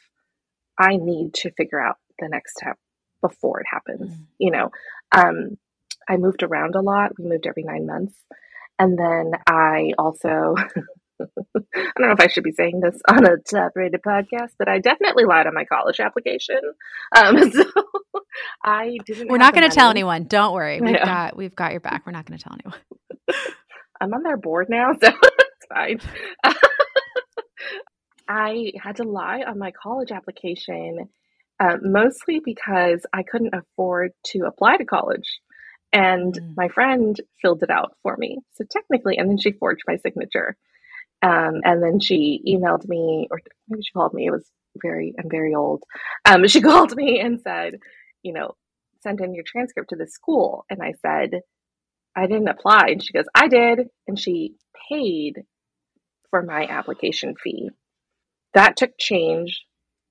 I 0.78 0.96
need 0.96 1.34
to 1.34 1.50
figure 1.52 1.80
out 1.80 1.96
the 2.18 2.28
next 2.28 2.58
step 2.58 2.76
before 3.20 3.60
it 3.60 3.66
happens. 3.70 4.10
Mm. 4.10 4.26
You 4.38 4.50
know, 4.50 4.70
um, 5.12 5.56
I 6.08 6.16
moved 6.16 6.42
around 6.42 6.74
a 6.74 6.80
lot. 6.80 7.18
We 7.18 7.24
moved 7.24 7.46
every 7.46 7.62
nine 7.62 7.86
months. 7.86 8.14
And 8.78 8.98
then 8.98 9.32
I 9.46 9.92
also, 9.98 10.28
I 11.20 11.24
don't 11.74 12.00
know 12.00 12.12
if 12.12 12.20
I 12.20 12.28
should 12.28 12.44
be 12.44 12.52
saying 12.52 12.80
this 12.80 13.00
on 13.08 13.24
a 13.24 13.36
top 13.38 13.72
rated 13.74 14.02
podcast, 14.02 14.50
but 14.58 14.68
I 14.68 14.78
definitely 14.78 15.24
lied 15.24 15.46
on 15.46 15.54
my 15.54 15.64
college 15.64 16.00
application. 16.00 16.60
Um, 17.16 17.50
so 17.52 17.64
I 18.64 18.98
didn't. 19.04 19.28
We're 19.28 19.38
not 19.38 19.54
going 19.54 19.68
to 19.68 19.74
tell 19.74 19.90
anyone. 19.90 20.24
Don't 20.24 20.54
worry. 20.54 20.80
We've 20.80 20.94
got 20.94 21.36
we've 21.36 21.54
got 21.56 21.72
your 21.72 21.80
back. 21.80 22.06
We're 22.06 22.12
not 22.12 22.26
going 22.26 22.38
to 22.38 22.44
tell 22.44 22.54
anyone. 22.54 22.78
I'm 24.00 24.14
on 24.14 24.22
their 24.22 24.36
board 24.36 24.68
now, 24.68 24.92
so 24.92 25.08
it's 25.08 25.66
fine. 25.68 26.00
I 28.28 28.72
had 28.80 28.96
to 28.96 29.04
lie 29.04 29.42
on 29.46 29.58
my 29.58 29.72
college 29.72 30.12
application, 30.12 31.08
uh, 31.58 31.76
mostly 31.82 32.40
because 32.44 33.04
I 33.12 33.22
couldn't 33.22 33.54
afford 33.54 34.12
to 34.26 34.40
apply 34.46 34.76
to 34.76 34.84
college. 34.84 35.40
And 35.92 36.34
mm. 36.34 36.54
my 36.56 36.68
friend 36.68 37.16
filled 37.40 37.62
it 37.62 37.70
out 37.70 37.94
for 38.02 38.16
me. 38.16 38.38
So 38.54 38.64
technically, 38.70 39.16
and 39.16 39.28
then 39.28 39.38
she 39.38 39.52
forged 39.52 39.82
my 39.86 39.96
signature. 39.96 40.56
Um, 41.22 41.60
and 41.64 41.82
then 41.82 42.00
she 42.00 42.42
emailed 42.46 42.86
me, 42.86 43.26
or 43.30 43.40
maybe 43.68 43.82
she 43.82 43.92
called 43.92 44.14
me. 44.14 44.26
It 44.26 44.30
was 44.30 44.48
very, 44.80 45.14
I'm 45.18 45.30
very 45.30 45.54
old. 45.54 45.82
Um, 46.24 46.46
she 46.46 46.60
called 46.62 46.94
me 46.94 47.20
and 47.20 47.40
said, 47.40 47.74
you 48.22 48.32
know, 48.32 48.54
send 49.02 49.20
in 49.20 49.34
your 49.34 49.44
transcript 49.46 49.90
to 49.90 49.96
the 49.96 50.06
school. 50.06 50.64
And 50.70 50.80
I 50.82 50.94
said, 51.02 51.40
I 52.16 52.26
didn't 52.26 52.48
apply. 52.48 52.88
And 52.88 53.02
she 53.02 53.12
goes, 53.12 53.26
I 53.34 53.48
did. 53.48 53.88
And 54.06 54.18
she 54.18 54.54
paid 54.90 55.42
for 56.30 56.42
my 56.42 56.66
application 56.66 57.34
fee. 57.42 57.70
That 58.54 58.76
took 58.76 58.98
change 58.98 59.62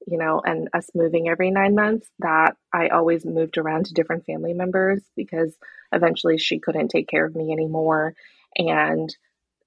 you 0.08 0.18
know, 0.18 0.42
and 0.44 0.70
us 0.74 0.90
moving 0.96 1.28
every 1.28 1.52
nine 1.52 1.76
months, 1.76 2.10
that 2.20 2.56
I 2.74 2.88
always 2.88 3.26
moved 3.26 3.58
around 3.58 3.88
to 3.88 3.94
different 3.94 4.26
family 4.26 4.54
members 4.54 5.02
because 5.18 5.54
eventually 5.92 6.38
she 6.38 6.60
couldn't 6.60 6.88
take 6.88 7.10
care 7.10 7.26
of 7.26 7.36
me 7.36 7.52
anymore. 7.52 8.14
And 8.56 9.14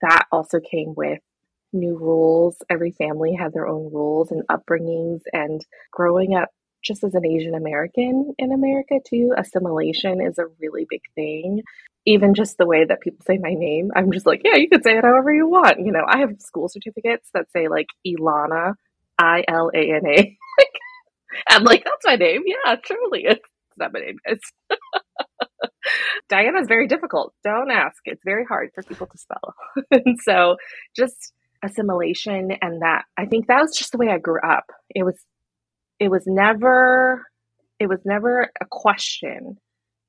that 0.01 0.25
also 0.33 0.59
came 0.59 0.95
with 0.97 1.21
new 1.75 1.99
rules. 1.99 2.57
Every 2.71 2.91
family 2.91 3.35
had 3.35 3.53
their 3.53 3.67
own 3.67 3.93
rules 3.93 4.31
and 4.31 4.43
upbringings. 4.49 5.21
And 5.33 5.65
growing 5.93 6.35
up 6.35 6.49
just 6.83 7.05
as 7.05 7.15
an 7.15 7.27
Asian 7.27 7.55
American 7.55 8.35
in 8.39 8.53
America, 8.53 8.95
too, 9.07 9.35
assimilation 9.37 10.23
is 10.23 10.39
a 10.39 10.47
really 10.59 10.87
big 10.89 11.03
thing. 11.15 11.63
Even 12.07 12.33
just 12.33 12.57
the 12.57 12.67
way 12.67 12.87
that 12.87 13.03
people 13.03 13.23
say 13.27 13.37
my 13.37 13.53
name, 13.53 13.91
I'm 13.95 14.11
just 14.11 14.25
like, 14.25 14.41
yeah, 14.43 14.57
you 14.57 14.71
could 14.71 14.83
say 14.83 14.97
it 14.97 15.05
however 15.05 15.35
you 15.35 15.47
want. 15.47 15.81
You 15.81 15.93
know, 15.93 16.07
I 16.09 16.21
have 16.21 16.41
school 16.41 16.71
certificates 16.71 17.29
that 17.35 17.53
say 17.53 17.69
like 17.69 17.89
Ilana 18.07 18.73
I 19.21 19.45
L 19.47 19.71
A 19.75 19.79
N 19.79 20.03
A. 20.07 20.39
I'm 21.49 21.65
like, 21.65 21.85
that's 21.85 22.07
my 22.07 22.17
name. 22.17 22.43
Yeah, 22.47 22.77
truly. 22.77 23.25
It's 23.25 23.49
not 23.77 23.93
my 23.93 24.01
name, 24.01 24.17
guys. 24.27 24.41
Diana 26.29 26.61
is 26.61 26.69
very 26.69 26.87
difficult. 26.87 27.35
Don't 27.45 27.71
ask. 27.71 27.99
It's 28.05 28.23
very 28.25 28.45
hard 28.45 28.71
for 28.75 28.83
people 28.83 29.07
to 29.07 29.19
spell. 29.19 29.55
and 29.91 30.19
so 30.23 30.57
just 30.97 31.33
assimilation 31.63 32.53
and 32.63 32.81
that 32.81 33.03
I 33.19 33.27
think 33.27 33.47
that 33.47 33.61
was 33.61 33.77
just 33.77 33.93
the 33.93 33.99
way 33.99 34.09
I 34.09 34.19
grew 34.19 34.41
up. 34.41 34.65
It 34.95 35.05
was 35.05 35.19
it 35.99 36.11
was 36.11 36.25
never 36.27 37.27
it 37.79 37.89
was 37.89 38.01
never 38.05 38.51
a 38.61 38.67
question. 38.71 39.59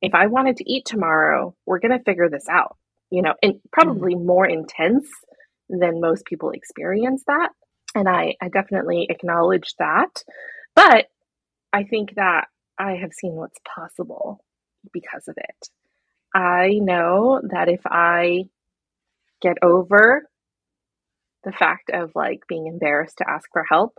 If 0.01 0.15
I 0.15 0.27
wanted 0.27 0.57
to 0.57 0.71
eat 0.71 0.85
tomorrow, 0.85 1.55
we're 1.65 1.79
going 1.79 1.97
to 1.97 2.03
figure 2.03 2.29
this 2.29 2.47
out. 2.49 2.77
You 3.09 3.21
know, 3.21 3.33
and 3.43 3.55
probably 3.73 4.15
mm-hmm. 4.15 4.25
more 4.25 4.47
intense 4.47 5.07
than 5.69 5.99
most 5.99 6.25
people 6.25 6.51
experience 6.51 7.23
that. 7.27 7.49
And 7.95 8.07
I, 8.07 8.35
I 8.41 8.49
definitely 8.49 9.07
acknowledge 9.09 9.75
that. 9.79 10.23
But 10.75 11.07
I 11.73 11.83
think 11.83 12.15
that 12.15 12.45
I 12.79 12.93
have 12.93 13.13
seen 13.13 13.33
what's 13.33 13.59
possible 13.75 14.43
because 14.93 15.27
of 15.27 15.35
it. 15.37 15.69
I 16.33 16.79
know 16.81 17.41
that 17.51 17.67
if 17.67 17.81
I 17.85 18.45
get 19.41 19.57
over 19.61 20.27
the 21.43 21.51
fact 21.51 21.89
of 21.93 22.11
like 22.15 22.41
being 22.47 22.67
embarrassed 22.67 23.17
to 23.17 23.29
ask 23.29 23.49
for 23.51 23.65
help, 23.69 23.97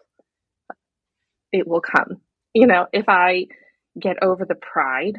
it 1.53 1.67
will 1.67 1.81
come. 1.83 2.21
You 2.55 2.67
know, 2.67 2.87
if 2.93 3.09
I 3.09 3.47
get 3.99 4.23
over 4.23 4.45
the 4.45 4.55
pride, 4.55 5.19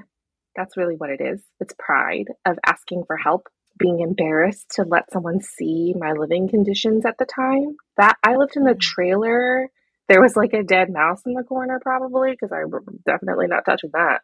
that's 0.56 0.78
really 0.78 0.96
what 0.96 1.10
it 1.10 1.22
is. 1.22 1.42
It's 1.60 1.74
pride 1.78 2.26
of 2.46 2.58
asking 2.66 3.04
for 3.06 3.18
help, 3.18 3.48
being 3.78 4.00
embarrassed 4.00 4.72
to 4.76 4.84
let 4.84 5.12
someone 5.12 5.42
see 5.42 5.94
my 5.98 6.12
living 6.12 6.50
conditions 6.50 7.06
at 7.06 7.18
the 7.18 7.26
time. 7.26 7.76
That 7.98 8.16
I 8.24 8.36
lived 8.36 8.56
in 8.56 8.68
a 8.68 8.72
mm-hmm. 8.72 8.80
trailer. 8.80 9.70
There 10.10 10.22
was 10.22 10.36
like 10.36 10.54
a 10.54 10.64
dead 10.64 10.90
mouse 10.92 11.22
in 11.26 11.34
the 11.34 11.44
corner, 11.44 11.80
probably, 11.82 12.32
because 12.32 12.52
I 12.52 12.66
was 12.66 12.84
definitely 13.06 13.48
not 13.48 13.66
touching 13.66 13.92
that. 13.94 14.20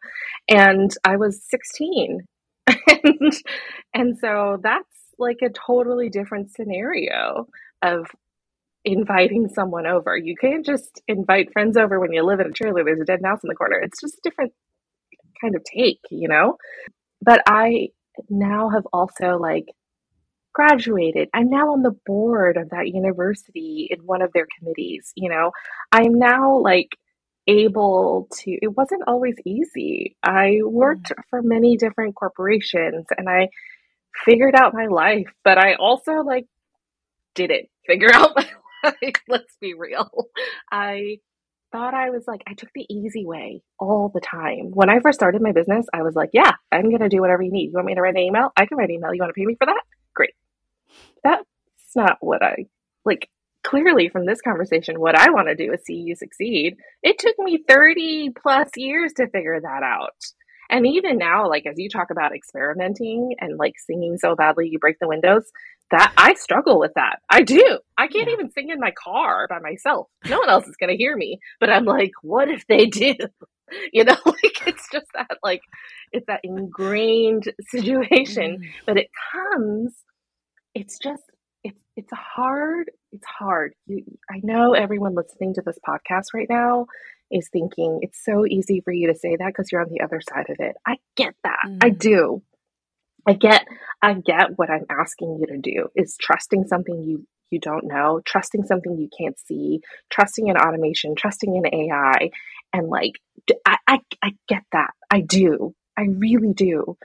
And 0.48 0.90
I 1.04 1.16
was 1.16 1.42
16. 1.48 2.20
and, 2.66 3.32
and 3.94 4.18
so 4.18 4.58
that's 4.62 4.86
like 5.18 5.38
a 5.42 5.48
totally 5.48 6.08
different 6.08 6.50
scenario 6.50 7.48
of 7.82 8.06
inviting 8.84 9.48
someone 9.48 9.86
over. 9.86 10.16
You 10.16 10.34
can't 10.40 10.64
just 10.64 11.02
invite 11.08 11.52
friends 11.52 11.76
over 11.76 11.98
when 11.98 12.12
you 12.12 12.24
live 12.24 12.40
in 12.40 12.48
a 12.48 12.52
trailer. 12.52 12.84
There's 12.84 13.00
a 13.00 13.04
dead 13.04 13.22
mouse 13.22 13.40
in 13.42 13.48
the 13.48 13.54
corner. 13.54 13.78
It's 13.78 14.00
just 14.00 14.14
a 14.14 14.20
different 14.22 14.52
kind 15.40 15.54
of 15.54 15.62
take, 15.64 16.00
you 16.10 16.28
know? 16.28 16.56
But 17.22 17.42
I 17.46 17.88
now 18.28 18.70
have 18.70 18.86
also 18.92 19.38
like 19.38 19.66
graduated. 20.52 21.28
I'm 21.32 21.48
now 21.48 21.72
on 21.72 21.82
the 21.82 21.96
board 22.06 22.56
of 22.56 22.70
that 22.70 22.88
university 22.88 23.88
in 23.90 24.00
one 24.00 24.22
of 24.22 24.32
their 24.32 24.46
committees, 24.58 25.12
you 25.14 25.28
know? 25.28 25.52
I'm 25.92 26.18
now 26.18 26.58
like 26.58 26.96
able 27.46 28.28
to 28.30 28.50
it 28.50 28.76
wasn't 28.76 29.02
always 29.06 29.36
easy. 29.44 30.16
I 30.22 30.58
worked 30.62 31.10
mm. 31.10 31.22
for 31.30 31.42
many 31.42 31.76
different 31.76 32.14
corporations 32.14 33.06
and 33.16 33.28
I 33.28 33.48
figured 34.24 34.54
out 34.54 34.74
my 34.74 34.86
life, 34.86 35.32
but 35.44 35.58
I 35.58 35.74
also 35.74 36.22
like 36.22 36.46
didn't 37.34 37.68
figure 37.86 38.10
out 38.14 38.32
my 38.36 38.48
life. 38.84 39.14
Let's 39.28 39.56
be 39.60 39.74
real. 39.74 40.28
I 40.70 41.18
thought 41.72 41.94
I 41.94 42.10
was 42.10 42.24
like, 42.26 42.42
I 42.46 42.54
took 42.54 42.70
the 42.74 42.86
easy 42.88 43.24
way 43.24 43.62
all 43.78 44.10
the 44.12 44.20
time. 44.20 44.70
When 44.72 44.90
I 44.90 45.00
first 45.00 45.18
started 45.18 45.42
my 45.42 45.52
business, 45.52 45.86
I 45.92 46.02
was 46.02 46.14
like, 46.14 46.30
yeah, 46.32 46.52
I'm 46.70 46.88
going 46.88 47.00
to 47.00 47.08
do 47.08 47.20
whatever 47.20 47.42
you 47.42 47.52
need. 47.52 47.66
You 47.66 47.74
want 47.74 47.86
me 47.86 47.94
to 47.94 48.00
write 48.00 48.14
an 48.14 48.20
email? 48.20 48.52
I 48.56 48.66
can 48.66 48.76
write 48.76 48.88
an 48.88 48.96
email. 48.96 49.14
You 49.14 49.20
want 49.20 49.34
to 49.34 49.38
pay 49.38 49.46
me 49.46 49.56
for 49.56 49.66
that? 49.66 49.82
Great. 50.14 50.34
That's 51.22 51.44
not 51.94 52.18
what 52.20 52.42
I 52.42 52.66
like. 53.04 53.28
Clearly, 53.62 54.08
from 54.08 54.24
this 54.24 54.40
conversation, 54.40 54.98
what 54.98 55.18
I 55.18 55.30
want 55.30 55.48
to 55.48 55.54
do 55.54 55.72
is 55.72 55.84
see 55.84 55.94
you 55.94 56.16
succeed. 56.16 56.76
It 57.02 57.18
took 57.18 57.38
me 57.38 57.62
30 57.68 58.30
plus 58.30 58.70
years 58.76 59.12
to 59.18 59.28
figure 59.28 59.60
that 59.60 59.82
out. 59.82 60.14
And 60.70 60.86
even 60.86 61.18
now, 61.18 61.48
like 61.48 61.66
as 61.66 61.74
you 61.76 61.88
talk 61.88 62.10
about 62.10 62.34
experimenting 62.34 63.34
and 63.40 63.58
like 63.58 63.74
singing 63.78 64.16
so 64.18 64.36
badly 64.36 64.68
you 64.68 64.78
break 64.78 64.98
the 65.00 65.08
windows, 65.08 65.50
that 65.90 66.12
I 66.16 66.34
struggle 66.34 66.78
with 66.78 66.92
that. 66.94 67.18
I 67.28 67.42
do. 67.42 67.80
I 67.98 68.06
can't 68.06 68.28
yeah. 68.28 68.34
even 68.34 68.50
sing 68.52 68.70
in 68.70 68.78
my 68.78 68.92
car 68.92 69.46
by 69.48 69.58
myself. 69.58 70.08
No 70.28 70.38
one 70.38 70.48
else 70.48 70.66
is 70.68 70.76
going 70.76 70.90
to 70.90 70.96
hear 70.96 71.16
me. 71.16 71.40
But 71.58 71.70
I'm 71.70 71.84
like, 71.84 72.12
what 72.22 72.48
if 72.48 72.66
they 72.66 72.86
do? 72.86 73.14
You 73.92 74.02
know, 74.02 74.16
like 74.26 74.66
it's 74.66 74.88
just 74.90 75.06
that 75.14 75.38
like 75.44 75.62
it's 76.10 76.26
that 76.26 76.40
ingrained 76.42 77.52
situation. 77.68 78.58
Mm. 78.58 78.68
But 78.84 78.96
it 78.96 79.10
comes. 79.30 79.94
It's 80.74 80.98
just 80.98 81.22
it's 81.62 81.78
it's 81.94 82.12
hard. 82.12 82.90
It's 83.12 83.24
hard. 83.24 83.74
You, 83.86 84.02
I 84.28 84.40
know 84.42 84.72
everyone 84.72 85.14
listening 85.14 85.54
to 85.54 85.62
this 85.64 85.78
podcast 85.88 86.34
right 86.34 86.48
now 86.50 86.86
is 87.30 87.48
thinking 87.52 88.00
it's 88.02 88.22
so 88.24 88.44
easy 88.46 88.80
for 88.80 88.92
you 88.92 89.08
to 89.12 89.18
say 89.18 89.36
that 89.36 89.48
because 89.48 89.70
you're 89.70 89.80
on 89.80 89.90
the 89.90 90.02
other 90.02 90.20
side 90.20 90.50
of 90.50 90.56
it. 90.58 90.76
I 90.86 90.96
get 91.16 91.34
that. 91.44 91.66
Mm. 91.66 91.78
I 91.82 91.90
do. 91.90 92.42
I 93.26 93.34
get 93.34 93.66
I 94.02 94.14
get 94.14 94.56
what 94.56 94.70
I'm 94.70 94.86
asking 94.90 95.38
you 95.40 95.46
to 95.46 95.58
do 95.58 95.88
is 95.94 96.16
trusting 96.20 96.66
something 96.66 97.02
you 97.02 97.26
you 97.50 97.58
don't 97.58 97.86
know, 97.86 98.20
trusting 98.24 98.64
something 98.64 98.96
you 98.96 99.08
can't 99.16 99.38
see, 99.38 99.80
trusting 100.08 100.46
in 100.46 100.56
automation, 100.56 101.14
trusting 101.16 101.54
in 101.56 101.66
AI 101.66 102.30
and 102.72 102.88
like 102.88 103.20
I 103.66 103.76
I, 103.86 103.98
I 104.22 104.32
get 104.48 104.62
that. 104.72 104.90
I 105.10 105.20
do. 105.20 105.74
I 105.96 106.02
really 106.04 106.52
do. 106.54 106.96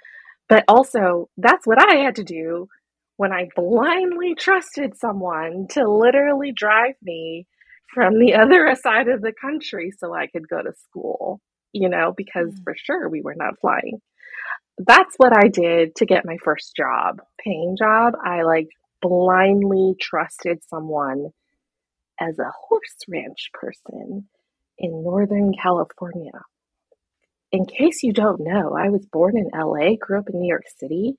But 0.47 0.63
also 0.67 1.29
that's 1.37 1.67
what 1.67 1.81
I 1.81 1.97
had 1.97 2.15
to 2.15 2.23
do 2.23 2.69
when 3.17 3.31
I 3.31 3.49
blindly 3.55 4.35
trusted 4.35 4.97
someone 4.97 5.67
to 5.71 5.87
literally 5.89 6.51
drive 6.51 6.95
me 7.01 7.47
from 7.93 8.19
the 8.19 8.35
other 8.35 8.75
side 8.81 9.07
of 9.07 9.21
the 9.21 9.33
country 9.33 9.91
so 9.97 10.13
I 10.13 10.27
could 10.27 10.47
go 10.47 10.61
to 10.61 10.73
school, 10.73 11.39
you 11.71 11.89
know, 11.89 12.13
because 12.15 12.53
mm. 12.53 12.63
for 12.63 12.75
sure 12.77 13.09
we 13.09 13.21
were 13.21 13.35
not 13.35 13.59
flying 13.59 14.01
that's 14.77 15.15
what 15.17 15.35
I 15.35 15.47
did 15.47 15.95
to 15.95 16.05
get 16.05 16.25
my 16.25 16.37
first 16.43 16.75
job, 16.75 17.21
paying 17.43 17.75
job. 17.77 18.13
I 18.23 18.43
like 18.43 18.67
blindly 19.01 19.93
trusted 19.99 20.59
someone 20.67 21.29
as 22.19 22.39
a 22.39 22.51
horse 22.67 22.95
ranch 23.07 23.49
person 23.53 24.27
in 24.77 25.03
Northern 25.03 25.53
California. 25.53 26.31
In 27.51 27.65
case 27.65 28.03
you 28.03 28.11
don't 28.11 28.41
know, 28.41 28.75
I 28.75 28.89
was 28.89 29.05
born 29.05 29.37
in 29.37 29.49
LA, 29.53 29.95
grew 29.95 30.19
up 30.19 30.29
in 30.29 30.39
New 30.39 30.47
York 30.47 30.65
City, 30.77 31.15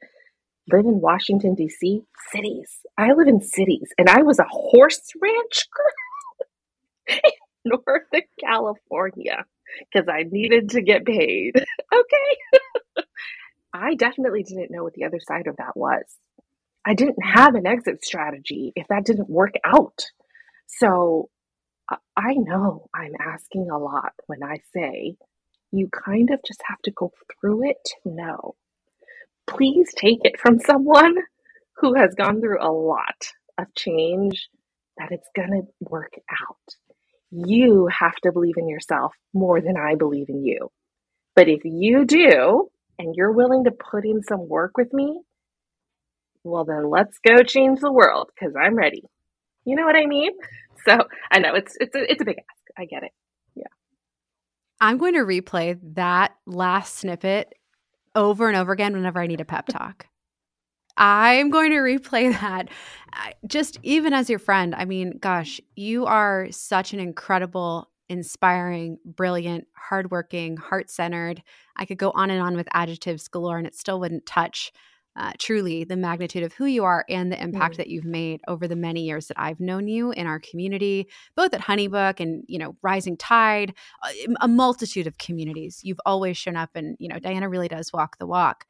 live 0.70 0.84
in 0.84 1.00
Washington, 1.00 1.54
D.C., 1.54 2.02
cities. 2.30 2.80
I 2.98 3.12
live 3.12 3.28
in 3.28 3.40
cities, 3.40 3.88
and 3.96 4.10
I 4.10 4.22
was 4.22 4.38
a 4.38 4.46
horse 4.50 5.02
ranch 5.22 5.66
girl 5.74 6.05
Northern 7.64 8.22
California 8.40 9.44
because 9.92 10.08
I 10.08 10.24
needed 10.30 10.70
to 10.70 10.82
get 10.82 11.04
paid. 11.04 11.52
okay. 11.92 13.04
I 13.72 13.94
definitely 13.94 14.42
didn't 14.42 14.70
know 14.70 14.84
what 14.84 14.94
the 14.94 15.04
other 15.04 15.20
side 15.20 15.46
of 15.48 15.56
that 15.56 15.76
was. 15.76 16.04
I 16.84 16.94
didn't 16.94 17.22
have 17.22 17.54
an 17.56 17.66
exit 17.66 18.04
strategy 18.04 18.72
if 18.76 18.86
that 18.88 19.04
didn't 19.04 19.28
work 19.28 19.54
out. 19.64 20.04
So 20.66 21.28
I 22.16 22.34
know 22.34 22.88
I'm 22.94 23.14
asking 23.20 23.70
a 23.70 23.78
lot 23.78 24.12
when 24.26 24.42
I 24.42 24.58
say 24.72 25.16
you 25.72 25.88
kind 25.88 26.30
of 26.30 26.40
just 26.46 26.62
have 26.68 26.80
to 26.82 26.90
go 26.90 27.12
through 27.40 27.68
it 27.70 27.78
to 28.02 28.10
know. 28.10 28.54
Please 29.46 29.92
take 29.94 30.20
it 30.24 30.40
from 30.40 30.58
someone 30.58 31.16
who 31.76 31.94
has 31.94 32.14
gone 32.14 32.40
through 32.40 32.60
a 32.60 32.72
lot 32.72 33.32
of 33.58 33.66
change 33.74 34.48
that 34.98 35.12
it's 35.12 35.28
going 35.36 35.50
to 35.50 35.66
work 35.80 36.14
out. 36.30 36.76
You 37.30 37.88
have 37.88 38.16
to 38.22 38.32
believe 38.32 38.56
in 38.56 38.68
yourself 38.68 39.14
more 39.34 39.60
than 39.60 39.76
I 39.76 39.94
believe 39.94 40.28
in 40.28 40.44
you. 40.44 40.70
But 41.34 41.48
if 41.48 41.60
you 41.64 42.04
do, 42.04 42.70
and 42.98 43.14
you're 43.14 43.32
willing 43.32 43.64
to 43.64 43.70
put 43.70 44.04
in 44.04 44.22
some 44.22 44.48
work 44.48 44.76
with 44.76 44.92
me, 44.92 45.20
well, 46.44 46.64
then 46.64 46.88
let's 46.88 47.18
go 47.18 47.42
change 47.42 47.80
the 47.80 47.92
world 47.92 48.30
because 48.34 48.54
I'm 48.56 48.76
ready. 48.76 49.02
You 49.64 49.76
know 49.76 49.84
what 49.84 49.96
I 49.96 50.06
mean? 50.06 50.32
So 50.86 50.96
I 51.30 51.40
know 51.40 51.54
it's 51.54 51.76
it's 51.80 51.94
a, 51.94 52.10
it's 52.10 52.22
a 52.22 52.24
big 52.24 52.38
ask. 52.38 52.64
I 52.78 52.84
get 52.84 53.02
it. 53.02 53.10
Yeah. 53.56 53.64
I'm 54.80 54.98
going 54.98 55.14
to 55.14 55.20
replay 55.20 55.78
that 55.94 56.36
last 56.46 56.96
snippet 56.96 57.52
over 58.14 58.48
and 58.48 58.56
over 58.56 58.72
again 58.72 58.92
whenever 58.92 59.20
I 59.20 59.26
need 59.26 59.40
a 59.40 59.44
pep 59.44 59.66
talk. 59.66 60.06
I'm 60.96 61.50
going 61.50 61.70
to 61.70 61.78
replay 61.78 62.32
that 62.40 62.68
just 63.46 63.78
even 63.82 64.12
as 64.12 64.28
your 64.28 64.38
friend. 64.38 64.74
I 64.74 64.84
mean, 64.84 65.18
gosh, 65.18 65.60
you 65.74 66.06
are 66.06 66.48
such 66.50 66.92
an 66.92 67.00
incredible 67.00 67.90
inspiring, 68.08 68.98
brilliant, 69.04 69.66
hardworking, 69.74 70.56
heart 70.56 70.90
centered. 70.90 71.42
I 71.76 71.86
could 71.86 71.98
go 71.98 72.12
on 72.14 72.30
and 72.30 72.40
on 72.40 72.56
with 72.56 72.68
adjectives 72.72 73.28
galore, 73.28 73.58
and 73.58 73.66
it 73.66 73.74
still 73.74 73.98
wouldn't 73.98 74.26
touch 74.26 74.72
uh, 75.16 75.32
truly 75.38 75.82
the 75.82 75.96
magnitude 75.96 76.42
of 76.42 76.52
who 76.52 76.66
you 76.66 76.84
are 76.84 77.04
and 77.08 77.32
the 77.32 77.42
impact 77.42 77.74
mm. 77.74 77.76
that 77.78 77.88
you've 77.88 78.04
made 78.04 78.38
over 78.48 78.68
the 78.68 78.76
many 78.76 79.02
years 79.02 79.28
that 79.28 79.40
I've 79.40 79.58
known 79.58 79.88
you 79.88 80.10
in 80.10 80.26
our 80.26 80.38
community, 80.38 81.08
both 81.34 81.54
at 81.54 81.62
Honeybook 81.62 82.20
and 82.20 82.44
you 82.48 82.58
know 82.58 82.76
Rising 82.82 83.16
Tide, 83.16 83.74
uh, 84.02 84.32
a 84.42 84.48
multitude 84.48 85.06
of 85.06 85.18
communities. 85.18 85.80
You've 85.82 86.00
always 86.04 86.36
shown 86.36 86.56
up, 86.56 86.70
and 86.74 86.96
you 87.00 87.08
know 87.08 87.18
Diana 87.18 87.48
really 87.48 87.68
does 87.68 87.92
walk 87.92 88.18
the 88.18 88.26
walk. 88.26 88.66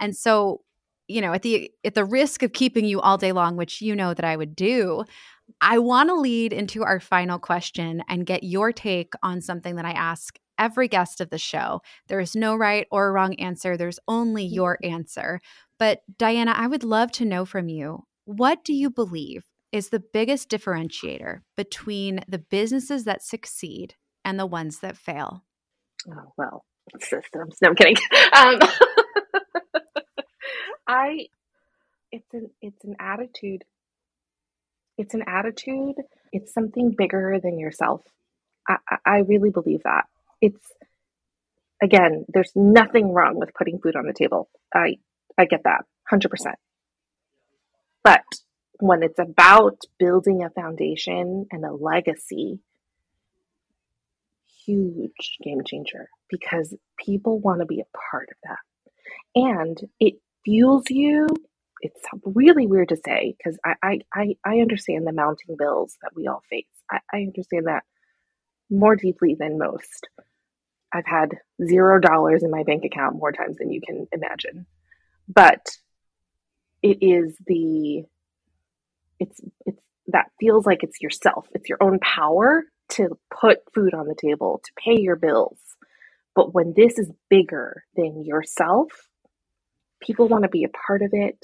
And 0.00 0.16
so, 0.16 0.62
you 1.10 1.20
know, 1.20 1.32
at 1.32 1.42
the 1.42 1.70
at 1.84 1.94
the 1.94 2.04
risk 2.04 2.42
of 2.42 2.52
keeping 2.52 2.84
you 2.84 3.00
all 3.00 3.18
day 3.18 3.32
long, 3.32 3.56
which 3.56 3.80
you 3.82 3.94
know 3.94 4.14
that 4.14 4.24
I 4.24 4.36
would 4.36 4.54
do, 4.54 5.04
I 5.60 5.78
want 5.78 6.08
to 6.08 6.14
lead 6.14 6.52
into 6.52 6.84
our 6.84 7.00
final 7.00 7.38
question 7.38 8.02
and 8.08 8.26
get 8.26 8.44
your 8.44 8.72
take 8.72 9.14
on 9.22 9.40
something 9.40 9.76
that 9.76 9.84
I 9.84 9.92
ask 9.92 10.38
every 10.58 10.88
guest 10.88 11.20
of 11.20 11.30
the 11.30 11.38
show. 11.38 11.80
There 12.08 12.20
is 12.20 12.36
no 12.36 12.54
right 12.54 12.86
or 12.90 13.12
wrong 13.12 13.34
answer, 13.34 13.76
there's 13.76 13.98
only 14.06 14.44
your 14.44 14.78
answer. 14.82 15.40
But 15.78 16.02
Diana, 16.18 16.52
I 16.56 16.66
would 16.66 16.84
love 16.84 17.10
to 17.12 17.24
know 17.24 17.44
from 17.44 17.68
you 17.68 18.04
what 18.24 18.64
do 18.64 18.72
you 18.72 18.90
believe 18.90 19.44
is 19.72 19.88
the 19.88 20.02
biggest 20.12 20.50
differentiator 20.50 21.40
between 21.56 22.20
the 22.28 22.38
businesses 22.38 23.04
that 23.04 23.22
succeed 23.22 23.94
and 24.24 24.38
the 24.38 24.46
ones 24.46 24.80
that 24.80 24.96
fail? 24.96 25.44
Oh, 26.08 26.32
well, 26.36 26.64
systems. 27.00 27.56
No, 27.62 27.70
I'm 27.70 27.74
kidding. 27.74 27.96
Um, 28.32 28.58
I, 30.90 31.28
it's 32.10 32.34
an, 32.34 32.50
it's 32.60 32.84
an 32.84 32.96
attitude. 32.98 33.62
It's 34.98 35.14
an 35.14 35.22
attitude. 35.26 35.94
It's 36.32 36.52
something 36.52 36.94
bigger 36.98 37.38
than 37.40 37.60
yourself. 37.60 38.02
I, 38.68 38.78
I 39.06 39.18
really 39.18 39.50
believe 39.50 39.84
that. 39.84 40.06
It's, 40.40 40.72
again, 41.80 42.24
there's 42.28 42.50
nothing 42.56 43.12
wrong 43.12 43.38
with 43.38 43.54
putting 43.54 43.78
food 43.78 43.94
on 43.94 44.06
the 44.06 44.12
table. 44.12 44.48
I, 44.74 44.96
I 45.38 45.44
get 45.44 45.62
that 45.62 45.84
100%. 46.12 46.26
But 48.02 48.24
when 48.80 49.04
it's 49.04 49.20
about 49.20 49.82
building 49.98 50.42
a 50.42 50.50
foundation 50.50 51.46
and 51.52 51.64
a 51.64 51.72
legacy, 51.72 52.58
huge 54.66 55.38
game 55.40 55.60
changer 55.64 56.08
because 56.28 56.74
people 56.98 57.38
want 57.38 57.60
to 57.60 57.66
be 57.66 57.80
a 57.80 57.96
part 58.10 58.28
of 58.30 58.36
that. 58.42 58.58
And 59.36 59.78
it 60.00 60.14
fuels 60.44 60.84
you. 60.88 61.26
It's 61.82 62.02
really 62.24 62.66
weird 62.66 62.90
to 62.90 62.96
say 62.96 63.34
because 63.38 63.58
I, 63.64 64.00
I, 64.12 64.36
I 64.44 64.58
understand 64.60 65.06
the 65.06 65.12
mounting 65.12 65.56
bills 65.56 65.96
that 66.02 66.12
we 66.14 66.26
all 66.26 66.42
face. 66.50 66.66
I, 66.90 66.98
I 67.12 67.18
understand 67.18 67.66
that 67.66 67.84
more 68.70 68.96
deeply 68.96 69.34
than 69.38 69.58
most. 69.58 70.08
I've 70.92 71.06
had 71.06 71.38
zero 71.64 72.00
dollars 72.00 72.42
in 72.42 72.50
my 72.50 72.64
bank 72.64 72.84
account 72.84 73.16
more 73.16 73.32
times 73.32 73.56
than 73.58 73.70
you 73.70 73.80
can 73.80 74.06
imagine. 74.12 74.66
But 75.28 75.66
it 76.82 76.98
is 77.00 77.36
the 77.46 78.04
it's 79.18 79.40
it's 79.66 79.82
that 80.08 80.30
feels 80.40 80.66
like 80.66 80.82
it's 80.82 81.00
yourself. 81.00 81.46
It's 81.54 81.68
your 81.68 81.78
own 81.80 81.98
power 82.00 82.64
to 82.90 83.16
put 83.30 83.60
food 83.72 83.94
on 83.94 84.06
the 84.06 84.16
table, 84.20 84.60
to 84.64 84.72
pay 84.76 85.00
your 85.00 85.16
bills. 85.16 85.58
But 86.34 86.52
when 86.54 86.74
this 86.74 86.98
is 86.98 87.10
bigger 87.28 87.84
than 87.94 88.24
yourself, 88.24 89.08
people 90.00 90.28
want 90.28 90.44
to 90.44 90.48
be 90.48 90.64
a 90.64 90.68
part 90.68 91.02
of 91.02 91.10
it. 91.12 91.38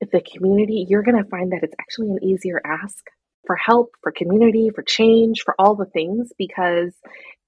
The 0.00 0.20
community, 0.20 0.86
you're 0.88 1.02
going 1.02 1.22
to 1.22 1.28
find 1.28 1.52
that 1.52 1.62
it's 1.62 1.74
actually 1.80 2.10
an 2.10 2.22
easier 2.22 2.60
ask 2.64 3.04
for 3.46 3.56
help, 3.56 3.90
for 4.02 4.12
community, 4.12 4.70
for 4.74 4.82
change, 4.82 5.42
for 5.44 5.54
all 5.58 5.74
the 5.74 5.86
things 5.86 6.32
because 6.36 6.94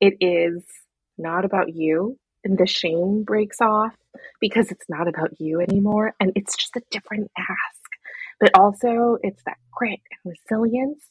it 0.00 0.14
is 0.20 0.64
not 1.18 1.44
about 1.44 1.74
you 1.74 2.16
and 2.44 2.56
the 2.56 2.66
shame 2.66 3.24
breaks 3.24 3.60
off 3.60 3.94
because 4.40 4.70
it's 4.70 4.86
not 4.88 5.08
about 5.08 5.40
you 5.40 5.60
anymore 5.60 6.14
and 6.20 6.32
it's 6.36 6.56
just 6.56 6.76
a 6.76 6.82
different 6.90 7.30
ask. 7.36 7.82
But 8.40 8.52
also, 8.56 9.18
it's 9.22 9.42
that 9.46 9.58
grit 9.72 10.00
and 10.24 10.34
resilience 10.50 11.04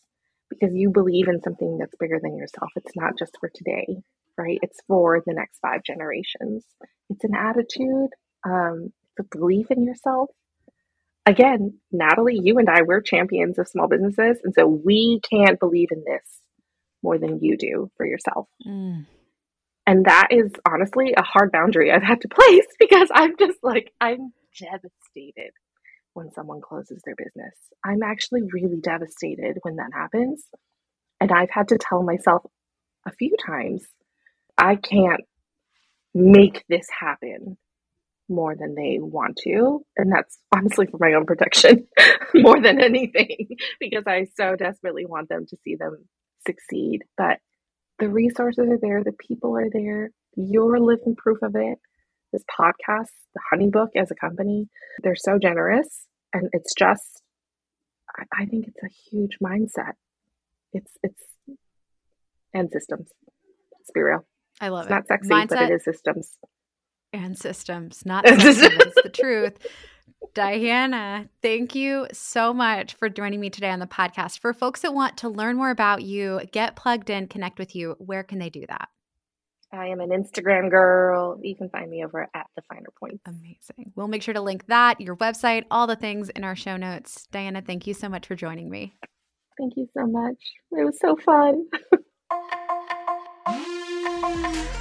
because 0.49 0.73
you 0.73 0.89
believe 0.89 1.27
in 1.27 1.41
something 1.41 1.77
that's 1.77 1.95
bigger 1.99 2.19
than 2.21 2.37
yourself. 2.37 2.69
It's 2.77 2.95
not 2.95 3.17
just 3.19 3.37
for 3.39 3.49
today, 3.53 3.97
right? 4.37 4.59
It's 4.61 4.79
for 4.87 5.21
the 5.25 5.33
next 5.33 5.59
five 5.59 5.83
generations. 5.83 6.63
It's 7.09 7.25
an 7.25 7.35
attitude, 7.35 8.11
um, 8.47 8.93
the 9.17 9.23
belief 9.23 9.71
in 9.71 9.83
yourself. 9.83 10.29
Again, 11.25 11.79
Natalie, 11.91 12.39
you 12.41 12.57
and 12.57 12.69
I, 12.69 12.83
we're 12.83 13.01
champions 13.01 13.59
of 13.59 13.67
small 13.67 13.87
businesses. 13.87 14.37
And 14.43 14.53
so 14.53 14.65
we 14.65 15.19
can't 15.29 15.59
believe 15.59 15.89
in 15.91 16.03
this 16.05 16.23
more 17.03 17.17
than 17.17 17.39
you 17.41 17.57
do 17.57 17.91
for 17.97 18.05
yourself. 18.05 18.47
Mm. 18.65 19.05
And 19.85 20.05
that 20.05 20.27
is 20.31 20.51
honestly 20.69 21.13
a 21.17 21.23
hard 21.23 21.51
boundary 21.51 21.91
I've 21.91 22.03
had 22.03 22.21
to 22.21 22.27
place 22.29 22.67
because 22.79 23.09
I'm 23.13 23.35
just 23.37 23.59
like, 23.61 23.91
I'm 23.99 24.31
devastated 24.59 25.51
when 26.13 26.31
someone 26.31 26.61
closes 26.61 27.01
their 27.05 27.15
business. 27.15 27.53
I'm 27.85 28.03
actually 28.03 28.41
really 28.51 28.79
devastated 28.81 29.57
when 29.61 29.75
that 29.75 29.91
happens. 29.93 30.45
And 31.19 31.31
I've 31.31 31.49
had 31.49 31.69
to 31.69 31.77
tell 31.77 32.03
myself 32.03 32.43
a 33.05 33.11
few 33.11 33.35
times, 33.45 33.85
I 34.57 34.75
can't 34.75 35.21
make 36.13 36.63
this 36.67 36.87
happen 36.99 37.57
more 38.29 38.55
than 38.55 38.75
they 38.75 38.97
want 38.99 39.37
to. 39.43 39.85
And 39.95 40.11
that's 40.11 40.37
honestly 40.55 40.87
for 40.87 40.97
my 40.99 41.13
own 41.13 41.25
protection 41.25 41.87
more 42.33 42.61
than 42.61 42.81
anything, 42.81 43.49
because 43.79 44.03
I 44.07 44.27
so 44.35 44.55
desperately 44.55 45.05
want 45.05 45.29
them 45.29 45.45
to 45.47 45.57
see 45.63 45.75
them 45.75 46.05
succeed. 46.45 47.03
But 47.17 47.39
the 47.99 48.09
resources 48.09 48.67
are 48.69 48.79
there, 48.81 49.03
the 49.03 49.13
people 49.13 49.57
are 49.57 49.69
there, 49.71 50.11
you're 50.35 50.79
living 50.79 51.15
proof 51.15 51.41
of 51.41 51.55
it 51.55 51.79
this 52.33 52.43
podcast, 52.59 53.09
the 53.33 53.41
Honeybook 53.51 53.89
as 53.95 54.11
a 54.11 54.15
company, 54.15 54.67
they're 55.03 55.15
so 55.15 55.37
generous. 55.39 55.87
And 56.33 56.49
it's 56.53 56.73
just, 56.77 57.23
I, 58.17 58.43
I 58.43 58.45
think 58.45 58.67
it's 58.67 58.83
a 58.83 59.09
huge 59.09 59.37
mindset. 59.41 59.93
It's, 60.73 60.91
it's, 61.03 61.21
and 62.53 62.69
systems. 62.71 63.07
Let's 63.73 63.91
be 63.93 64.01
real. 64.01 64.25
I 64.59 64.69
love 64.69 64.85
it's 64.85 64.91
it. 64.91 64.93
Not 64.93 65.07
sexy, 65.07 65.29
mindset 65.29 65.49
but 65.49 65.71
it 65.71 65.73
is 65.73 65.83
systems. 65.83 66.37
And 67.13 67.37
systems, 67.37 68.05
not 68.05 68.25
it's 68.27 69.01
the 69.01 69.09
truth. 69.09 69.57
Diana, 70.33 71.29
thank 71.41 71.73
you 71.73 72.07
so 72.11 72.53
much 72.53 72.93
for 72.95 73.09
joining 73.09 73.39
me 73.39 73.49
today 73.49 73.69
on 73.69 73.79
the 73.79 73.87
podcast. 73.87 74.39
For 74.39 74.53
folks 74.53 74.81
that 74.81 74.93
want 74.93 75.17
to 75.17 75.29
learn 75.29 75.55
more 75.55 75.69
about 75.69 76.03
you, 76.03 76.41
get 76.51 76.75
plugged 76.75 77.09
in, 77.09 77.27
connect 77.27 77.59
with 77.59 77.75
you, 77.75 77.95
where 77.99 78.23
can 78.23 78.39
they 78.39 78.49
do 78.49 78.65
that? 78.67 78.89
I 79.71 79.87
am 79.87 79.99
an 79.99 80.09
Instagram 80.09 80.69
girl. 80.69 81.39
You 81.41 81.55
can 81.55 81.69
find 81.69 81.89
me 81.89 82.03
over 82.03 82.27
at 82.33 82.47
the 82.55 82.61
finer 82.69 82.89
point. 82.99 83.19
Amazing. 83.25 83.91
We'll 83.95 84.07
make 84.07 84.21
sure 84.21 84.33
to 84.33 84.41
link 84.41 84.67
that, 84.67 85.01
your 85.01 85.17
website, 85.17 85.65
all 85.69 85.87
the 85.87 85.95
things 85.95 86.29
in 86.29 86.43
our 86.43 86.55
show 86.55 86.77
notes. 86.77 87.27
Diana, 87.31 87.61
thank 87.61 87.85
you 87.85 87.93
so 87.93 88.07
much 88.07 88.27
for 88.27 88.35
joining 88.35 88.69
me. 88.69 88.95
Thank 89.57 89.73
you 89.75 89.87
so 89.97 90.05
much. 90.05 90.37
It 90.71 90.85
was 90.85 90.99
so 90.99 91.17
fun. 91.25 91.65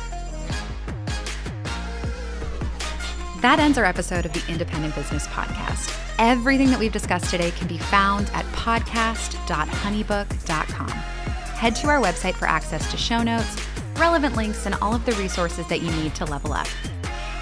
that 3.43 3.59
ends 3.59 3.77
our 3.79 3.85
episode 3.85 4.27
of 4.27 4.33
the 4.33 4.43
Independent 4.49 4.95
Business 4.95 5.27
Podcast. 5.29 5.95
Everything 6.19 6.71
that 6.71 6.79
we've 6.79 6.93
discussed 6.93 7.31
today 7.31 7.51
can 7.53 7.69
be 7.69 7.79
found 7.79 8.31
at 8.35 8.45
podcast.honeybook.com. 8.47 10.89
Head 10.89 11.77
to 11.77 11.89
our 11.89 12.01
website 12.01 12.35
for 12.35 12.47
access 12.47 12.91
to 12.91 12.97
show 12.97 13.23
notes 13.23 13.57
relevant 13.99 14.37
links, 14.37 14.67
and 14.67 14.75
all 14.77 14.95
of 14.95 15.05
the 15.05 15.13
resources 15.13 15.67
that 15.69 15.83
you 15.83 15.91
need 15.93 16.15
to 16.15 16.25
level 16.25 16.53
up. 16.53 16.69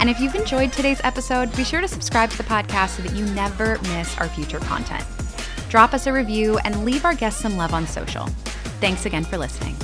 And 0.01 0.11
if 0.11 0.21
you've 0.21 0.35
enjoyed 0.35 0.73
today's 0.73 1.01
episode, 1.05 1.55
be 1.57 1.65
sure 1.65 1.81
to 1.81 1.89
subscribe 1.89 2.31
to 2.31 2.37
the 2.37 2.45
podcast 2.45 2.97
so 2.97 3.03
that 3.03 3.15
you 3.15 3.25
never 3.27 3.79
miss 3.83 4.17
our 4.19 4.29
future 4.29 4.61
content. 4.61 5.05
Drop 5.69 5.95
us 5.95 6.07
a 6.07 6.13
review 6.13 6.59
and 6.59 6.85
leave 6.85 7.05
our 7.05 7.15
guests 7.15 7.41
some 7.41 7.57
love 7.57 7.73
on 7.73 7.87
social. 7.87 8.27
Thanks 8.81 9.07
again 9.07 9.25
for 9.25 9.39
listening. 9.39 9.77